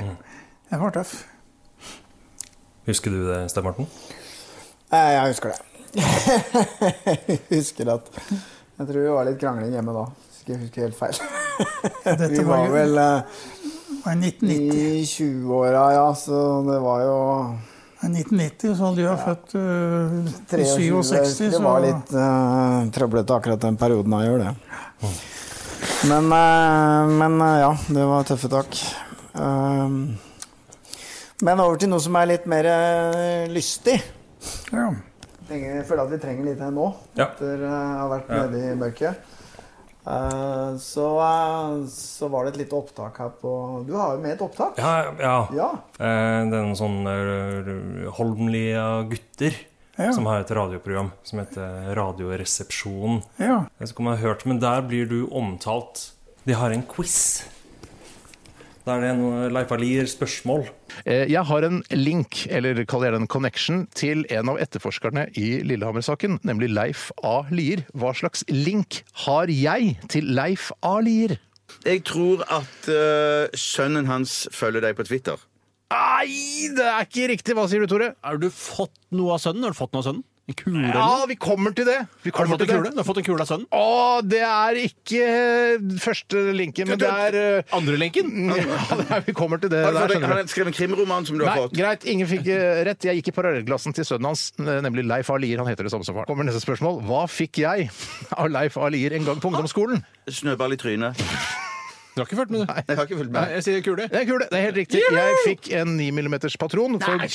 Den 0.70 0.82
var 0.82 0.92
tøff. 0.96 1.14
Husker 2.88 3.14
du 3.14 3.22
det, 3.28 3.40
Stein 3.52 3.64
Morten? 3.68 3.88
Jeg 4.92 5.30
husker 5.30 5.54
det. 5.54 5.60
jeg 7.28 7.40
husker 7.52 7.90
at 7.94 8.10
Jeg 8.20 8.88
tror 8.90 9.00
vi 9.00 9.14
var 9.14 9.28
litt 9.28 9.40
krangling 9.42 9.72
hjemme 9.76 9.96
da. 9.96 10.04
Hvis 10.28 10.44
jeg 10.48 10.62
husker 10.66 10.86
helt 10.88 11.00
feil. 11.00 11.22
Dette 12.04 12.30
Vi 12.36 12.44
var 12.48 12.66
var 12.66 12.76
vel 12.76 13.02
eh, 13.02 13.40
var 14.04 14.14
i 14.14 14.28
1990. 14.28 14.78
i 14.78 15.06
20-åra, 15.06 15.94
ja, 15.94 16.16
så 16.16 16.44
det 16.68 16.80
var 16.80 17.02
jo 17.04 17.18
I 17.98 18.12
1990, 18.12 18.76
så 18.78 18.92
du 18.96 19.04
er 19.08 19.18
født 19.24 19.56
uh, 19.58 20.60
i 20.60 20.68
23 20.68 21.04
67, 21.04 21.52
Det 21.56 21.64
var 21.64 21.82
litt 21.84 22.14
uh, 22.14 22.86
trøblete 22.94 23.36
akkurat 23.36 23.68
den 23.68 23.80
perioden 23.80 24.16
jeg 24.20 24.30
gjør 24.30 24.46
det. 24.46 24.54
Men, 26.08 26.32
eh, 26.32 27.08
men 27.20 27.42
eh, 27.42 27.60
ja, 27.64 27.72
det 27.94 28.06
var 28.10 28.24
tøffe 28.28 28.50
tak. 28.52 28.78
Um, 29.38 30.18
men 31.46 31.60
over 31.62 31.78
til 31.78 31.92
noe 31.92 32.02
som 32.02 32.16
er 32.18 32.30
litt 32.32 32.48
mer 32.50 32.66
eh, 32.72 33.48
lystig. 33.54 34.00
ja. 34.74 34.90
Jeg 35.48 35.86
føler 35.88 36.02
at 36.04 36.10
vi 36.12 36.18
trenger 36.20 36.44
litt 36.50 36.60
her 36.60 36.72
nå, 36.76 36.90
Ja. 37.16 37.30
etter 37.30 37.62
å 37.64 37.70
ha 37.72 38.08
vært 38.12 38.28
Ja. 38.34 38.40
nede 38.50 38.58
i 38.68 38.76
mørket. 38.76 39.16
Eh, 40.08 40.74
så, 40.84 41.06
så 41.88 42.28
var 42.34 42.44
det 42.44 42.52
et 42.54 42.60
lite 42.66 42.76
opptak 42.76 43.16
her 43.20 43.30
på 43.40 43.54
Du 43.88 43.94
har 43.96 44.16
jo 44.18 44.22
med 44.26 44.34
et 44.36 44.42
opptak? 44.44 44.76
Ja, 44.78 45.14
ja. 45.20 45.38
Ja. 45.56 45.70
Eh, 46.00 46.44
Det 46.52 46.58
er 46.58 46.66
noen 46.68 46.76
sånne 46.76 48.12
Holmlia 48.18 49.04
gutter 49.08 49.56
Ja. 49.98 50.12
som 50.14 50.26
har 50.30 50.44
et 50.44 50.52
radioprogram 50.54 51.12
som 51.26 51.40
heter 51.42 51.94
Radioresepsjon. 51.98 53.22
ja. 53.42 53.64
Jeg 53.66 53.80
vet 53.82 53.92
ikke 53.94 54.04
om 54.04 54.10
jeg 54.12 54.20
har 54.20 54.28
hørt, 54.30 54.46
men 54.46 54.60
der 54.62 54.82
blir 54.86 55.08
du 55.10 55.28
omtalt. 55.32 56.12
De 56.46 56.54
har 56.54 56.72
en 56.72 56.84
quiz. 56.86 57.44
Der 58.88 59.02
det 59.04 59.10
er 59.10 59.18
noe 59.20 59.50
Leif 59.52 59.72
Alier-spørsmål. 59.76 60.62
Eh, 61.06 61.26
Jeg 61.28 61.44
har 61.44 61.66
en 61.68 61.82
link, 61.92 62.46
eller 62.50 62.86
kaller 62.86 63.08
jeg 63.10 63.14
det 63.18 63.22
en 63.22 63.28
connection, 63.28 63.82
til 63.94 64.24
en 64.32 64.48
av 64.54 64.58
etterforskerne 64.64 65.26
i 65.36 65.62
Lillehammer-saken, 65.68 66.40
nemlig 66.48 66.70
Leif 66.72 67.10
A. 67.22 67.42
Lier. 67.52 67.84
Hva 67.94 68.14
slags 68.16 68.46
link 68.48 69.02
har 69.26 69.48
jeg 69.52 69.98
til 70.08 70.24
Leif 70.32 70.72
A. 70.82 71.00
Lier? 71.04 71.36
Jeg 71.84 72.06
tror 72.08 72.46
at 72.48 72.88
uh, 72.88 73.50
sønnen 73.60 74.08
hans 74.08 74.48
følger 74.56 74.82
deg 74.88 74.96
på 74.96 75.04
Twitter. 75.04 75.36
Nei, 75.88 76.68
det 76.76 76.84
er 76.84 77.06
ikke 77.08 77.30
riktig. 77.32 77.54
Hva 77.56 77.68
sier 77.72 77.84
du, 77.86 77.88
Tore? 77.92 78.14
Har 78.26 78.42
du 78.42 78.50
fått 78.52 78.92
noe 79.16 79.38
av 79.38 79.44
sønnen? 79.44 79.64
Har 79.64 79.72
du 79.72 79.78
fått 79.80 79.94
noe 79.96 80.04
av 80.04 80.10
sønnen? 80.12 80.26
En 80.48 80.56
kule? 80.56 80.80
eller 80.80 80.96
Ja, 80.96 81.26
vi 81.28 81.36
kommer 81.36 81.74
til 81.76 81.84
det. 81.88 81.96
Vi 82.24 82.32
Har 82.32 82.32
du 82.32 82.32
kommer 82.32 82.52
fått 82.54 82.62
en 82.62 82.68
til 82.68 82.76
kule? 82.78 82.84
det. 82.88 82.92
Du 82.96 83.00
har 83.02 83.08
fått 83.08 83.18
en 83.20 83.26
kule 83.28 83.44
av 83.44 83.48
sønnen? 83.50 83.66
Å, 83.76 84.22
det 84.24 84.40
er 84.48 84.78
ikke 84.80 85.24
eh, 85.28 85.88
første 86.04 86.44
linken, 86.56 86.88
men 86.92 87.02
det 87.02 87.10
er 87.12 87.38
eh, 87.40 87.74
Andre 87.76 87.98
lenken? 88.00 88.30
ja, 88.56 88.78
det 89.00 89.08
er, 89.12 89.26
Vi 89.28 89.36
kommer 89.36 89.60
til 89.64 89.72
det. 89.74 89.82
Har 89.84 89.92
du 89.92 90.00
der, 90.00 90.06
fått, 90.08 90.16
skjønner 90.16 90.32
har 90.32 90.40
han 90.44 90.52
skrevet 90.54 90.72
en 90.72 90.78
krimroman 90.80 91.28
som 91.28 91.36
du 91.40 91.44
har 91.44 91.52
Nei, 91.56 91.66
fått? 91.68 91.76
greit. 91.76 92.08
Ingen 92.16 92.32
fikk 92.32 92.48
eh, 92.56 92.84
rett. 92.88 93.08
Jeg 93.12 93.20
gikk 93.22 93.32
i 93.32 93.36
parallellklassen 93.40 93.96
til 94.00 94.08
sønnen 94.08 94.32
hans, 94.32 94.46
eh, 94.64 94.80
nemlig 94.88 95.04
Leif 95.08 95.32
A. 95.36 95.40
Lier. 95.40 95.60
Han 95.64 95.68
heter 95.72 95.88
det 95.88 95.92
samme 95.96 96.08
som 96.08 96.16
faren. 96.16 96.28
Kommer 96.32 96.48
neste 96.48 96.64
spørsmål. 96.64 97.00
Hva 97.12 97.26
fikk 97.32 97.64
jeg 97.64 97.90
av 98.40 98.48
Leif 98.52 98.80
A. 98.80 98.88
Lier 98.92 99.16
en 99.20 99.28
gang 99.28 99.44
på 99.44 99.52
ungdomsskolen? 99.52 100.04
Snøball 100.32 100.76
i 100.76 100.80
trynet. 100.84 101.28
Du 102.18 102.22
har 102.24 102.26
ikke 102.32 102.38
fulgt 102.40 102.50
med, 102.56 102.64
du? 102.66 102.72
Jeg 102.88 102.98
har 102.98 103.06
ikke 103.06 103.18
fulgt 103.20 103.30
Nei, 103.36 103.42
med. 103.44 103.52
jeg 103.54 103.64
sier 103.68 103.82
kule. 103.86 104.06
Det 104.10 104.18
er 104.18 104.24
kule. 104.26 104.46
Det 104.50 104.58
er 104.58 104.64
helt 104.66 104.78
riktig. 104.80 105.02
Jeg 105.14 105.36
fikk 105.46 105.68
en 105.78 105.92
9 106.00 106.08
mm 106.18 106.36
patron 106.58 106.96
for 107.04 107.26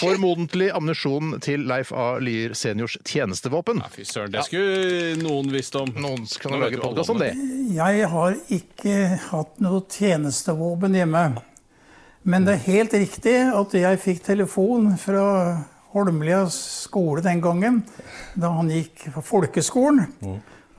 formodentlig 0.00 0.70
ammunisjon 0.72 1.34
til 1.44 1.66
Leif 1.68 1.90
A. 1.92 2.06
Lier 2.24 2.54
seniors 2.56 2.94
tjenestevåpen. 3.04 3.82
Fy 3.92 4.06
søren, 4.08 4.32
det 4.32 4.46
skulle 4.48 5.18
noen 5.20 5.52
visst 5.52 5.76
om. 5.76 5.92
Noen 6.00 6.24
kan 6.40 6.54
Nå 6.56 6.62
lage 6.62 6.80
podkast 6.80 7.12
om 7.12 7.20
det. 7.20 7.34
Jeg 7.76 8.08
har 8.14 8.38
ikke 8.56 8.96
hatt 9.26 9.60
noe 9.60 9.82
tjenestevåpen 9.92 10.96
hjemme. 10.96 11.26
Men 12.24 12.48
det 12.48 12.54
er 12.56 12.64
helt 12.70 12.96
riktig 12.96 13.36
at 13.60 13.76
jeg 13.76 14.00
fikk 14.00 14.24
telefon 14.24 14.94
fra 15.00 15.26
Holmlia 15.92 16.46
skole 16.54 17.20
den 17.24 17.40
gangen, 17.44 17.82
da 18.38 18.54
han 18.56 18.72
gikk 18.72 19.10
på 19.12 19.22
folkeskolen. 19.34 20.08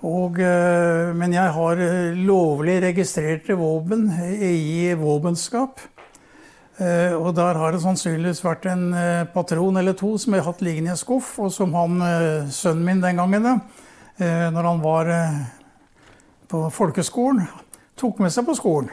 Og, 0.02 0.40
eh, 0.42 1.12
men 1.14 1.34
jeg 1.36 1.54
har 1.54 1.78
eh, 1.78 2.18
lovlig 2.18 2.80
registrerte 2.82 3.54
våpen 3.58 4.08
i 4.42 4.94
våpenskap. 4.98 5.84
Eh, 6.82 7.14
Og 7.14 7.36
der 7.38 7.60
har 7.60 7.72
det 7.72 7.84
sannsynligvis 7.84 8.42
vært 8.42 8.66
en 8.72 8.96
patron 9.34 9.78
eller 9.78 9.94
to 9.94 10.16
som 10.18 10.34
jeg 10.34 10.42
har 10.42 10.50
hatt 10.52 10.64
liggende 10.66 10.90
i 10.90 10.96
en 10.96 10.98
skuff, 10.98 11.36
og 11.40 11.52
som 11.54 11.74
han, 11.78 12.02
sønnen 12.50 12.86
min 12.86 13.04
den 13.04 13.22
gangen, 13.22 13.62
når 14.22 14.66
han 14.66 14.82
var 14.82 15.12
på 16.50 16.64
folkeskolen, 16.74 17.46
tok 17.98 18.20
med 18.20 18.34
seg 18.34 18.46
på 18.46 18.58
skolen. 18.58 18.90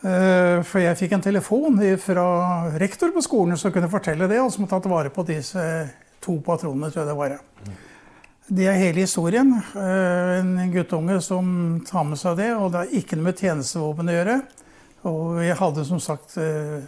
For 0.00 0.78
jeg 0.80 0.96
fikk 1.00 1.16
en 1.16 1.24
telefon 1.24 1.80
fra 2.00 2.26
rektor 2.78 3.12
på 3.12 3.24
skolen 3.24 3.58
som 3.58 3.72
kunne 3.72 3.90
fortelle 3.90 4.28
det, 4.28 4.40
og 4.40 4.52
som 4.52 4.68
tatt 4.68 4.86
vare 4.88 5.12
på 5.12 5.24
disse 5.28 5.60
to 6.24 6.38
patronene, 6.44 6.92
tror 6.92 7.02
jeg 7.04 7.10
det 7.10 7.18
var. 7.18 7.38
Det 8.48 8.64
er 8.64 8.78
hele 8.80 9.04
historien. 9.04 9.50
Eh, 9.76 10.38
En 10.38 10.72
guttunge 10.72 11.20
som 11.20 11.80
tar 11.86 12.04
med 12.08 12.18
seg 12.18 12.38
det, 12.38 12.48
og 12.56 12.72
det 12.72 12.80
har 12.80 12.96
ikke 12.96 13.18
noe 13.18 13.28
med 13.28 13.42
tjenestevåpen 13.42 14.08
å 14.08 14.16
gjøre. 14.16 14.36
Og 15.08 15.42
jeg 15.44 15.56
hadde 15.58 15.84
som 15.84 16.00
sagt 16.00 16.38
eh, 16.40 16.80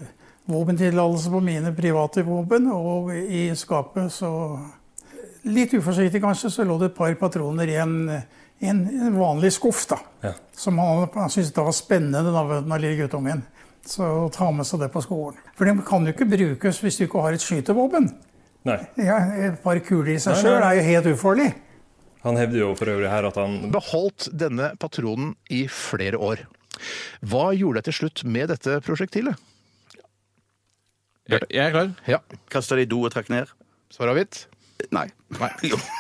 våpentillatelse 0.49 1.31
på 1.31 1.43
mine 1.45 1.73
private 1.77 2.25
våpen, 2.25 2.71
og 2.73 3.13
i 3.15 3.51
skapet 3.57 4.13
så 4.13 4.35
Litt 5.41 5.73
uforsiktig 5.73 6.21
kanskje, 6.21 6.51
så 6.53 6.65
lå 6.69 6.75
det 6.77 6.91
et 6.91 6.97
par 6.99 7.15
patroner 7.17 7.71
i 7.73 7.77
en, 7.81 7.95
en, 8.61 8.81
en 8.93 9.15
vanlig 9.17 9.55
skuff, 9.57 9.87
da. 9.89 9.97
Ja. 10.21 10.33
Som 10.53 10.77
han, 10.77 11.07
han 11.15 11.33
syntes 11.33 11.55
det 11.57 11.65
var 11.65 11.73
spennende, 11.73 12.35
den 12.61 12.75
lille 12.75 12.99
guttungen. 12.99 13.41
Så 13.89 14.05
å 14.05 14.27
ta 14.29 14.51
med 14.53 14.69
seg 14.69 14.83
det 14.83 14.91
på 14.93 15.01
skolen. 15.01 15.39
For 15.57 15.65
de 15.65 15.73
kan 15.89 16.05
jo 16.05 16.13
ikke 16.13 16.29
brukes 16.29 16.83
hvis 16.85 17.01
du 17.01 17.07
ikke 17.07 17.25
har 17.25 17.39
et 17.39 17.47
skytevåpen. 17.47 18.11
Nei. 18.69 18.77
Ja, 19.01 19.17
et 19.49 19.61
par 19.65 19.79
kuler 19.85 20.15
i 20.15 20.21
seg 20.21 20.37
sjøl 20.41 20.61
er 20.61 20.77
jo 20.79 20.83
helt 20.85 21.07
ufarlig. 21.15 21.49
Han 22.27 22.37
hevder 22.37 22.59
jo 22.61 22.73
for 22.77 22.91
øvrig 22.93 23.09
her 23.09 23.25
at 23.31 23.39
han 23.41 23.71
Beholdt 23.73 24.27
denne 24.37 24.75
patronen 24.81 25.31
i 25.49 25.63
flere 25.73 26.21
år. 26.21 26.43
Hva 27.25 27.47
gjorde 27.57 27.81
deg 27.81 27.89
til 27.89 27.97
slutt 28.03 28.25
med 28.29 28.51
dette 28.53 28.77
prosjektilet? 28.85 29.41
Jeg, 31.31 31.47
jeg 31.49 31.63
er 31.65 31.73
klar. 31.73 31.91
Ja, 32.11 32.19
Kasta 32.53 32.77
det 32.77 32.89
i 32.89 32.91
do 32.91 33.01
og 33.07 33.13
trakk 33.15 33.31
ned? 33.33 33.49
svar 33.91 34.13
avgitt. 34.13 34.45
Nei. 34.95 35.07
Nei. 35.41 35.51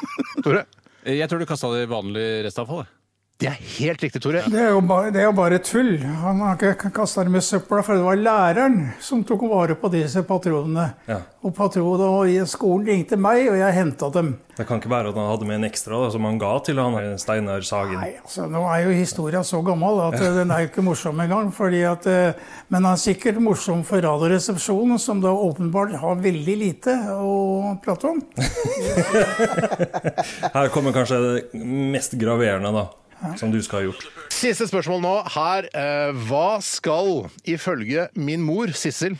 Tore? 0.44 0.64
Jeg 1.08 1.26
tror 1.30 1.40
du 1.40 1.46
kasta 1.48 1.70
det 1.72 1.86
i 1.86 1.90
vanlig 1.90 2.26
restavfall. 2.44 2.84
jeg. 2.84 2.99
Det 3.40 3.48
er 3.48 3.60
helt 3.78 4.02
riktig, 4.04 4.20
Tore. 4.20 4.42
Det 4.52 4.58
er 4.60 4.74
jo 4.74 4.82
bare, 4.84 5.08
det 5.14 5.22
er 5.22 5.30
jo 5.30 5.36
bare 5.38 5.56
tull. 5.64 5.94
Han 6.20 6.42
har 6.44 6.58
ikke 6.60 6.90
kasta 6.92 7.22
dem 7.24 7.38
i 7.38 7.40
søpla, 7.40 7.80
for 7.86 7.96
det 7.96 8.04
var 8.04 8.18
læreren 8.20 8.74
som 9.00 9.22
tok 9.24 9.46
vare 9.48 9.78
på 9.80 9.88
disse 9.94 10.20
patronene. 10.28 10.90
Ja. 11.08 11.22
Og 11.40 11.54
patronene 11.56 12.28
i 12.28 12.36
skolen 12.44 12.84
ringte 12.90 13.16
meg, 13.16 13.46
og 13.48 13.56
jeg 13.56 13.76
henta 13.78 14.10
dem. 14.12 14.34
Det 14.58 14.66
kan 14.68 14.76
ikke 14.76 14.92
være 14.92 15.08
at 15.08 15.16
han 15.16 15.30
hadde 15.30 15.48
med 15.48 15.56
en 15.56 15.64
ekstra 15.70 16.02
da, 16.02 16.10
som 16.12 16.26
han 16.28 16.36
ga 16.42 16.52
til 16.66 16.82
han 16.82 17.16
Steinar 17.22 17.64
Sagen. 17.64 17.96
Nei, 17.96 18.10
altså, 18.20 18.44
Nå 18.50 18.60
er 18.68 18.84
jo 18.84 18.98
historia 18.98 19.40
så 19.46 19.62
gammel 19.64 20.02
at 20.10 20.18
ja. 20.20 20.34
den 20.36 20.52
er 20.52 20.66
jo 20.66 20.68
ikke 20.68 20.84
morsom 20.84 21.24
engang. 21.24 21.48
Fordi 21.56 21.80
at, 21.88 22.04
eh, 22.12 22.36
men 22.68 22.82
den 22.82 22.92
er 22.92 23.00
sikkert 23.00 23.40
morsom 23.40 23.86
for 23.88 24.04
Radioresepsjonen, 24.04 25.00
som 25.00 25.24
da 25.24 25.32
åpenbart 25.32 25.96
har 26.04 26.20
veldig 26.20 26.60
lite 26.60 27.00
å 27.16 27.72
prate 27.80 28.12
om. 28.12 28.20
Her 30.58 30.74
kommer 30.76 30.92
kanskje 30.92 31.24
det 31.24 31.64
mest 31.64 32.20
graverende, 32.20 32.76
da. 32.82 32.90
Som 33.36 33.52
du 33.52 33.60
skal 33.62 33.78
ha 33.78 33.84
gjort. 33.90 34.06
Siste 34.32 34.66
spørsmål 34.70 35.02
nå. 35.04 35.14
Her. 35.34 35.68
Eh, 35.76 36.12
hva 36.28 36.60
skal, 36.64 37.26
ifølge 37.48 38.08
min 38.16 38.40
mor, 38.46 38.72
Sissel, 38.76 39.18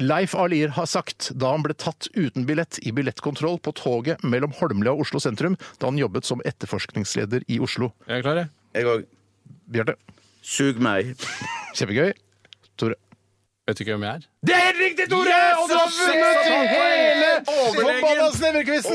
Leif 0.00 0.34
A. 0.36 0.44
Lier 0.48 0.68
har 0.76 0.86
sagt 0.88 1.30
da 1.40 1.54
han 1.54 1.62
ble 1.64 1.72
tatt 1.76 2.08
uten 2.16 2.44
billett 2.48 2.78
i 2.84 2.92
billettkontroll 2.92 3.56
på 3.64 3.72
toget 3.76 4.20
mellom 4.24 4.52
Holmlia 4.58 4.92
og 4.92 5.06
Oslo 5.06 5.20
sentrum 5.24 5.56
da 5.80 5.88
han 5.88 6.00
jobbet 6.00 6.28
som 6.28 6.42
etterforskningsleder 6.44 7.46
i 7.48 7.56
Oslo? 7.64 7.92
Jeg 8.08 8.18
er 8.20 8.26
klar, 8.26 8.36
jeg. 8.42 8.48
Jeg 8.76 8.84
òg. 8.92 9.06
Bjarte. 9.72 9.96
Sug 10.44 10.76
meg. 10.84 11.16
Kjempegøy. 11.74 12.12
Tore. 12.76 12.96
Vet 13.66 13.78
du 13.78 13.82
ikke 13.82 13.96
hvem 13.96 14.04
jeg 14.06 14.12
er? 14.20 14.26
Det 14.46 14.54
er 14.54 14.60
helt 14.68 14.82
riktig, 14.84 15.06
Tore! 15.10 15.38
og 15.58 15.64
du 15.66 15.74
har 15.74 15.88
vunnet 15.96 16.36
hele 16.70 17.30
forbanna 17.48 18.28
Sneverquizen! 18.36 18.94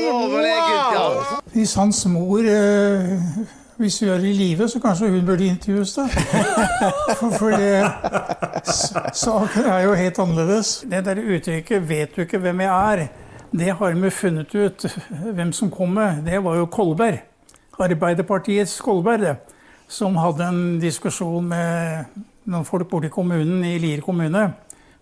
Hvis 1.52 1.74
hans 1.76 2.06
mor 2.08 2.40
eh, 2.40 3.10
Hvis 3.82 4.00
hun 4.00 4.08
er 4.08 4.14
i 4.22 4.32
live, 4.32 4.68
så 4.68 4.78
kanskje 4.80 5.08
hun 5.10 5.24
burde 5.26 5.46
intervjues, 5.46 5.94
da. 5.96 6.04
For, 7.18 7.30
for 7.38 7.50
det, 7.50 7.80
saken 9.14 9.64
er 9.66 9.80
jo 9.82 9.96
helt 9.98 10.18
annerledes. 10.22 10.84
Det 10.90 11.00
der 11.04 11.18
uttrykket 11.18 11.88
'vet 11.88 12.16
du 12.16 12.20
ikke 12.20 12.38
hvem 12.38 12.60
jeg 12.60 12.92
er', 12.92 13.08
det 13.50 13.74
har 13.74 13.92
vi 13.92 14.10
funnet 14.10 14.54
ut 14.54 14.86
hvem 15.34 15.52
som 15.52 15.70
kom 15.70 15.88
med. 15.88 16.22
Det 16.26 16.44
var 16.44 16.56
jo 16.56 16.66
Kolberg. 16.66 17.18
Arbeiderpartiets 17.78 18.80
Kolberg, 18.80 19.20
det. 19.20 19.36
Som 19.88 20.16
hadde 20.16 20.44
en 20.44 20.80
diskusjon 20.80 21.48
med 21.48 22.04
noen 22.44 22.64
folk 22.64 22.88
borte 22.88 23.06
i 23.06 23.10
kommunen, 23.10 23.64
i 23.64 23.78
Lier 23.78 24.00
kommune. 24.00 24.52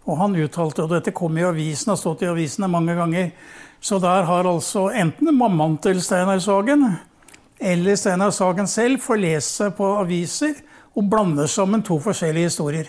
Og 0.06 0.16
han 0.16 0.36
uttalte, 0.36 0.82
og 0.82 0.90
dette 0.90 1.12
kom 1.12 1.36
i 1.36 1.44
avisen, 1.44 1.90
har 1.90 1.96
stått 2.00 2.22
i 2.22 2.32
avisene 2.32 2.68
mange 2.68 2.94
ganger, 2.94 3.30
så 3.80 3.98
der 3.98 4.24
har 4.24 4.48
altså 4.48 4.88
enten 4.88 5.36
mammaen 5.36 5.76
til 5.78 6.00
Steinar 6.02 6.38
Sagen 6.38 6.96
eller 7.60 7.96
Steinar 7.96 8.30
Sagen 8.30 8.66
selv 8.66 9.02
får 9.04 9.20
lest 9.20 9.60
seg 9.60 9.74
på 9.76 9.92
aviser 10.00 10.56
og 10.96 11.06
blander 11.10 11.46
sammen 11.46 11.82
to 11.86 11.98
forskjellige 12.00 12.50
historier. 12.50 12.88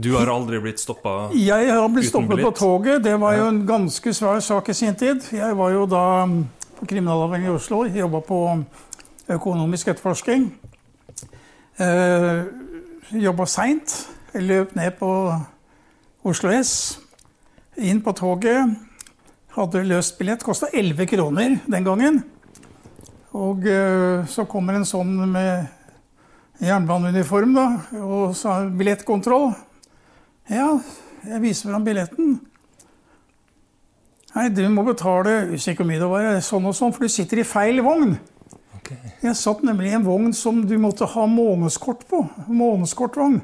Du 0.00 0.14
har 0.16 0.30
aldri 0.32 0.60
blitt 0.62 0.80
stoppa 0.80 1.28
Jeg 1.36 1.68
har 1.68 1.88
blitt 1.92 2.08
stoppet 2.08 2.40
på 2.40 2.50
toget. 2.56 3.02
Det 3.04 3.18
var 3.20 3.36
jo 3.36 3.48
en 3.50 3.60
ganske 3.68 4.14
svær 4.16 4.40
sak 4.40 4.68
i 4.72 4.74
sin 4.74 4.94
tid. 4.96 5.26
Jeg 5.32 5.56
var 5.58 5.74
jo 5.74 5.84
da 5.86 6.04
på 6.78 6.88
kriminalavdelingen 6.88 7.50
i 7.50 7.54
Oslo, 7.54 7.82
jobba 7.84 8.20
på 8.24 8.40
økonomisk 9.28 9.90
etterforsking. 9.92 10.48
Eh, 11.76 12.44
jobba 13.20 13.44
seint. 13.44 14.08
Løp 14.34 14.74
ned 14.78 14.96
på 14.98 15.10
Oslo 16.24 16.54
S. 16.54 16.98
Inn 17.76 18.00
på 18.00 18.12
toget. 18.16 18.76
Hadde 19.56 19.84
løst 19.84 20.16
billett. 20.18 20.44
Kosta 20.46 20.70
11 20.72 21.06
kroner 21.12 21.58
den 21.66 21.84
gangen. 21.84 22.22
Og 23.36 23.66
eh, 23.70 24.26
så 24.26 24.46
kommer 24.50 24.74
en 24.74 24.88
sånn 24.88 25.12
med 25.30 25.68
jernbaneuniform 26.60 27.54
da, 27.54 27.66
og 28.02 28.34
sa 28.36 28.60
billettkontroll. 28.66 29.52
Ja, 30.50 30.72
jeg 31.28 31.42
viser 31.44 31.70
fram 31.70 31.86
billetten. 31.86 32.40
Nei, 34.34 34.48
du 34.54 34.64
må 34.70 34.82
betale 34.86 35.54
usikker 35.54 35.82
hvor 35.82 35.90
mye 35.90 36.02
det 36.02 36.10
var, 36.10 36.28
sånn 36.44 36.68
og 36.70 36.76
sånn, 36.76 36.92
for 36.94 37.06
du 37.06 37.12
sitter 37.12 37.42
i 37.42 37.46
feil 37.46 37.80
vogn. 37.86 38.18
Jeg 39.22 39.38
satt 39.38 39.62
nemlig 39.62 39.92
i 39.92 39.96
en 39.98 40.06
vogn 40.06 40.32
som 40.34 40.64
du 40.66 40.74
måtte 40.82 41.06
ha 41.12 41.26
månedskort 41.30 42.02
på. 42.10 42.24
Månedskortvogn. 42.50 43.40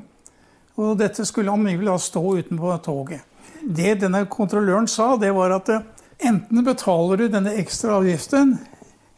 Og 0.82 0.96
dette 0.98 1.24
skulle 1.28 1.52
angivelig 1.54 1.92
da 1.92 1.98
stå 2.02 2.22
utenpå 2.40 2.72
toget. 2.84 3.22
Det 3.62 3.96
denne 4.02 4.24
kontrolløren 4.30 4.88
sa, 4.90 5.14
det 5.20 5.30
var 5.34 5.54
at 5.56 5.70
eh, 5.72 5.84
enten 6.28 6.66
betaler 6.66 7.22
du 7.22 7.28
denne 7.32 7.54
ekstra 7.62 8.00
avgiften, 8.00 8.56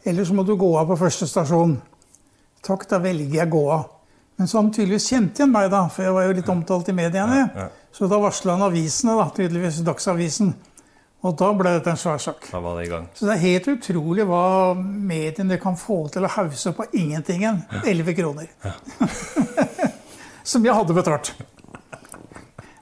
eller 0.03 0.25
så 0.25 0.35
må 0.35 0.43
du 0.47 0.55
gå 0.59 0.69
av 0.79 0.87
på 0.89 0.97
første 0.99 1.27
stasjon. 1.27 1.77
Takk, 2.65 2.85
da 2.91 2.99
velger 3.03 3.41
jeg 3.41 3.51
gå 3.51 3.63
av. 3.71 3.87
Men 4.39 4.47
så 4.47 4.61
han 4.61 4.71
tydeligvis 4.71 5.09
kjente 5.11 5.41
igjen 5.41 5.51
meg, 5.51 5.67
da, 5.71 5.83
for 5.91 6.05
jeg 6.05 6.15
var 6.15 6.27
jo 6.27 6.35
litt 6.37 6.49
omtalt 6.51 6.89
i 6.91 6.95
mediene. 6.95 7.67
Så 7.91 8.07
da 8.07 8.19
varsla 8.21 8.55
han 8.55 8.63
avisene, 8.69 9.17
da, 9.19 9.27
tydeligvis 9.35 9.81
Dagsavisen. 9.87 10.53
Og 11.27 11.35
da 11.35 11.49
ble 11.51 11.73
dette 11.75 11.91
en 11.91 11.99
svær 11.99 12.21
sak. 12.23 12.47
Da 12.47 12.61
var 12.63 12.77
det 12.79 12.85
i 12.87 12.91
gang. 12.93 13.09
Så 13.11 13.27
det 13.27 13.33
er 13.33 13.41
helt 13.43 13.67
utrolig 13.73 14.23
hva 14.29 14.71
mediene 14.79 15.59
kan 15.59 15.75
få 15.75 16.05
til 16.13 16.23
å 16.23 16.31
hause 16.31 16.71
på 16.77 16.87
ingentingen. 16.95 17.59
11 17.83 18.15
kroner. 18.15 18.47
Som 20.49 20.63
jeg 20.63 20.77
hadde 20.77 20.95
betalt. 20.95 21.33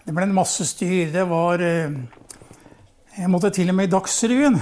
Det 0.06 0.14
ble 0.14 0.28
en 0.28 0.38
masse 0.38 0.70
styr. 0.70 1.10
Det 1.12 1.26
var 1.28 1.66
eh, 1.66 1.98
Jeg 3.18 3.34
måtte 3.34 3.50
til 3.58 3.74
og 3.74 3.80
med 3.80 3.90
i 3.90 3.96
Dagsrevyen 3.98 4.62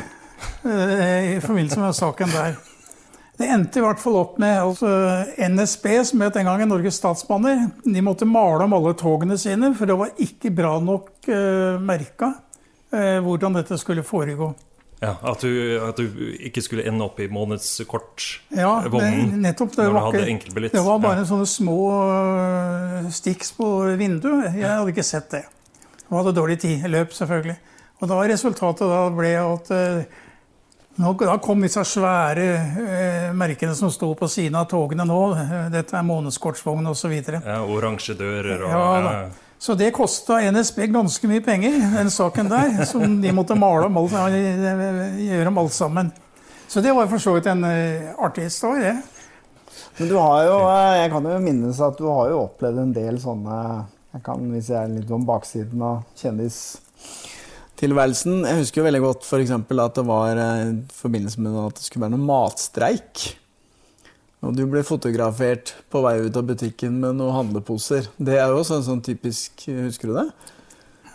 i 0.66 1.40
forbindelse 1.44 1.80
med 1.80 1.96
saken 1.96 2.32
der. 2.34 2.56
Det 3.36 3.48
endte 3.52 3.82
i 3.82 3.84
hvert 3.84 4.00
fall 4.00 4.16
opp 4.16 4.38
med 4.40 4.62
altså, 4.62 4.90
NSB, 5.36 5.88
som 6.08 6.22
het 6.24 6.38
den 6.38 6.48
gangen 6.48 6.70
Norges 6.72 7.02
Statsbaner. 7.02 7.66
De 7.84 8.04
måtte 8.04 8.28
male 8.28 8.64
om 8.64 8.76
alle 8.78 8.94
togene 8.96 9.36
sine, 9.40 9.74
for 9.76 9.92
det 9.92 9.98
var 10.00 10.14
ikke 10.24 10.54
bra 10.56 10.78
nok 10.80 11.28
uh, 11.28 11.76
merka 11.84 12.32
uh, 12.96 13.20
hvordan 13.26 13.58
dette 13.60 13.78
skulle 13.82 14.06
foregå. 14.08 14.54
Ja, 15.02 15.18
at 15.28 15.44
du, 15.44 15.52
at 15.84 16.00
du 16.00 16.08
ikke 16.40 16.64
skulle 16.64 16.86
ende 16.88 17.04
opp 17.04 17.20
i 17.20 17.28
månedskortvognen 17.28 18.56
Ja, 18.56 18.78
det, 18.88 19.42
nettopp. 19.44 19.76
Det 19.76 19.84
når 19.84 19.98
du 19.98 20.04
hadde 20.06 20.30
enkeltbillett. 20.32 20.72
det 20.74 20.86
var 20.86 21.02
bare 21.04 21.20
Ja. 21.20 21.28
sånne 21.28 21.50
små 21.52 21.80
uh, 21.92 23.10
stiks 23.12 23.52
på 23.60 23.68
vinduet. 24.00 24.56
Jeg 24.56 24.72
hadde 24.72 24.96
ikke 24.96 25.04
sett 25.04 25.28
det. 25.36 25.44
Og 26.08 26.22
hadde 26.22 26.38
dårlig 26.40 26.62
tid. 26.64 26.88
Løp, 26.88 27.12
selvfølgelig. 27.14 27.58
Og 28.00 28.08
da 28.08 28.22
resultatet 28.32 28.88
da 28.92 29.04
ble 29.16 29.36
at 29.40 29.70
øh, 29.72 30.24
nå, 30.96 31.14
da 31.20 31.38
kom 31.44 31.64
disse 31.66 31.84
svære 31.88 32.46
eh, 32.56 33.32
merkene 33.36 33.76
som 33.76 33.92
sto 33.92 34.14
på 34.16 34.30
siden 34.32 34.56
av 34.60 34.70
togene 34.72 35.08
nå. 35.08 35.22
Dette 35.74 35.98
er 35.98 36.06
månedskortsvogn 36.08 36.88
osv. 36.92 37.16
Ja, 37.36 37.62
Oransje 37.64 38.16
dører 38.20 38.64
og 38.68 38.72
Ja, 38.72 38.86
da. 39.04 39.16
Så 39.66 39.74
det 39.80 39.94
kosta 39.96 40.38
NSB 40.52 40.88
ganske 40.94 41.28
mye 41.32 41.42
penger, 41.42 41.80
den 41.96 42.12
saken 42.12 42.52
der. 42.52 42.84
Som 42.86 43.22
de 43.24 43.32
måtte 43.34 43.56
male 43.58 43.88
om 43.88 43.98
alt, 43.98 44.14
gjøre 45.24 45.48
om 45.50 45.58
alt 45.64 45.74
sammen. 45.74 46.12
Så 46.68 46.82
det 46.82 46.94
var 46.94 47.08
for 47.08 47.22
så 47.22 47.36
vidt 47.38 47.48
en 47.48 47.64
øh, 47.64 48.14
artig 48.20 48.50
historie, 48.50 48.82
det. 48.82 48.96
Men 49.98 50.10
du 50.10 50.16
har 50.20 50.44
jo, 50.44 50.56
eh, 50.70 51.02
jeg 51.02 51.12
kan 51.12 51.28
jo 51.32 51.40
minnes 51.40 51.82
at 51.82 51.98
du 52.00 52.08
har 52.10 52.32
jo 52.32 52.42
opplevd 52.46 52.82
en 52.84 52.96
del 52.96 53.20
sånne 53.22 53.60
jeg 54.16 54.24
kan, 54.24 54.44
Hvis 54.52 54.70
jeg 54.72 54.80
er 54.80 54.92
litt 54.94 55.12
om 55.12 55.26
baksiden 55.28 55.82
av 55.84 56.04
kjendistilværelsen 57.76 58.46
Jeg 58.46 58.60
husker 58.62 58.82
jo 58.82 58.86
veldig 58.88 59.02
godt 59.04 59.26
for 59.28 59.44
eksempel 59.44 59.82
at 59.84 59.96
det 59.98 60.06
var 60.08 60.38
eh, 60.38 60.72
i 60.72 60.96
forbindelse 60.96 61.42
med 61.42 61.58
at 61.66 61.76
det 61.76 61.84
skulle 61.84 62.06
være 62.06 62.16
noe 62.16 62.28
matstreik. 62.28 63.36
Og 64.46 64.56
du 64.56 64.66
ble 64.70 64.84
fotografert 64.86 65.74
på 65.90 66.02
vei 66.06 66.20
ut 66.24 66.38
av 66.38 66.46
butikken 66.46 67.00
med 67.02 67.18
noen 67.18 67.34
handleposer. 67.36 68.08
Det 68.18 68.38
er 68.38 68.48
jo 68.48 68.62
også 68.62 68.80
en 68.80 68.88
sånn 68.90 69.02
typisk 69.04 69.68
Husker 69.68 70.12
du 70.12 70.20
det? 70.20 70.28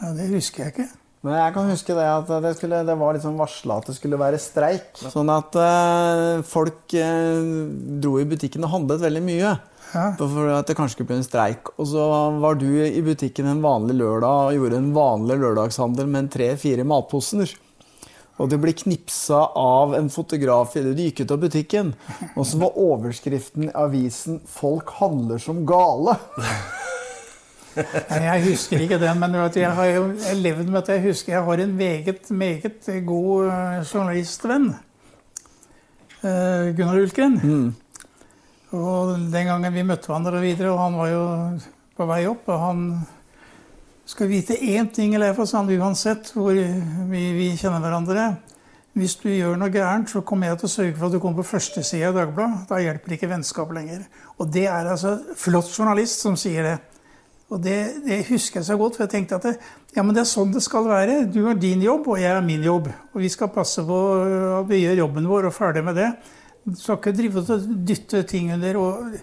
Ja, 0.01 0.13
det 0.17 0.31
husker 0.33 0.65
jeg 0.65 0.75
ikke. 0.75 0.89
Men 1.21 1.37
jeg 1.37 1.53
kan 1.53 1.69
huske 1.69 1.95
det 1.97 2.07
at 2.09 2.31
det, 2.43 2.55
skulle, 2.57 2.85
det 2.89 2.97
var 2.97 3.17
liksom 3.17 3.37
varsla 3.41 3.77
at 3.81 3.91
det 3.91 3.97
skulle 3.99 4.21
være 4.21 4.41
streik. 4.41 5.03
Sånn 5.13 5.33
at 5.33 5.57
eh, 5.61 6.45
folk 6.49 6.97
eh, 6.97 7.51
dro 8.01 8.17
i 8.21 8.29
butikken 8.29 8.65
og 8.65 8.73
handlet 8.73 9.05
veldig 9.05 9.25
mye. 9.27 9.53
Ja. 9.95 10.13
For 10.19 10.51
at 10.55 10.69
det 10.71 10.77
kanskje 10.79 10.99
skulle 10.99 11.11
bli 11.11 11.19
en 11.21 11.27
streik. 11.27 11.73
Og 11.79 11.89
så 11.91 12.05
var 12.43 12.59
du 12.61 12.69
i 12.85 13.03
butikken 13.05 13.49
en 13.51 13.63
vanlig 13.65 13.99
lørdag 13.99 14.51
og 14.53 14.59
gjorde 14.59 14.79
en 14.79 14.93
vanlig 14.95 15.39
lørdagshandel 15.43 16.11
med 16.11 16.31
tre-fire 16.35 16.87
matposer. 16.87 17.57
Og 18.41 18.49
du 18.49 18.57
ble 18.61 18.73
knipsa 18.73 19.41
av 19.59 19.95
en 19.99 20.09
fotograf 20.13 20.77
idet 20.81 20.95
du 20.97 21.03
gikk 21.05 21.25
ut 21.25 21.35
av 21.35 21.43
butikken. 21.43 21.91
Og 22.33 22.47
så 22.49 22.61
var 22.63 22.79
overskriften 22.81 23.69
i 23.69 23.75
avisen 23.77 24.41
'Folk 24.47 24.95
handler 25.01 25.39
som 25.39 25.67
gale'. 25.67 26.17
Nei, 27.77 28.23
Jeg 28.25 28.45
husker 28.49 28.81
ikke 28.81 28.99
den, 28.99 29.19
men 29.21 29.35
jeg 29.55 29.71
har 29.71 29.87
jo 29.87 30.07
levd 30.35 30.69
med 30.69 30.79
at 30.83 30.89
jeg 30.89 31.03
husker 31.03 31.33
jeg 31.33 31.45
har 31.45 31.59
en 31.61 31.77
meget, 31.77 32.31
meget 32.31 33.05
god 33.07 33.47
eh, 33.47 33.85
journalistvenn. 33.85 34.75
Gunnar 36.23 36.99
Ulken. 37.01 37.41
Ulgren. 37.41 37.77
Og 38.77 39.17
den 39.33 39.49
gangen 39.49 39.75
vi 39.75 39.83
møtte 39.87 40.11
hverandre 40.11 40.43
videre, 40.43 40.71
og 40.71 40.79
han 40.79 40.99
var 41.01 41.09
jo 41.11 41.25
på 41.99 42.07
vei 42.07 42.21
opp, 42.31 42.47
og 42.53 42.61
han 42.63 42.85
skal 44.07 44.31
vite 44.31 44.55
én 44.55 44.89
ting, 44.95 45.15
eller 45.15 45.35
for 45.35 45.51
sånn 45.51 45.71
uansett 45.75 46.31
hvor 46.35 46.55
vi, 46.55 47.25
vi 47.35 47.49
kjenner 47.59 47.83
hverandre. 47.83 48.29
Hvis 48.99 49.17
du 49.23 49.29
gjør 49.31 49.59
noe 49.59 49.71
gærent, 49.71 50.11
så 50.11 50.23
kommer 50.27 50.51
jeg 50.51 50.61
til 50.61 50.67
å 50.67 50.73
sørge 50.73 50.95
for 50.97 51.07
at 51.07 51.15
du 51.15 51.21
kommer 51.23 51.43
på 51.43 51.53
førstesida 51.53 52.11
i 52.11 52.17
Dagbladet. 52.17 52.65
Da 52.71 52.81
hjelper 52.83 53.15
ikke 53.15 53.31
vennskap 53.31 53.71
lenger. 53.75 54.03
Og 54.43 54.51
det 54.51 54.65
er 54.67 54.89
altså 54.91 55.15
flott 55.39 55.71
journalist 55.71 56.25
som 56.25 56.39
sier 56.39 56.67
det. 56.67 56.79
Og 57.51 57.63
det, 57.63 57.77
det 58.07 58.25
husker 58.29 58.61
jeg 58.61 58.67
så 58.67 58.77
godt, 58.79 58.99
for 58.99 59.07
jeg 59.07 59.13
tenkte 59.15 59.39
at 59.39 59.47
det, 59.47 59.55
ja, 59.95 60.03
men 60.03 60.15
det 60.15 60.25
er 60.25 60.31
sånn 60.31 60.51
det 60.55 60.63
skal 60.63 60.87
være. 60.87 61.25
Du 61.31 61.41
har 61.47 61.59
din 61.59 61.83
jobb, 61.83 62.11
og 62.11 62.19
jeg 62.19 62.35
har 62.35 62.43
min 62.47 62.67
jobb. 62.67 62.91
Og 63.15 63.23
vi 63.23 63.31
skal 63.31 63.51
passe 63.55 63.83
på 63.87 64.03
at 64.59 64.69
vi 64.71 64.85
gjør 64.85 65.05
jobben 65.05 65.31
vår 65.31 65.51
og 65.51 65.55
ferdig 65.55 65.87
med 65.87 65.99
det. 65.99 66.11
Du 66.65 66.77
skal 66.77 66.99
ikke 66.99 67.15
drive 67.17 67.43
og 67.43 67.71
dytte 67.89 68.25
ting 68.29 68.53
under 68.55 68.81
og 68.81 69.15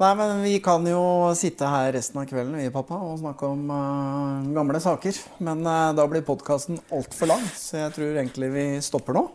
Nei, 0.00 0.14
men 0.16 0.38
vi 0.40 0.54
kan 0.64 0.86
jo 0.88 1.00
sitte 1.36 1.68
her 1.68 1.90
resten 1.92 2.22
av 2.22 2.24
kvelden 2.24 2.54
vi, 2.56 2.70
pappa, 2.72 2.96
og 3.04 3.18
snakke 3.20 3.50
om 3.52 3.66
uh, 3.68 4.46
gamle 4.56 4.80
saker. 4.80 5.18
Men 5.44 5.60
uh, 5.60 5.90
da 5.92 6.06
blir 6.08 6.24
podkasten 6.24 6.78
altfor 6.88 7.28
lang, 7.28 7.44
så 7.52 7.82
jeg 7.82 7.92
tror 7.98 8.14
egentlig 8.14 8.48
vi 8.54 8.64
stopper 8.80 9.18
nå. 9.18 9.26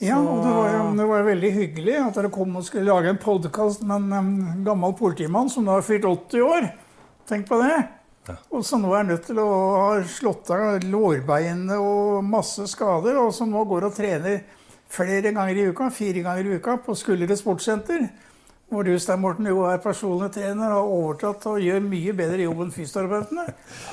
Ja, 0.00 0.16
og 0.16 0.40
det 0.46 0.54
var, 0.54 0.70
jo, 0.72 0.88
det 0.96 1.10
var 1.12 1.28
veldig 1.28 1.52
hyggelig 1.58 1.98
at 2.06 2.16
dere 2.16 2.32
kom 2.32 2.56
og 2.56 2.64
skulle 2.64 2.88
lage 2.88 3.12
en 3.12 3.20
podkast 3.20 3.84
med 3.84 4.08
en 4.08 4.16
um, 4.16 4.64
gammel 4.64 4.96
politimann 4.96 5.52
som 5.52 5.68
nå 5.68 5.76
har 5.76 5.84
fylt 5.84 6.08
80 6.08 6.48
år. 6.48 6.72
Tenk 7.28 7.44
på 7.48 7.60
det. 7.60 7.76
Og 8.48 8.64
som 8.64 8.80
nå 8.80 8.96
er 8.96 9.04
nødt 9.12 9.28
til 9.28 9.44
å 9.44 9.48
ha 9.76 9.90
slått 10.08 10.56
av 10.56 10.88
lårbeinet 10.88 11.76
og 11.76 12.24
masse 12.24 12.64
skader, 12.72 13.20
og 13.20 13.28
som 13.36 13.52
nå 13.52 13.68
går 13.68 13.90
og 13.90 13.96
trener 14.00 14.40
flere 14.96 15.32
ganger 15.32 15.58
i 15.58 15.66
uka, 15.70 15.90
fire 15.92 16.22
ganger 16.24 16.46
i 16.48 16.60
uka, 16.60 16.78
på 16.86 16.96
Skullerud 16.96 17.36
sportssenter. 17.38 18.08
Hvor 18.66 18.82
du, 18.82 18.96
Stein 18.98 19.20
Morten, 19.22 19.46
jo 19.46 19.60
er 19.70 19.76
personlig 19.78 20.32
trener, 20.34 20.72
har 20.74 20.88
overtatt 20.90 21.44
og 21.46 21.60
gjør 21.62 21.84
mye 21.86 22.10
bedre 22.18 22.40
jobb 22.48 22.64
enn 22.64 22.72
fysioterapeutene. 22.74 23.44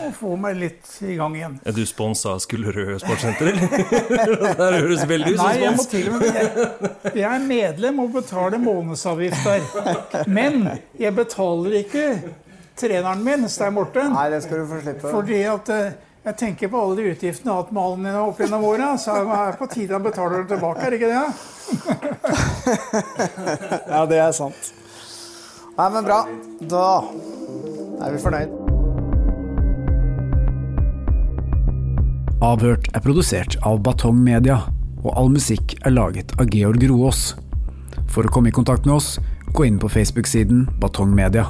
Og 0.01 0.16
får 0.18 0.39
meg 0.41 0.56
litt 0.58 0.95
i 1.06 1.18
gang 1.20 1.36
igjen. 1.38 1.60
Er 1.70 1.76
du 1.78 1.84
sponsa 1.86 2.32
av 2.34 2.39
Skullerød 2.41 2.95
sportssenter, 3.04 3.51
eller? 3.51 3.76
det 4.64 4.80
høres 4.80 5.04
veldig 5.12 5.36
ut 5.36 5.38
som 5.38 5.45
Nei, 5.45 5.60
jeg 5.62 5.76
må 5.78 5.86
til 5.91 6.10
og 6.10 6.18
med 6.18 6.39
jeg, 6.39 6.72
jeg 7.12 7.28
er 7.30 7.45
medlem 7.51 8.01
og 8.01 8.16
betaler 8.18 8.64
månedsavgift 8.64 9.45
der. 9.45 10.26
Men 10.39 10.58
jeg 10.97 11.16
betaler 11.22 11.78
ikke 11.84 12.08
treneren 12.82 13.22
min, 13.30 13.45
Stein 13.54 13.78
Morten. 13.78 14.10
Nei, 14.18 14.26
det 14.34 14.41
skal 14.47 14.64
du 14.64 14.72
få 14.74 14.82
slippe. 14.82 15.14
Fordi 15.20 15.43
at 15.54 15.70
eh, 15.78 16.01
jeg 16.24 16.38
tenker 16.40 16.70
på 16.72 16.80
alle 16.80 16.96
de 16.96 17.10
utgiftene 17.12 17.50
jeg 17.50 17.54
har 17.54 17.66
hatt 17.66 17.72
med 17.76 18.14
han 18.14 18.30
opp 18.30 18.38
gjennom 18.40 18.64
åra. 18.64 18.94
Så 19.00 19.12
er 19.20 19.26
det 19.28 19.60
på 19.60 19.68
tide 19.74 19.92
han 19.98 20.06
betaler 20.06 20.44
det 20.44 20.54
tilbake, 20.54 20.80
er 20.80 20.90
det 20.90 21.00
ikke 21.02 21.12
det? 21.12 21.26
Ja, 23.94 24.06
det 24.08 24.20
er 24.24 24.32
sant. 24.36 24.72
Nei, 25.76 25.90
men 25.92 26.06
bra. 26.08 26.22
Da 26.72 26.86
er 28.06 28.16
vi 28.16 28.22
fornøyd. 28.24 28.56
Avhørt 32.44 32.88
er 32.92 33.04
produsert 33.04 33.56
av 33.68 33.82
Batong 33.84 34.20
Media, 34.24 34.62
og 35.04 35.12
all 35.20 35.30
musikk 35.32 35.76
er 35.84 35.96
laget 35.96 36.32
av 36.40 36.52
Georg 36.56 36.84
Roaas. 36.92 37.34
For 38.12 38.24
å 38.24 38.32
komme 38.32 38.52
i 38.52 38.56
kontakt 38.56 38.88
med 38.88 38.96
oss, 38.96 39.18
gå 39.52 39.68
inn 39.68 39.80
på 39.80 39.92
Facebook-siden 39.92 40.68
Batong 40.80 41.12
Media. 41.16 41.50